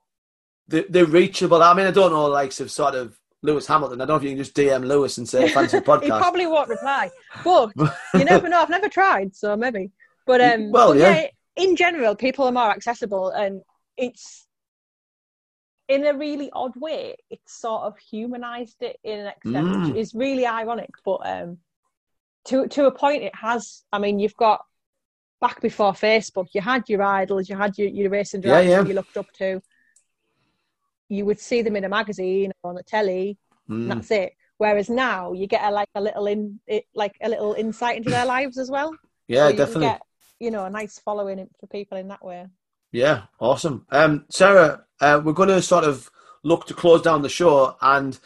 they 0.69 0.85
they're 0.89 1.05
reachable. 1.05 1.63
I 1.63 1.75
mean 1.75 1.87
I 1.87 1.91
don't 1.91 2.13
know 2.13 2.27
likes 2.27 2.61
of 2.61 2.71
sort 2.71 2.95
of 2.95 3.19
Lewis 3.43 3.67
Hamilton. 3.67 4.01
I 4.01 4.05
don't 4.05 4.15
know 4.15 4.17
if 4.17 4.23
you 4.23 4.31
can 4.31 4.39
just 4.39 4.55
DM 4.55 4.87
Lewis 4.87 5.19
and 5.19 5.29
say 5.29 5.49
fancy 5.49 5.79
a 5.79 5.81
he 6.01 6.09
probably 6.09 6.47
won't 6.47 6.69
reply, 6.69 7.11
but 7.45 7.73
you 8.15 8.25
never 8.25 8.49
know. 8.49 8.61
I've 8.61 8.71
never 8.71 8.89
tried, 8.89 9.35
so 9.35 9.57
maybe. 9.57 9.91
But 10.27 10.41
um, 10.41 10.71
Well, 10.71 10.93
but 10.93 10.99
yeah. 10.99 11.27
In 11.57 11.77
general, 11.77 12.15
people 12.15 12.47
are 12.47 12.53
more 12.53 12.71
accessible, 12.71 13.31
and 13.31 13.63
it's 13.97 14.47
in 15.89 16.07
a 16.07 16.15
really 16.15 16.51
odd 16.53 16.77
way. 16.77 17.17
It's 17.29 17.61
sort 17.61 17.83
of 17.83 17.99
humanized 17.99 18.83
it 18.83 18.99
in 19.03 19.21
an 19.21 19.27
extent, 19.27 19.67
Mm. 19.67 19.89
which 19.89 19.97
is 19.97 20.15
really 20.15 20.47
ironic. 20.47 20.91
But 21.05 21.21
um, 21.25 21.59
to 22.47 22.69
to 22.69 22.87
a 22.87 22.93
point, 22.93 23.25
it 23.25 23.35
has. 23.35 23.83
I 23.93 23.99
mean, 23.99 24.21
you've 24.21 24.37
got 24.37 24.61
back 25.41 25.61
before 25.61 25.93
Facebook, 25.93 26.49
you 26.53 26.61
had 26.61 26.89
your 26.89 27.03
idols, 27.03 27.49
you 27.49 27.57
had 27.57 27.77
your, 27.79 27.89
your 27.89 28.11
racing 28.11 28.43
Yeah, 28.43 28.61
drivers 28.61 28.71
yeah. 28.71 28.83
that 28.83 28.89
you 28.89 28.95
looked 28.95 29.17
up 29.17 29.31
to. 29.39 29.61
You 31.09 31.25
would 31.25 31.41
see 31.41 31.63
them 31.63 31.77
in 31.77 31.85
a 31.85 31.89
magazine 31.89 32.53
or 32.63 32.71
on 32.71 32.77
the 32.77 32.83
telly, 32.83 33.37
and 33.69 33.91
Mm. 33.91 33.97
that's 33.97 34.11
it. 34.11 34.33
Whereas 34.59 34.91
now 34.91 35.33
you 35.33 35.47
get 35.47 35.65
a, 35.65 35.71
like 35.71 35.89
a 35.95 36.01
little 36.01 36.27
in, 36.27 36.61
it, 36.67 36.85
like 36.95 37.17
a 37.23 37.29
little 37.29 37.55
insight 37.55 37.97
into 37.97 38.11
their 38.11 38.27
lives 38.27 38.59
as 38.59 38.71
well. 38.71 38.95
Yeah, 39.27 39.45
So 39.47 39.51
you 39.53 39.57
definitely. 39.57 39.87
Get, 39.89 40.03
you 40.39 40.51
know, 40.51 40.65
a 40.65 40.71
nice 40.71 40.99
following 40.99 41.49
for 41.59 41.67
people 41.67 41.99
in 41.99 42.09
that 42.09 42.25
way. 42.25 42.47
Yeah, 42.93 43.23
awesome. 43.39 43.87
Um, 43.91 44.25
Sarah, 44.31 44.85
uh, 45.01 45.21
we're 45.25 45.33
going 45.33 45.49
to 45.49 45.63
sort 45.63 45.85
of 45.85 46.11
look 46.43 46.67
to 46.67 46.75
close 46.75 47.03
down 47.03 47.23
the 47.23 47.29
show, 47.29 47.77
and 47.81 48.19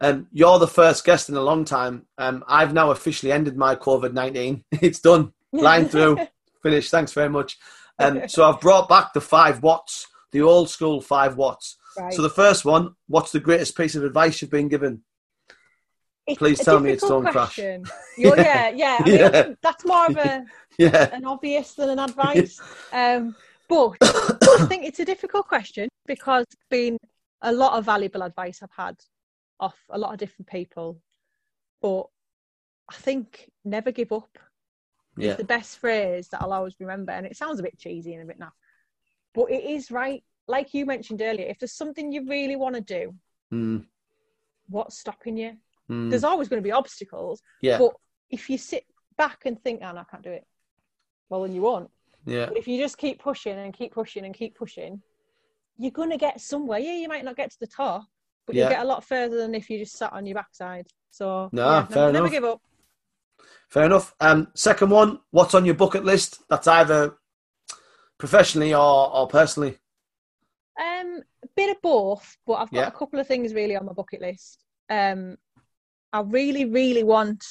um, 0.00 0.26
you're 0.32 0.58
the 0.58 0.66
first 0.66 1.04
guest 1.04 1.28
in 1.28 1.36
a 1.36 1.42
long 1.42 1.64
time. 1.64 2.06
Um, 2.18 2.44
I've 2.46 2.72
now 2.74 2.90
officially 2.90 3.32
ended 3.32 3.56
my 3.56 3.74
COVID 3.76 4.12
nineteen. 4.12 4.64
It's 4.72 5.00
done, 5.00 5.32
line 5.52 5.86
through, 5.88 6.18
finished. 6.62 6.90
Thanks 6.90 7.12
very 7.12 7.28
much. 7.28 7.58
Um, 7.98 8.28
so 8.28 8.48
I've 8.48 8.60
brought 8.60 8.88
back 8.88 9.12
the 9.12 9.20
five 9.20 9.62
whats, 9.62 10.06
the 10.32 10.42
old 10.42 10.70
school 10.70 11.00
five 11.00 11.36
whats. 11.36 11.76
Right. 11.98 12.12
So 12.12 12.22
the 12.22 12.30
first 12.30 12.64
one, 12.64 12.94
what's 13.08 13.32
the 13.32 13.40
greatest 13.40 13.76
piece 13.76 13.96
of 13.96 14.04
advice 14.04 14.40
you've 14.40 14.50
been 14.50 14.68
given? 14.68 15.02
It's 16.26 16.38
please 16.38 16.60
tell 16.60 16.78
me 16.78 16.90
it's 16.90 17.06
Don't 17.08 17.24
Crash. 17.26 17.58
You're- 17.58 17.82
yeah, 18.18 18.68
yeah. 18.68 18.98
I 19.00 19.04
mean, 19.04 19.18
Yeah. 19.18 19.52
that's 19.62 19.84
more 19.86 20.06
of 20.06 20.16
a 20.16 20.44
Yeah, 20.78 21.08
an 21.12 21.24
obvious 21.24 21.72
than 21.74 21.90
an 21.90 21.98
advice. 22.08 22.60
Um, 22.92 23.34
but 23.68 23.96
I 24.02 24.66
think 24.68 24.84
it's 24.84 25.00
a 25.00 25.04
difficult 25.04 25.48
question 25.48 25.88
because 26.06 26.44
it's 26.52 26.66
been 26.70 26.98
a 27.42 27.52
lot 27.52 27.76
of 27.78 27.84
valuable 27.86 28.22
advice 28.22 28.60
I've 28.62 28.70
had 28.76 28.96
off 29.58 29.76
a 29.90 29.98
lot 29.98 30.12
of 30.12 30.18
different 30.18 30.48
people. 30.48 31.00
But 31.82 32.04
I 32.90 32.94
think 32.94 33.50
never 33.64 33.90
give 33.90 34.12
up 34.12 34.38
yeah, 35.20 35.32
is 35.32 35.36
the 35.36 35.44
best 35.44 35.78
phrase 35.78 36.28
that 36.28 36.42
I'll 36.42 36.52
always 36.52 36.74
remember. 36.80 37.12
And 37.12 37.26
it 37.26 37.36
sounds 37.36 37.60
a 37.60 37.62
bit 37.62 37.78
cheesy 37.78 38.14
and 38.14 38.22
a 38.22 38.26
bit 38.26 38.40
naff, 38.40 38.52
but 39.34 39.50
it 39.50 39.64
is 39.64 39.90
right. 39.90 40.22
Like 40.46 40.72
you 40.74 40.86
mentioned 40.86 41.20
earlier, 41.20 41.46
if 41.46 41.58
there's 41.58 41.72
something 41.76 42.10
you 42.12 42.26
really 42.26 42.56
want 42.56 42.74
to 42.74 42.80
do, 42.80 43.14
mm, 43.52 43.84
what's 44.68 44.98
stopping 44.98 45.36
you? 45.36 45.52
mm, 45.90 46.10
There's 46.10 46.24
always 46.24 46.48
going 46.48 46.62
to 46.62 46.66
be 46.66 46.72
obstacles, 46.72 47.42
yeah, 47.60 47.78
but 47.78 47.92
if 48.30 48.48
you 48.50 48.58
sit 48.58 48.84
back 49.16 49.42
and 49.44 49.60
think, 49.62 49.80
"Oh, 49.82 49.92
no, 49.92 50.00
I 50.00 50.04
can't 50.04 50.22
do 50.22 50.30
it," 50.30 50.46
well, 51.28 51.42
then 51.42 51.54
you 51.54 51.62
won't. 51.62 51.90
yeah, 52.24 52.46
But 52.46 52.56
if 52.56 52.66
you 52.68 52.78
just 52.80 52.96
keep 52.98 53.20
pushing 53.20 53.58
and 53.58 53.74
keep 53.74 53.92
pushing 53.92 54.24
and 54.24 54.34
keep 54.34 54.54
pushing, 54.56 55.02
you're 55.76 55.90
going 55.90 56.10
to 56.10 56.16
get 56.16 56.40
somewhere. 56.40 56.78
Yeah, 56.78 56.94
you 56.94 57.08
might 57.08 57.24
not 57.24 57.36
get 57.36 57.50
to 57.50 57.60
the 57.60 57.66
top, 57.66 58.04
but 58.46 58.56
Yeah. 58.56 58.62
you'll 58.64 58.70
get 58.70 58.82
a 58.82 58.88
lot 58.88 59.04
further 59.04 59.36
than 59.36 59.54
if 59.54 59.68
you 59.70 59.78
just 59.78 59.96
sat 59.96 60.12
on 60.12 60.26
your 60.26 60.34
backside. 60.34 60.86
So, 61.10 61.50
No, 61.52 61.64
yeah, 61.70 61.86
never, 61.90 62.12
never 62.12 62.28
give 62.30 62.44
up. 62.44 62.60
Fair 63.68 63.84
enough. 63.84 64.14
Um, 64.20 64.48
second 64.54 64.90
one, 64.90 65.20
what's 65.30 65.54
on 65.54 65.64
your 65.64 65.74
bucket 65.74 66.04
list? 66.04 66.42
That's 66.48 66.66
either 66.66 67.16
professionally 68.18 68.74
or, 68.74 69.14
or 69.14 69.28
personally. 69.28 69.78
Um, 70.80 71.20
a 71.44 71.48
bit 71.56 71.70
of 71.70 71.82
both, 71.82 72.36
but 72.46 72.54
I've 72.54 72.70
got 72.70 72.80
Yeah. 72.80 72.86
a 72.88 72.92
couple 72.92 73.18
of 73.20 73.26
things 73.26 73.52
really 73.52 73.76
on 73.76 73.84
my 73.86 73.92
bucket 73.92 74.20
list. 74.20 74.64
Um, 74.88 75.36
I 76.12 76.20
really, 76.20 76.64
really 76.64 77.04
want 77.04 77.44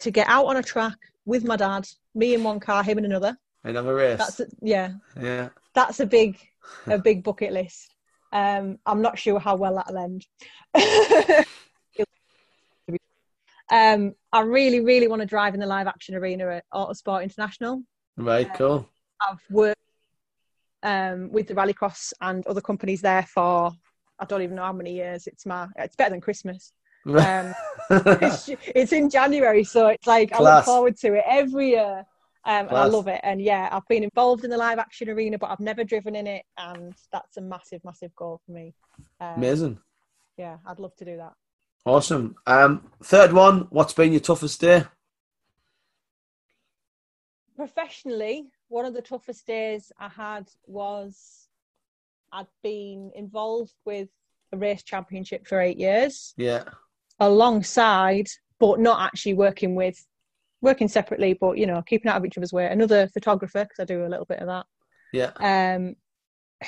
to 0.00 0.10
get 0.10 0.28
out 0.28 0.46
on 0.46 0.56
a 0.58 0.62
track 0.62 0.96
with 1.24 1.44
my 1.44 1.56
dad, 1.56 1.86
me 2.14 2.34
in 2.34 2.44
one 2.44 2.60
car, 2.60 2.82
him 2.84 2.98
in 2.98 3.04
another. 3.04 3.36
Another 3.64 3.94
race. 3.94 4.18
That's 4.18 4.40
a, 4.40 4.46
yeah, 4.62 4.92
yeah. 5.20 5.48
that's 5.74 5.98
a 6.00 6.06
big, 6.06 6.38
a 6.86 6.98
big 6.98 7.24
bucket 7.24 7.52
list. 7.52 7.94
Um, 8.32 8.78
I'm 8.86 9.02
not 9.02 9.18
sure 9.18 9.40
how 9.40 9.56
well 9.56 9.74
that'll 9.74 9.98
end. 9.98 10.26
um, 13.70 14.14
I 14.32 14.40
really, 14.40 14.80
really 14.80 15.08
want 15.08 15.20
to 15.20 15.26
drive 15.26 15.54
in 15.54 15.60
the 15.60 15.66
live 15.66 15.86
action 15.86 16.14
arena 16.14 16.48
at 16.48 16.64
Autosport 16.72 17.22
International. 17.22 17.82
Right, 18.16 18.52
cool. 18.54 18.88
I've 19.20 19.42
worked 19.50 19.80
um, 20.82 21.30
with 21.32 21.48
the 21.48 21.54
Rallycross 21.54 22.12
and 22.20 22.46
other 22.46 22.60
companies 22.60 23.00
there 23.00 23.22
for 23.22 23.72
I 24.18 24.24
don't 24.24 24.42
even 24.42 24.56
know 24.56 24.64
how 24.64 24.72
many 24.72 24.94
years. 24.94 25.26
It's 25.26 25.46
my 25.46 25.68
it's 25.76 25.96
better 25.96 26.10
than 26.10 26.20
Christmas. 26.20 26.72
Um, 27.06 27.54
it's, 27.90 28.48
it's 28.74 28.92
in 28.92 29.10
January, 29.10 29.64
so 29.64 29.88
it's 29.88 30.06
like 30.06 30.32
I 30.32 30.40
look 30.40 30.64
forward 30.64 30.96
to 30.98 31.14
it 31.14 31.24
every 31.26 31.70
year. 31.70 32.04
Um, 32.44 32.68
and 32.68 32.78
I 32.78 32.84
love 32.86 33.08
it. 33.08 33.20
And 33.24 33.42
yeah, 33.42 33.68
I've 33.70 33.86
been 33.88 34.04
involved 34.04 34.44
in 34.44 34.50
the 34.50 34.56
live 34.56 34.78
action 34.78 35.10
arena, 35.10 35.36
but 35.38 35.50
I've 35.50 35.60
never 35.60 35.84
driven 35.84 36.16
in 36.16 36.26
it, 36.26 36.44
and 36.56 36.94
that's 37.12 37.36
a 37.36 37.42
massive, 37.42 37.84
massive 37.84 38.14
goal 38.16 38.40
for 38.46 38.52
me. 38.52 38.74
Um, 39.20 39.34
Amazing. 39.36 39.78
Yeah, 40.38 40.56
I'd 40.66 40.78
love 40.78 40.96
to 40.96 41.04
do 41.04 41.16
that. 41.18 41.32
Awesome. 41.84 42.36
Um, 42.46 42.90
third 43.02 43.32
one, 43.32 43.66
what's 43.70 43.92
been 43.94 44.12
your 44.12 44.20
toughest 44.20 44.60
day? 44.60 44.84
Professionally, 47.56 48.46
one 48.68 48.84
of 48.84 48.94
the 48.94 49.02
toughest 49.02 49.46
days 49.46 49.90
I 49.98 50.08
had 50.08 50.48
was 50.66 51.48
I'd 52.32 52.46
been 52.62 53.10
involved 53.14 53.72
with 53.84 54.08
a 54.52 54.56
race 54.56 54.82
championship 54.82 55.46
for 55.46 55.60
eight 55.60 55.78
years. 55.78 56.34
Yeah. 56.36 56.64
alongside, 57.20 58.28
but 58.60 58.78
not 58.78 59.00
actually 59.04 59.34
working 59.34 59.74
with, 59.74 60.06
working 60.60 60.86
separately, 60.86 61.34
but 61.34 61.58
you 61.58 61.66
know, 61.66 61.82
keeping 61.82 62.08
out 62.08 62.16
of 62.16 62.24
each 62.24 62.38
other's 62.38 62.52
way. 62.52 62.64
Another 62.66 63.08
photographer, 63.08 63.64
because 63.64 63.80
I 63.80 63.84
do 63.84 64.06
a 64.06 64.08
little 64.08 64.24
bit 64.24 64.38
of 64.38 64.46
that, 64.46 64.66
Yeah. 65.12 65.32
um, 65.40 65.96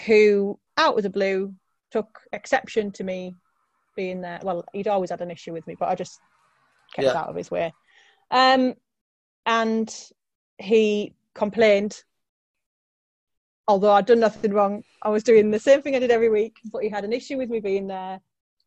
who 0.06 0.58
out 0.76 0.96
of 0.96 1.04
the 1.04 1.10
blue 1.10 1.54
took 1.92 2.18
exception 2.32 2.90
to 2.92 3.04
me 3.04 3.36
being 3.96 4.20
there. 4.20 4.40
Well, 4.42 4.64
he'd 4.72 4.88
always 4.88 5.10
had 5.10 5.20
an 5.20 5.30
issue 5.30 5.52
with 5.52 5.66
me, 5.66 5.76
but 5.78 5.88
I 5.88 5.94
just 5.94 6.20
kept 6.94 7.06
Yeah. 7.06 7.16
out 7.16 7.28
of 7.28 7.36
his 7.36 7.50
way. 7.50 7.72
Um, 8.30 8.74
and 9.46 9.94
he 10.58 11.14
complained. 11.34 12.02
Although 13.68 13.92
I'd 13.92 14.06
done 14.06 14.20
nothing 14.20 14.52
wrong, 14.52 14.82
I 15.00 15.10
was 15.10 15.22
doing 15.22 15.50
the 15.50 15.58
same 15.60 15.80
thing 15.80 15.94
I 15.94 16.00
did 16.00 16.10
every 16.10 16.28
week, 16.28 16.56
but 16.72 16.82
he 16.82 16.88
had 16.88 17.04
an 17.04 17.12
issue 17.12 17.36
with 17.36 17.50
me 17.50 17.60
being 17.60 17.86
there 17.86 18.20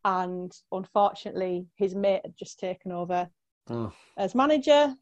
and 0.06 0.52
unfortunately, 0.72 1.66
his 1.76 1.96
mate 1.96 2.22
had 2.24 2.36
just 2.38 2.60
taken 2.60 2.92
over 2.92 3.30
Oh, 3.70 3.94
as 4.18 4.36
manager, 4.36 4.94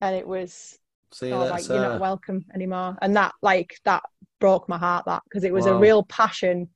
and 0.00 0.16
it 0.16 0.26
was 0.26 0.78
see 1.12 1.32
oh, 1.32 1.38
like 1.38 1.68
you're 1.68 1.80
not 1.80 2.00
welcome 2.00 2.44
anymore. 2.54 2.98
And 3.00 3.16
that 3.16 3.32
like 3.42 3.76
that 3.84 4.02
broke 4.40 4.68
my 4.68 4.78
heart. 4.78 5.04
That 5.06 5.22
because 5.24 5.44
it 5.44 5.52
was 5.52 5.66
a 5.66 5.74
real 5.76 6.02
passion 6.04 6.68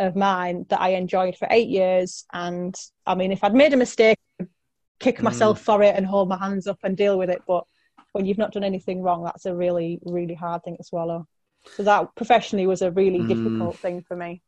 of 0.00 0.16
mine 0.16 0.66
that 0.70 0.80
I 0.80 0.90
enjoyed 0.90 1.36
for 1.36 1.46
eight 1.50 1.68
years. 1.68 2.24
And 2.32 2.74
I 3.06 3.14
mean, 3.14 3.32
if 3.32 3.44
I'd 3.44 3.54
made 3.54 3.72
a 3.72 3.76
mistake, 3.76 4.18
I'd 4.40 4.48
kick 4.98 5.18
Mm. 5.18 5.22
myself 5.24 5.60
for 5.60 5.82
it 5.82 5.94
and 5.96 6.06
hold 6.06 6.28
my 6.28 6.38
hands 6.38 6.66
up 6.66 6.78
and 6.82 6.96
deal 6.96 7.18
with 7.18 7.30
it. 7.30 7.42
But 7.46 7.64
when 8.12 8.26
you've 8.26 8.38
not 8.38 8.52
done 8.52 8.64
anything 8.64 9.02
wrong, 9.02 9.24
that's 9.24 9.46
a 9.46 9.54
really 9.54 10.00
really 10.04 10.34
hard 10.34 10.62
thing 10.64 10.76
to 10.76 10.84
swallow. 10.84 11.26
So 11.76 11.82
that 11.84 12.14
professionally 12.16 12.66
was 12.66 12.82
a 12.82 12.90
really 12.90 13.20
Mm. 13.20 13.28
difficult 13.28 13.76
thing 13.78 14.02
for 14.02 14.16
me. 14.16 14.42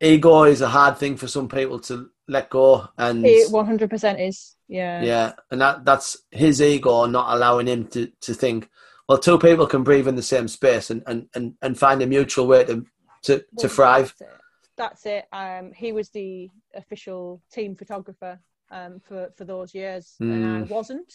Ego 0.00 0.42
is 0.44 0.60
a 0.60 0.68
hard 0.68 0.98
thing 0.98 1.16
for 1.16 1.26
some 1.26 1.48
people 1.48 1.78
to 1.80 2.10
let 2.28 2.50
go, 2.50 2.86
and 2.98 3.24
It 3.24 3.50
100% 3.50 4.20
is. 4.20 4.56
Yeah. 4.68 5.02
yeah, 5.02 5.32
and 5.50 5.60
that 5.60 5.84
that's 5.84 6.18
his 6.30 6.60
ego 6.60 7.06
not 7.06 7.32
allowing 7.34 7.66
him 7.68 7.86
to, 7.88 8.10
to 8.22 8.34
think. 8.34 8.68
Well, 9.08 9.18
two 9.18 9.38
people 9.38 9.66
can 9.66 9.84
breathe 9.84 10.08
in 10.08 10.16
the 10.16 10.22
same 10.22 10.48
space 10.48 10.90
and, 10.90 11.02
and, 11.06 11.28
and, 11.34 11.54
and 11.62 11.78
find 11.78 12.02
a 12.02 12.06
mutual 12.06 12.46
way 12.48 12.64
to 12.64 12.84
to, 13.22 13.44
to 13.58 13.68
thrive. 13.68 14.14
That's 14.76 15.06
it. 15.06 15.26
Um, 15.32 15.72
he 15.72 15.92
was 15.92 16.10
the 16.10 16.50
official 16.74 17.42
team 17.52 17.74
photographer 17.74 18.38
um, 18.70 19.00
for 19.00 19.30
for 19.36 19.44
those 19.44 19.74
years, 19.74 20.16
and 20.20 20.44
I 20.44 20.62
Mm. 20.62 20.68
wasn't. 20.68 21.12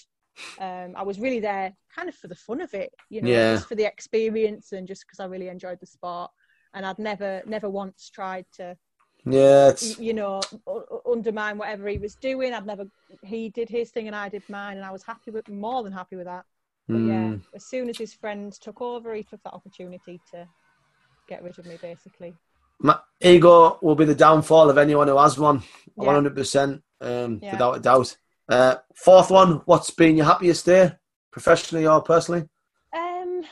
Um, 0.60 0.94
I 0.96 1.04
was 1.04 1.20
really 1.20 1.40
there, 1.40 1.74
kind 1.96 2.10
of 2.10 2.16
for 2.16 2.28
the 2.28 2.36
fun 2.36 2.62
of 2.62 2.74
it, 2.74 2.94
you 3.10 3.22
know, 3.22 3.28
Yeah. 3.30 3.56
just 3.56 3.68
for 3.68 3.76
the 3.76 3.86
experience 3.86 4.74
and 4.74 4.88
just 4.88 5.06
because 5.06 5.20
I 5.20 5.26
really 5.26 5.48
enjoyed 5.48 5.80
the 5.80 5.86
sport. 5.86 6.30
And 6.74 6.86
I'd 6.86 7.00
never, 7.00 7.42
never 7.46 7.70
once 7.70 8.10
tried 8.10 8.46
to, 8.54 8.78
Yeah, 9.26 9.74
you 9.98 10.14
know, 10.14 10.42
undermine 11.06 11.58
whatever 11.58 11.88
he 11.88 11.98
was 11.98 12.16
doing. 12.16 12.54
I'd 12.54 12.66
never. 12.66 12.86
He 13.24 13.50
did 13.50 13.70
his 13.70 13.92
thing 13.92 14.08
and 14.08 14.16
I 14.16 14.30
did 14.30 14.44
mine, 14.50 14.78
and 14.78 14.86
I 14.86 14.92
was 14.92 15.04
happy 15.04 15.32
with, 15.32 15.48
more 15.48 15.84
than 15.84 15.94
happy 15.94 16.16
with 16.16 16.26
that. 16.26 16.46
But 16.92 17.04
yeah, 17.04 17.28
mm, 17.28 17.42
as 17.56 17.66
soon 17.66 17.90
as 17.90 17.98
his 17.98 18.14
friends 18.14 18.58
took 18.60 18.82
over, 18.82 19.14
he 19.14 19.24
took 19.24 19.42
that 19.44 19.54
opportunity 19.54 20.22
to 20.32 20.48
get 21.28 21.44
rid 21.44 21.58
of 21.60 21.66
me, 21.66 21.78
basically. 21.82 22.36
My 22.82 22.98
ego 23.22 23.78
will 23.82 23.96
be 23.96 24.06
the 24.06 24.16
downfall 24.16 24.70
of 24.70 24.78
anyone 24.78 25.08
who 25.08 25.18
has 25.18 25.38
one. 25.38 25.64
Yeah. 25.98 26.06
One 26.06 26.16
hundred 26.16 26.36
percent, 26.36 26.82
um, 27.02 27.40
Yeah. 27.42 27.52
without 27.54 27.78
a 27.78 27.80
doubt. 27.80 28.16
Uh, 28.50 28.76
fourth 28.96 29.30
one, 29.30 29.62
what's 29.66 29.92
been 29.92 30.18
your 30.18 30.26
happiest 30.26 30.66
day, 30.66 30.92
professionally 31.32 31.88
or 31.88 32.02
personally? 32.02 32.48
Um, 32.94 33.44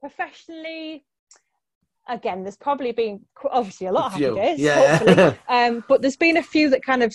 professionally, 0.00 1.04
again, 2.08 2.42
there's 2.42 2.56
probably 2.56 2.92
been 2.92 3.20
obviously 3.50 3.88
a 3.88 3.92
lot 3.92 4.06
of 4.06 4.12
happy 4.12 4.34
days, 4.34 4.58
Yeah, 4.58 5.34
um, 5.48 5.84
but 5.88 6.00
there's 6.00 6.16
been 6.16 6.36
a 6.38 6.42
few 6.42 6.70
that 6.70 6.84
kind 6.84 7.02
of 7.02 7.14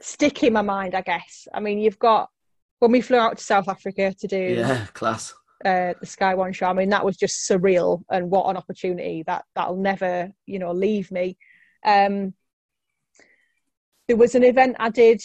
stick 0.00 0.42
in 0.44 0.52
my 0.52 0.62
mind, 0.62 0.94
I 0.94 1.00
guess. 1.00 1.48
I 1.52 1.60
mean, 1.60 1.78
you've 1.78 1.98
got 1.98 2.28
when 2.78 2.92
we 2.92 3.00
flew 3.00 3.18
out 3.18 3.38
to 3.38 3.44
South 3.44 3.68
Africa 3.68 4.14
to 4.18 4.26
do 4.28 4.36
yeah, 4.58 4.86
class. 4.92 5.34
Uh, 5.64 5.94
the 6.00 6.06
Sky 6.06 6.34
One 6.34 6.52
show. 6.52 6.66
I 6.66 6.72
mean, 6.72 6.90
that 6.90 7.04
was 7.04 7.16
just 7.16 7.48
surreal, 7.48 8.02
and 8.10 8.30
what 8.30 8.48
an 8.48 8.56
opportunity 8.56 9.22
that 9.26 9.44
that'll 9.54 9.76
never, 9.76 10.30
you 10.46 10.58
know, 10.58 10.72
leave 10.72 11.10
me. 11.10 11.36
Um, 11.84 12.34
there 14.08 14.16
was 14.16 14.34
an 14.34 14.44
event 14.44 14.76
I 14.78 14.90
did 14.90 15.22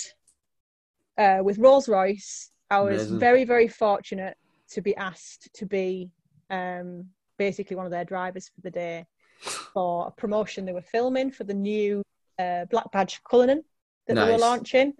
uh, 1.17 1.39
with 1.43 1.57
Rolls 1.57 1.87
Royce. 1.87 2.51
I 2.69 2.81
was 2.81 3.01
Amazing. 3.01 3.19
very, 3.19 3.43
very 3.43 3.67
fortunate 3.67 4.37
to 4.71 4.81
be 4.81 4.95
asked 4.95 5.53
to 5.55 5.65
be 5.65 6.09
um, 6.49 7.05
basically 7.37 7.75
one 7.75 7.85
of 7.85 7.91
their 7.91 8.05
drivers 8.05 8.49
for 8.53 8.61
the 8.61 8.71
day 8.71 9.05
for 9.73 10.07
a 10.07 10.11
promotion 10.11 10.65
they 10.65 10.73
were 10.73 10.81
filming 10.81 11.31
for 11.31 11.43
the 11.43 11.53
new 11.53 12.03
uh, 12.39 12.65
Black 12.65 12.91
Badge 12.91 13.21
Cullinan 13.29 13.63
that 14.07 14.15
they 14.15 14.31
were 14.31 14.37
launching. 14.37 14.93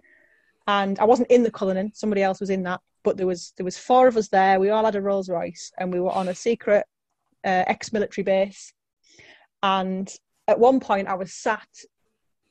And 0.66 0.98
I 0.98 1.04
wasn't 1.04 1.30
in 1.30 1.42
the 1.42 1.50
Cullinan; 1.50 1.92
somebody 1.94 2.22
else 2.22 2.40
was 2.40 2.50
in 2.50 2.62
that. 2.64 2.80
But 3.04 3.16
there 3.16 3.26
was 3.26 3.52
there 3.56 3.64
was 3.64 3.78
four 3.78 4.06
of 4.08 4.16
us 4.16 4.28
there. 4.28 4.60
We 4.60 4.70
all 4.70 4.84
had 4.84 4.94
a 4.96 5.00
Rolls 5.02 5.28
Royce, 5.28 5.72
and 5.78 5.92
we 5.92 6.00
were 6.00 6.12
on 6.12 6.28
a 6.28 6.34
secret 6.34 6.84
uh, 7.44 7.64
ex-military 7.66 8.24
base. 8.24 8.72
And 9.62 10.12
at 10.48 10.58
one 10.58 10.80
point, 10.80 11.08
I 11.08 11.14
was 11.14 11.32
sat 11.34 11.68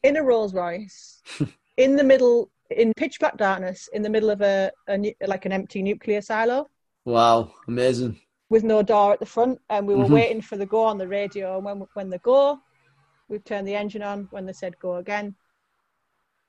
in 0.03 0.17
a 0.17 0.23
Rolls 0.23 0.53
Royce 0.53 1.21
in 1.77 1.95
the 1.95 2.03
middle, 2.03 2.51
in 2.69 2.93
pitch 2.95 3.19
black 3.19 3.37
darkness, 3.37 3.87
in 3.93 4.01
the 4.01 4.09
middle 4.09 4.29
of 4.29 4.41
a, 4.41 4.71
a 4.89 5.15
like 5.27 5.45
an 5.45 5.51
empty 5.51 5.81
nuclear 5.81 6.21
silo 6.21 6.67
Wow, 7.05 7.53
amazing. 7.67 8.19
with 8.49 8.63
no 8.63 8.81
door 8.83 9.13
at 9.13 9.19
the 9.19 9.25
front, 9.25 9.59
and 9.69 9.87
we 9.87 9.95
were 9.95 10.05
Mhm. 10.05 10.11
waiting 10.13 10.41
for 10.41 10.57
the 10.57 10.65
go 10.65 10.83
on 10.83 10.97
the 10.97 11.07
radio. 11.07 11.55
And 11.55 11.65
when 11.65 11.87
when 11.93 12.09
they 12.09 12.19
go, 12.19 12.59
we 13.29 13.39
turned 13.39 13.67
the 13.67 13.75
engine 13.75 14.03
on. 14.03 14.27
When 14.31 14.45
they 14.45 14.53
said 14.53 14.77
go 14.79 14.95
again, 14.97 15.35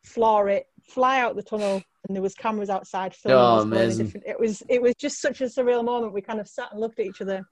floor 0.04 0.48
it, 0.48 0.66
fly 0.82 1.20
out 1.20 1.36
the 1.36 1.42
tunnel, 1.42 1.82
and 2.06 2.16
there 2.16 2.22
was 2.22 2.34
cameras 2.34 2.70
outside 2.70 3.14
filming 3.14 3.38
Oh, 3.38 3.56
us 3.58 3.64
going 3.64 3.74
in 3.74 3.78
amazing. 3.78 4.06
different. 4.06 4.26
It 4.26 4.38
was 4.40 4.62
it 4.68 4.82
was 4.82 4.94
just 4.96 5.20
such 5.20 5.40
a 5.40 5.44
surreal 5.44 5.84
moment. 5.84 6.12
We 6.12 6.20
kind 6.20 6.40
of 6.40 6.48
sat 6.48 6.72
and 6.72 6.80
looked 6.80 6.98
at 6.98 7.06
each 7.06 7.20
other 7.20 7.42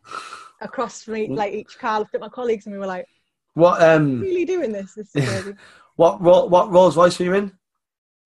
across 0.61 1.03
from 1.05 1.17
each, 1.17 1.31
like 1.31 1.55
each 1.55 1.79
car, 1.79 1.99
looked 2.01 2.15
at 2.15 2.21
my 2.21 2.29
colleagues, 2.29 2.67
and 2.67 2.73
we 2.75 2.79
were 2.79 2.87
like, 2.87 3.07
What 3.55 3.83
um, 3.83 4.21
"Really 4.21 4.45
doing 4.45 4.73
this? 4.73 4.95
This 4.95 5.15
is 5.15 5.25
crazy." 5.29 5.55
what 5.97 6.21
ro- 6.21 6.47
what 6.47 6.71
Rolls 6.71 6.97
Royce 6.97 7.19
were 7.19 7.25
you 7.27 7.35
in? 7.35 7.53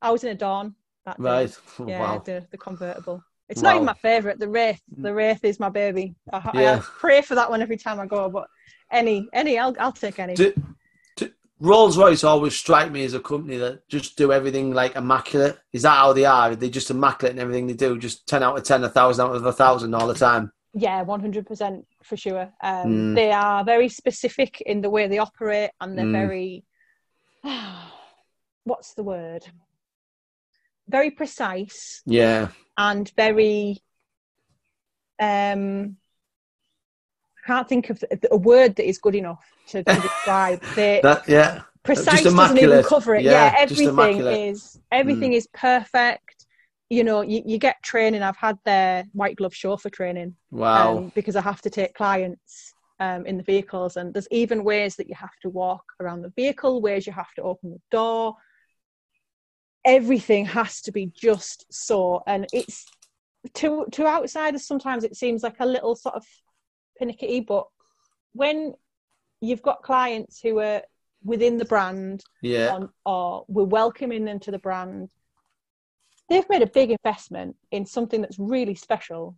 I 0.01 0.11
was 0.11 0.25
in 0.25 0.31
a 0.31 0.35
Dawn 0.35 0.75
that 1.07 1.19
day. 1.19 1.25
Right. 1.25 1.59
Yeah, 1.89 2.01
Wow. 2.01 2.23
the, 2.25 2.47
the 2.51 2.59
convertible. 2.59 3.23
It's 3.49 3.63
not 3.63 3.75
even 3.75 3.85
my 3.85 3.95
favourite. 3.95 4.39
The 4.39 4.49
Wraith, 4.49 4.81
the 4.97 5.13
Wraith 5.13 5.45
is 5.45 5.61
my 5.61 5.69
baby. 5.69 6.15
I, 6.33 6.51
Yeah. 6.55 6.77
I 6.77 6.81
pray 6.99 7.21
for 7.21 7.35
that 7.35 7.51
one 7.51 7.61
every 7.61 7.77
time 7.77 8.01
I 8.01 8.07
go. 8.07 8.29
But 8.31 8.47
any, 8.91 9.29
any, 9.35 9.59
I'll, 9.59 9.75
I'll 9.79 9.93
take 9.93 10.19
any. 10.19 10.35
Do, 10.35 10.53
Rolls 11.65 11.97
Royce 11.97 12.25
always 12.25 12.55
strike 12.55 12.93
me 12.93 13.05
as 13.05 13.15
a 13.15 13.21
company 13.21 13.57
that 13.57 13.89
just 13.89 14.17
do 14.19 14.33
everything 14.33 14.75
like 14.75 14.97
immaculate. 14.97 15.59
Is 15.73 15.83
that 15.83 15.97
how 15.97 16.13
they 16.13 16.27
are? 16.27 16.55
They 16.55 16.69
just 16.69 16.91
immaculate 16.91 17.35
in 17.35 17.41
everything 17.41 17.67
they 17.67 17.73
do? 17.73 17.99
Just 17.99 18.27
ten 18.29 18.43
out 18.43 18.59
of 18.59 18.65
ten, 18.65 18.85
a 18.85 18.89
thousand 18.91 19.27
out 19.27 19.35
of 19.35 19.47
a 19.47 19.53
thousand 19.53 19.95
all 19.95 20.07
the 20.07 20.15
time. 20.15 20.53
Yeah, 20.75 21.01
one 21.03 21.21
hundred 21.21 21.47
percent 21.47 21.87
for 22.03 22.17
sure. 22.19 22.53
Um, 22.63 22.87
Mm. 22.87 23.15
They 23.15 23.33
are 23.33 23.65
very 23.65 23.89
specific 23.89 24.61
in 24.61 24.83
the 24.83 24.91
way 24.91 25.09
they 25.09 25.19
operate, 25.19 25.71
and 25.81 25.97
they're 25.97 26.05
Mm. 26.05 26.13
very. 26.13 26.65
What's 28.65 28.93
the 28.95 29.03
word? 29.03 29.47
Very 30.87 31.11
precise 31.13 32.03
Yeah. 32.05 32.49
and 32.77 33.11
very. 33.17 33.83
Um, 35.19 35.97
can't 37.47 37.69
think 37.69 37.91
of 37.91 38.03
a 38.31 38.37
word 38.37 38.77
that 38.77 38.87
is 38.89 38.99
good 38.99 39.15
enough 39.15 39.45
to, 39.69 39.83
to 39.85 40.01
describe. 40.01 40.61
They, 40.75 41.01
That 41.03 41.29
yeah. 41.29 41.63
precise 41.83 42.23
just 42.23 42.37
doesn't 42.37 42.59
even 42.59 42.83
cover 42.83 43.15
it. 43.15 43.25
Yeah, 43.25 43.31
Yeah, 43.31 43.55
everything 43.59 44.21
is 44.27 44.81
everything 44.91 45.33
is 45.35 45.47
perfect. 45.55 46.47
You 46.91 47.05
know, 47.05 47.23
you, 47.23 47.43
you 47.45 47.59
get 47.59 47.83
training. 47.83 48.23
I've 48.23 48.37
had 48.37 48.59
their 48.65 49.05
white 49.13 49.37
glove 49.37 49.55
chauffeur 49.55 49.91
training 49.91 50.37
Wow. 50.51 50.99
um, 50.99 51.13
because 51.15 51.35
I 51.37 51.41
have 51.41 51.61
to 51.63 51.71
take 51.71 51.95
clients 51.95 52.75
um, 53.01 53.27
in 53.27 53.37
the 53.37 53.43
vehicles, 53.43 53.97
and 53.97 54.15
there's 54.15 54.29
even 54.31 54.65
ways 54.65 54.97
that 54.97 55.09
you 55.09 55.15
have 55.15 55.37
to 55.43 55.49
walk 55.49 55.85
around 56.01 56.23
the 56.23 56.33
vehicle, 56.37 56.81
ways 56.81 57.07
you 57.07 57.13
have 57.13 57.33
to 57.35 57.43
open 57.43 57.71
the 57.71 57.81
door. 57.91 58.37
Everything 59.85 60.47
has 60.47 60.81
to 60.83 60.93
be 60.93 61.11
just 61.15 61.67
so, 61.71 62.23
and 62.27 62.47
it's 62.53 62.87
to 63.55 63.87
to 63.93 64.07
outsiders. 64.07 64.67
Sometimes 64.67 65.05
it 65.05 65.17
seems 65.17 65.43
like 65.43 65.57
a 65.61 65.67
little 65.67 65.95
sort 65.97 66.15
of 66.15 66.25
pinicky, 66.99 67.41
but 67.41 67.67
when 68.33 68.75
you've 69.41 69.63
got 69.63 69.83
clients 69.83 70.41
who 70.41 70.59
are 70.61 70.83
within 71.25 71.57
the 71.59 71.65
brand 71.65 72.23
yeah. 72.43 72.75
on, 72.75 72.89
or 73.05 73.45
we're 73.49 73.65
welcoming 73.65 74.25
them 74.25 74.39
to 74.41 74.51
the 74.51 74.59
brand, 74.59 75.11
they've 76.29 76.49
made 76.49 76.63
a 76.63 76.67
big 76.67 76.91
investment 76.91 77.57
in 77.71 77.87
something 77.87 78.21
that's 78.21 78.39
really 78.39 78.75
special, 78.75 79.37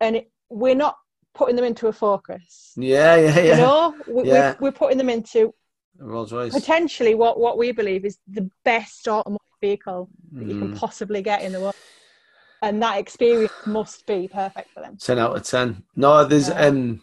and 0.00 0.16
it, 0.16 0.30
we're 0.48 0.74
not 0.74 0.96
putting 1.34 1.56
them 1.56 1.64
into 1.64 1.88
a 1.88 1.92
focus. 1.92 2.72
Yeah. 2.76 3.16
Yeah. 3.16 3.38
Yeah. 3.38 3.42
You 3.42 3.56
know, 3.56 3.94
we, 4.08 4.28
Yeah. 4.28 4.54
we're, 4.58 4.68
we're 4.68 4.72
putting 4.72 4.98
them 4.98 5.10
into 5.10 5.54
Rolls 5.98 6.32
Royce. 6.32 6.52
potentially 6.52 7.14
what 7.14 7.38
what 7.40 7.56
we 7.58 7.72
believe 7.72 8.04
is 8.04 8.18
the 8.28 8.50
best 8.64 9.06
automotive 9.08 9.40
vehicle 9.60 10.08
that 10.32 10.46
you 10.46 10.58
can 10.58 10.72
Mm. 10.74 10.78
possibly 10.78 11.22
get 11.22 11.42
in 11.42 11.52
the 11.52 11.60
world, 11.60 11.74
and 12.62 12.82
that 12.82 12.98
experience 12.98 13.52
must 13.66 14.06
be 14.06 14.28
perfect 14.28 14.70
for 14.70 14.80
them. 14.80 14.96
Ten 14.96 15.18
out 15.18 15.36
of 15.36 15.42
ten. 15.42 15.82
No, 15.94 16.24
there's 16.24 16.48
Yeah. 16.48 16.66
um, 16.66 17.02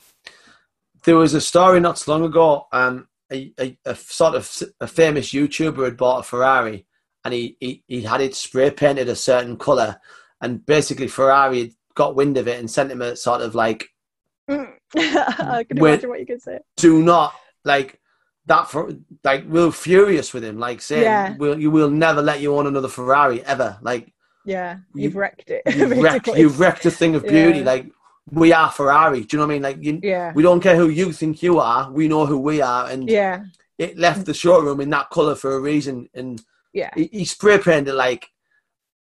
there 1.05 1.17
was 1.17 1.33
a 1.33 1.41
story 1.41 1.79
not 1.79 1.97
so 1.99 2.11
long 2.11 2.23
ago. 2.23 2.67
Um, 2.71 3.07
a, 3.31 3.51
a, 3.59 3.77
a 3.85 3.95
sort 3.95 4.35
of 4.35 4.49
a 4.79 4.87
famous 4.87 5.31
YouTuber 5.31 5.83
had 5.85 5.97
bought 5.97 6.19
a 6.19 6.23
Ferrari, 6.23 6.85
and 7.25 7.33
he, 7.33 7.57
he 7.59 7.83
he 7.87 8.01
had 8.01 8.21
it 8.21 8.35
spray 8.35 8.69
painted 8.71 9.09
a 9.09 9.15
certain 9.15 9.57
color, 9.57 9.99
and 10.41 10.65
basically 10.65 11.07
Ferrari 11.07 11.59
had 11.59 11.71
got 11.95 12.15
wind 12.15 12.37
of 12.37 12.47
it 12.47 12.59
and 12.59 12.69
sent 12.69 12.91
him 12.91 13.01
a 13.01 13.15
sort 13.15 13.41
of 13.41 13.53
like, 13.55 13.89
I 14.49 15.63
can 15.67 15.77
imagine 15.77 16.09
what 16.09 16.19
you 16.19 16.25
could 16.25 16.41
say. 16.41 16.59
do 16.77 17.01
not 17.03 17.33
like 17.63 17.99
that 18.45 18.69
for 18.69 18.91
like 19.23 19.45
we're 19.47 19.71
furious 19.71 20.33
with 20.33 20.43
him, 20.43 20.59
like 20.59 20.81
saying 20.81 21.03
Yeah. 21.03 21.35
we'll 21.37 21.59
you 21.59 21.71
will 21.71 21.89
never 21.89 22.21
let 22.21 22.41
you 22.41 22.55
own 22.55 22.67
another 22.67 22.87
Ferrari 22.89 23.43
ever, 23.43 23.77
like. 23.81 24.11
Yeah, 24.45 24.77
You- 24.93 25.03
you've 25.03 25.15
wrecked 25.15 25.49
it. 25.49 25.61
You've 25.75 25.97
wrecked, 25.97 26.27
you've 26.27 26.59
wrecked 26.59 26.85
a 26.85 26.91
thing 26.91 27.15
of 27.15 27.23
beauty. 27.23 27.59
Yeah. 27.59 27.65
Like 27.65 27.91
we 28.31 28.53
are 28.53 28.71
Ferrari. 28.71 29.21
Do 29.21 29.35
you 29.35 29.39
know 29.39 29.47
what 29.47 29.51
I 29.51 29.55
mean? 29.55 29.61
Like 29.63 29.77
you, 29.83 29.99
yeah, 30.03 30.31
we 30.33 30.43
don't 30.43 30.61
care 30.61 30.75
who 30.75 30.89
you 30.89 31.11
think 31.11 31.43
you 31.43 31.59
are. 31.59 31.91
We 31.91 32.07
know 32.07 32.25
who 32.25 32.37
we 32.39 32.61
are, 32.61 32.89
and 32.89 33.09
yeah, 33.09 33.43
it 33.77 33.97
left 33.97 34.25
the 34.25 34.33
showroom 34.33 34.79
in 34.81 34.89
that 34.91 35.09
color 35.09 35.35
for 35.35 35.55
a 35.55 35.59
reason, 35.59 36.09
and 36.13 36.41
yeah, 36.73 36.89
he, 36.95 37.09
he 37.11 37.25
spray 37.25 37.57
painted 37.57 37.93
like 37.95 38.27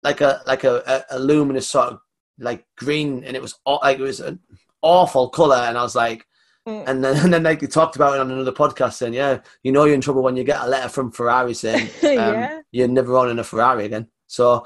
like 0.02 0.20
a 0.20 0.40
like 0.46 0.64
a, 0.64 0.82
a, 1.10 1.16
a 1.16 1.18
luminous 1.18 1.68
sort 1.68 1.88
of 1.92 2.00
like 2.38 2.64
green, 2.76 3.22
and 3.24 3.36
it 3.36 3.42
was 3.42 3.54
like 3.66 3.98
it 3.98 4.02
was 4.02 4.20
an 4.20 4.40
awful 4.82 5.28
color, 5.30 5.56
and 5.56 5.78
I 5.78 5.82
was 5.82 5.94
like. 5.94 6.26
Mm. 6.68 6.84
And 6.86 7.02
then, 7.02 7.16
and 7.24 7.34
then, 7.34 7.42
like 7.42 7.58
they 7.58 7.66
talked 7.66 7.96
about 7.96 8.14
it 8.14 8.20
on 8.20 8.30
another 8.30 8.52
podcast, 8.52 8.92
saying, 8.92 9.14
"Yeah, 9.14 9.40
you 9.64 9.72
know 9.72 9.84
you're 9.84 9.96
in 9.96 10.00
trouble 10.00 10.22
when 10.22 10.36
you 10.36 10.44
get 10.44 10.60
a 10.62 10.68
letter 10.68 10.88
from 10.88 11.10
Ferrari 11.10 11.54
saying 11.54 11.88
um, 12.04 12.08
Yeah. 12.12 12.60
you're 12.70 12.86
never 12.86 13.16
owning 13.16 13.40
a 13.40 13.42
Ferrari 13.42 13.84
again." 13.86 14.06
So, 14.28 14.64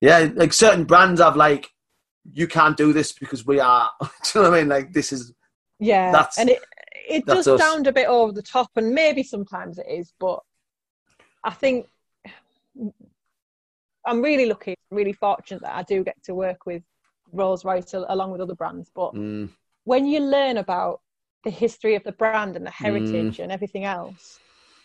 yeah, 0.00 0.30
like 0.34 0.52
certain 0.52 0.84
brands 0.84 1.20
have 1.20 1.36
like, 1.36 1.70
you 2.32 2.46
can't 2.46 2.76
do 2.76 2.92
this 2.92 3.12
because 3.12 3.46
we 3.46 3.60
are. 3.60 3.90
do 4.00 4.08
you 4.34 4.42
know 4.42 4.50
what 4.50 4.56
I 4.56 4.60
mean? 4.60 4.68
Like 4.68 4.92
this 4.92 5.12
is 5.12 5.32
yeah, 5.78 6.12
That's- 6.12 6.38
and 6.38 6.50
it 6.50 6.62
it 7.08 7.26
does 7.26 7.48
us. 7.48 7.60
sound 7.60 7.86
a 7.86 7.92
bit 7.92 8.06
over 8.06 8.32
the 8.32 8.42
top, 8.42 8.70
and 8.76 8.94
maybe 8.94 9.22
sometimes 9.22 9.78
it 9.78 9.86
is, 9.88 10.12
but 10.20 10.40
I 11.42 11.50
think 11.50 11.86
I'm 14.06 14.22
really 14.22 14.46
lucky, 14.46 14.74
really 14.90 15.12
fortunate 15.12 15.62
that 15.62 15.74
I 15.74 15.82
do 15.82 16.04
get 16.04 16.22
to 16.24 16.34
work 16.34 16.66
with 16.66 16.82
Rolls 17.32 17.64
Royce 17.64 17.94
along 17.94 18.30
with 18.32 18.40
other 18.40 18.54
brands. 18.54 18.90
But 18.94 19.14
mm, 19.14 19.48
when 19.84 20.06
you 20.06 20.20
learn 20.20 20.58
about 20.58 21.00
the 21.44 21.50
history 21.50 21.94
of 21.94 22.04
the 22.04 22.12
brand 22.12 22.56
and 22.56 22.66
the 22.66 22.70
heritage 22.70 23.40
and 23.40 23.50
everything 23.50 23.84
else, 23.84 24.38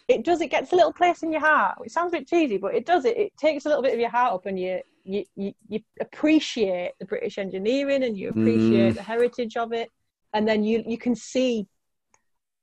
it 0.07 0.23
does. 0.23 0.41
It 0.41 0.51
gets 0.51 0.71
a 0.71 0.75
little 0.75 0.93
place 0.93 1.23
in 1.23 1.31
your 1.31 1.41
heart. 1.41 1.77
It 1.83 1.91
sounds 1.91 2.13
a 2.13 2.17
bit 2.17 2.27
cheesy, 2.27 2.57
but 2.57 2.73
it 2.73 2.85
does. 2.85 3.05
It, 3.05 3.17
it 3.17 3.37
takes 3.37 3.65
a 3.65 3.67
little 3.67 3.83
bit 3.83 3.93
of 3.93 3.99
your 3.99 4.09
heart 4.09 4.33
up, 4.33 4.45
and 4.45 4.59
you 4.59 4.79
you 5.05 5.23
you, 5.35 5.53
you 5.69 5.79
appreciate 6.01 6.93
the 6.99 7.05
British 7.05 7.37
engineering 7.37 8.03
and 8.03 8.17
you 8.17 8.29
appreciate 8.29 8.93
Mm. 8.93 8.95
the 8.95 9.03
heritage 9.03 9.55
of 9.57 9.71
it, 9.73 9.89
and 10.33 10.47
then 10.47 10.63
you 10.63 10.83
you 10.85 10.97
can 10.97 11.15
see. 11.15 11.67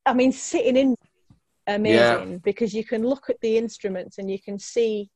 I 0.04 0.14
mean, 0.14 0.32
sitting 0.32 0.76
in 0.76 0.96
amazing 1.68 2.38
because 2.38 2.74
you 2.74 2.84
can 2.84 3.02
look 3.06 3.30
at 3.30 3.40
the 3.40 3.56
instruments 3.56 4.18
and 4.18 4.30
you 4.30 4.40
can 4.40 4.58
see 4.58 5.10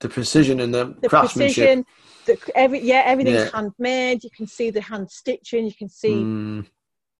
the 0.00 0.08
precision 0.08 0.60
and 0.60 0.74
the, 0.74 0.94
the 1.02 1.08
craftsmanship. 1.08 1.64
precision. 1.64 1.84
The, 2.26 2.52
every 2.54 2.80
yeah, 2.80 3.02
everything's 3.04 3.42
Yeah. 3.44 3.50
handmade. 3.52 4.24
You 4.24 4.30
can 4.34 4.46
see 4.46 4.70
the 4.70 4.80
hand 4.80 5.10
stitching. 5.10 5.66
You 5.66 5.74
can 5.74 5.88
see 5.90 6.08
Mm, 6.10 6.66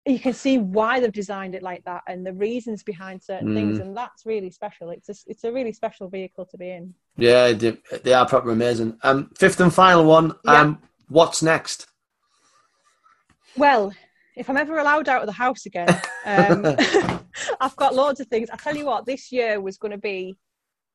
you 0.07 0.19
can 0.19 0.35
see 0.35 0.59
why 0.59 1.01
they've 1.01 1.13
designed 1.13 1.55
it 1.55 1.63
like 1.63 1.83
that 1.85 2.03
and 2.07 2.27
the 2.27 2.33
reasons 2.35 2.83
behind 2.83 3.23
certain 3.23 3.55
things 3.55 3.79
Mm. 3.79 3.83
and 3.83 3.97
that's 3.97 4.27
really 4.27 4.51
special 4.51 4.91
it's 4.91 5.09
a, 5.09 5.15
it's 5.27 5.45
a 5.45 5.53
really 5.53 5.73
special 5.73 6.09
vehicle 6.09 6.45
to 6.47 6.59
be 6.59 6.71
in 6.71 6.95
yeah, 7.17 7.53
they, 7.53 7.79
they 8.03 8.13
are 8.13 8.27
proper 8.27 8.51
amazing. 8.51 8.99
Um, 9.05 9.31
fifth 9.39 9.61
and 9.61 9.73
final 9.73 10.05
one. 10.05 10.33
Yeah. 10.45 10.61
Um, 10.61 10.83
what's 11.09 11.43
next? 11.43 11.87
well 13.57 13.93
if 14.37 14.51
i'm 14.51 14.57
ever 14.57 14.79
allowed 14.79 15.09
out 15.09 15.21
of 15.23 15.27
the 15.27 15.33
house 15.33 15.65
again 15.67 15.89
um, 16.27 16.65
i've 17.61 17.77
got 17.77 17.95
loads 17.95 18.21
of 18.21 18.27
things 18.27 18.49
i 18.51 18.57
tell 18.57 18.77
you 18.77 18.85
what 18.85 19.07
this 19.07 19.31
year 19.31 19.61
was 19.61 19.77
going 19.79 19.93
to 19.93 19.99
be 19.99 20.35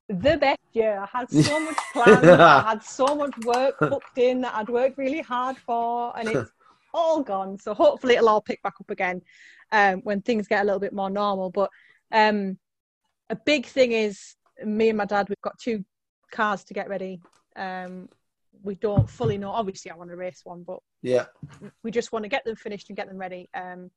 the 0.10 0.36
best 0.38 0.60
year 0.74 1.00
i 1.00 1.08
had 1.18 1.30
so 1.30 1.60
much 1.60 1.78
planned 1.94 2.30
i 2.42 2.62
had 2.62 2.84
so 2.84 3.16
much 3.16 3.34
work 3.46 3.76
booked 3.80 4.18
in 4.18 4.42
that 4.42 4.54
i'd 4.56 4.70
worked 4.70 4.98
really 4.98 5.22
hard 5.22 5.56
for 5.58 6.18
and 6.18 6.28
it's 6.30 6.52
all 6.94 7.22
gone 7.24 7.58
so 7.60 7.74
hopefully 7.74 8.16
it'll 8.16 8.30
all 8.30 8.42
pick 8.42 8.62
back 8.64 8.74
up 8.80 8.90
again 8.90 9.22
um, 9.72 10.00
when 10.02 10.22
things 10.22 10.48
get 10.48 10.62
a 10.62 10.66
little 10.66 10.80
bit 10.80 10.94
more 10.94 11.10
normal 11.10 11.50
but 11.50 11.70
um, 12.12 12.58
a 13.30 13.36
big 13.36 13.66
thing 13.66 13.92
is 13.92 14.36
me 14.66 14.90
and 14.90 14.98
my 14.98 15.06
dad 15.06 15.30
we've 15.30 15.42
got 15.42 15.58
two 15.60 15.84
cars 16.32 16.64
to 16.64 16.74
get 16.74 16.90
ready 16.90 17.22
um, 17.56 18.10
we 18.64 18.76
don't 18.76 19.10
fully 19.10 19.38
know 19.38 19.52
obviously 19.52 19.92
i 19.92 19.96
want 19.96 20.10
to 20.10 20.16
race 20.16 20.42
one 20.44 20.64
but 20.64 20.80
Yeah. 21.02 21.26
we 21.84 21.92
just 21.92 22.12
want 22.12 22.24
to 22.24 22.30
get 22.30 22.44
them 22.46 22.56
finished 22.56 22.90
and 22.90 22.98
get 22.98 23.08
them 23.08 23.18
ready 23.18 23.50
um, 23.54 23.92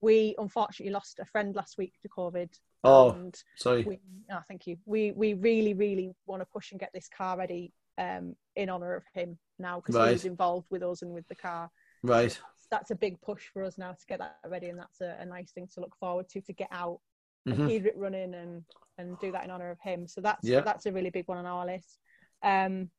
we 0.00 0.34
unfortunately 0.38 0.92
lost 0.92 1.18
a 1.20 1.24
friend 1.24 1.54
last 1.54 1.78
week 1.78 1.94
to 2.02 2.08
covid 2.08 2.50
Oh, 2.84 3.10
and 3.10 3.34
sorry. 3.56 3.84
we, 3.84 3.98
oh, 4.30 4.38
thank 4.46 4.68
you. 4.68 4.76
We 4.84 5.10
we 5.10 5.34
really 5.34 5.74
really 5.74 6.12
want 6.26 6.40
to 6.40 6.46
push 6.46 6.70
and 6.70 6.78
get 6.78 6.90
this 6.94 7.08
car 7.08 7.36
ready 7.36 7.72
um, 7.98 8.36
in 8.54 8.68
honor 8.68 8.94
of 8.94 9.02
him 9.12 9.38
now 9.58 9.80
because 9.80 9.96
Right. 9.96 10.06
he 10.06 10.12
was 10.12 10.24
involved 10.24 10.68
with 10.70 10.84
us 10.84 11.02
and 11.02 11.10
with 11.12 11.26
the 11.26 11.34
car. 11.34 11.68
Right. 12.02 12.38
That's 12.70 12.90
a 12.90 12.96
big 12.96 13.20
push 13.20 13.44
for 13.52 13.62
us 13.62 13.78
now 13.78 13.92
to 13.92 14.06
get 14.08 14.18
that 14.18 14.38
ready, 14.48 14.68
and 14.68 14.78
that's 14.78 15.00
a, 15.00 15.16
a 15.20 15.24
nice 15.24 15.52
thing 15.52 15.68
to 15.74 15.80
look 15.80 15.94
forward 15.96 16.28
to 16.30 16.40
to 16.40 16.52
get 16.52 16.68
out 16.72 17.00
and 17.46 17.60
Mhm. 17.60 17.68
hear 17.68 17.86
it 17.86 17.96
running 17.96 18.34
and 18.34 18.64
and 18.98 19.18
do 19.20 19.30
that 19.32 19.44
in 19.44 19.50
honor 19.50 19.70
of 19.70 19.78
him. 19.80 20.06
So 20.08 20.20
that's 20.20 20.44
Yeah. 20.46 20.62
that's 20.62 20.86
a 20.86 20.92
really 20.92 21.10
big 21.10 21.28
one 21.28 21.38
on 21.38 21.46
our 21.46 21.64
list. 21.66 21.98
Um, 22.42 22.90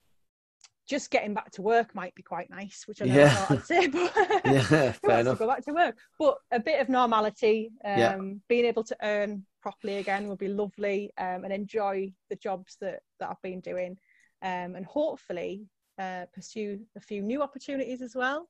just 0.88 1.12
getting 1.12 1.34
back 1.34 1.52
to 1.52 1.62
work 1.62 1.94
might 1.94 2.16
be 2.16 2.24
quite 2.24 2.50
nice, 2.50 2.86
which 2.88 3.02
I 3.02 3.06
never 3.06 3.20
Yeah. 3.20 3.46
thought 3.46 3.52
I'd 3.52 3.66
say, 3.66 3.88
but 3.92 4.14
Yeah, 4.46 4.92
fair 5.04 5.20
enough. 5.20 5.40
go 5.40 5.48
back 5.48 5.66
to 5.66 5.74
work. 5.74 5.98
But 6.18 6.38
a 6.52 6.60
bit 6.62 6.80
of 6.80 6.88
normality, 6.88 7.72
um, 7.84 7.98
Yeah. 7.98 8.20
being 8.48 8.66
able 8.66 8.86
to 8.86 8.96
earn 9.02 9.46
properly 9.62 9.98
again 9.98 10.30
would 10.30 10.38
be 10.38 10.48
lovely, 10.48 11.12
um, 11.18 11.44
and 11.44 11.52
enjoy 11.52 12.14
the 12.30 12.38
jobs 12.38 12.78
that 12.80 13.02
that 13.20 13.30
I've 13.30 13.42
been 13.42 13.60
doing, 13.60 13.98
um, 14.42 14.76
and 14.76 14.86
hopefully 14.86 15.66
uh, 16.00 16.26
pursue 16.34 16.80
a 16.96 17.02
few 17.02 17.22
new 17.22 17.42
opportunities 17.42 18.02
as 18.02 18.16
well. 18.16 18.48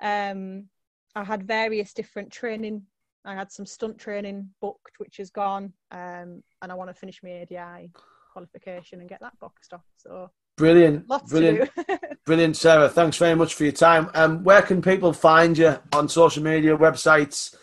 Um, 0.00 0.68
I 1.14 1.24
had 1.24 1.46
various 1.46 1.92
different 1.92 2.30
training. 2.30 2.82
I 3.24 3.34
had 3.34 3.52
some 3.52 3.66
stunt 3.66 3.98
training 3.98 4.50
booked, 4.60 4.98
which 4.98 5.20
is 5.20 5.30
gone, 5.30 5.72
um, 5.90 6.42
and 6.60 6.72
I 6.72 6.74
want 6.74 6.90
to 6.90 6.94
finish 6.94 7.20
my 7.22 7.42
ADI 7.42 7.90
qualification 8.32 9.00
and 9.00 9.08
get 9.08 9.20
that 9.20 9.38
boxed 9.38 9.72
off. 9.72 9.84
So 9.96 10.30
Brilliant. 10.56 11.08
lots 11.08 11.30
Brilliant. 11.30 11.70
to 11.74 11.84
do. 11.88 11.98
Brilliant, 12.26 12.56
Sarah. 12.56 12.88
Thanks 12.88 13.16
very 13.16 13.34
much 13.34 13.54
for 13.54 13.64
your 13.64 13.72
time. 13.72 14.10
Um, 14.14 14.42
where 14.44 14.62
can 14.62 14.82
people 14.82 15.12
find 15.12 15.56
you 15.56 15.78
on 15.92 16.08
social 16.08 16.42
media, 16.42 16.76
websites? 16.76 17.54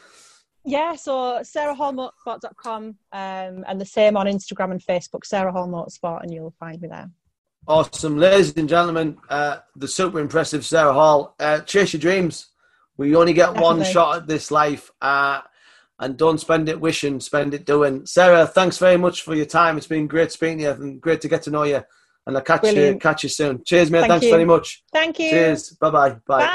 Yeah, 0.65 0.95
so 0.95 1.39
sarahhallmotorsport.com 1.41 2.83
um, 2.83 2.95
and 3.11 3.81
the 3.81 3.85
same 3.85 4.17
on 4.17 4.25
Instagram 4.25 4.71
and 4.71 4.81
Facebook, 4.81 5.25
Sarah 5.25 5.51
Hall 5.51 5.67
Motorsport, 5.67 6.23
and 6.23 6.33
you'll 6.33 6.55
find 6.59 6.81
me 6.81 6.89
there. 6.89 7.09
Awesome. 7.69 8.17
Ladies 8.17 8.57
and 8.57 8.67
gentlemen, 8.67 9.15
uh, 9.29 9.57
the 9.75 9.87
super 9.87 10.19
impressive 10.19 10.65
Sarah 10.65 10.91
Hall. 10.91 11.35
Uh, 11.39 11.59
chase 11.59 11.93
your 11.93 11.99
dreams. 11.99 12.47
We 12.97 13.15
only 13.15 13.31
get 13.31 13.53
one 13.53 13.83
shot 13.83 14.17
at 14.17 14.27
this 14.27 14.49
life. 14.49 14.89
Uh, 14.99 15.41
and 15.99 16.17
don't 16.17 16.39
spend 16.39 16.67
it 16.67 16.81
wishing, 16.81 17.19
spend 17.19 17.53
it 17.53 17.67
doing. 17.67 18.07
Sarah, 18.07 18.47
thanks 18.47 18.79
very 18.79 18.97
much 18.97 19.21
for 19.21 19.35
your 19.35 19.45
time. 19.45 19.77
It's 19.77 19.85
been 19.85 20.07
great 20.07 20.31
speaking 20.31 20.57
to 20.57 20.63
you 20.63 20.71
and 20.71 20.99
great 20.99 21.21
to 21.21 21.27
get 21.27 21.43
to 21.43 21.51
know 21.51 21.61
you. 21.61 21.83
And 22.25 22.35
I'll 22.35 22.43
catch 22.43 22.73
you 22.73 22.97
catch 22.99 23.21
you 23.21 23.29
soon. 23.29 23.63
Cheers, 23.63 23.91
mate. 23.91 23.99
Thank 23.99 24.11
thanks 24.13 24.25
you. 24.25 24.31
very 24.31 24.45
much. 24.45 24.83
Thank 24.91 25.19
you. 25.19 25.29
Cheers. 25.29 25.69
Bye-bye. 25.73 26.09
Bye. 26.09 26.19
Bye. 26.25 26.45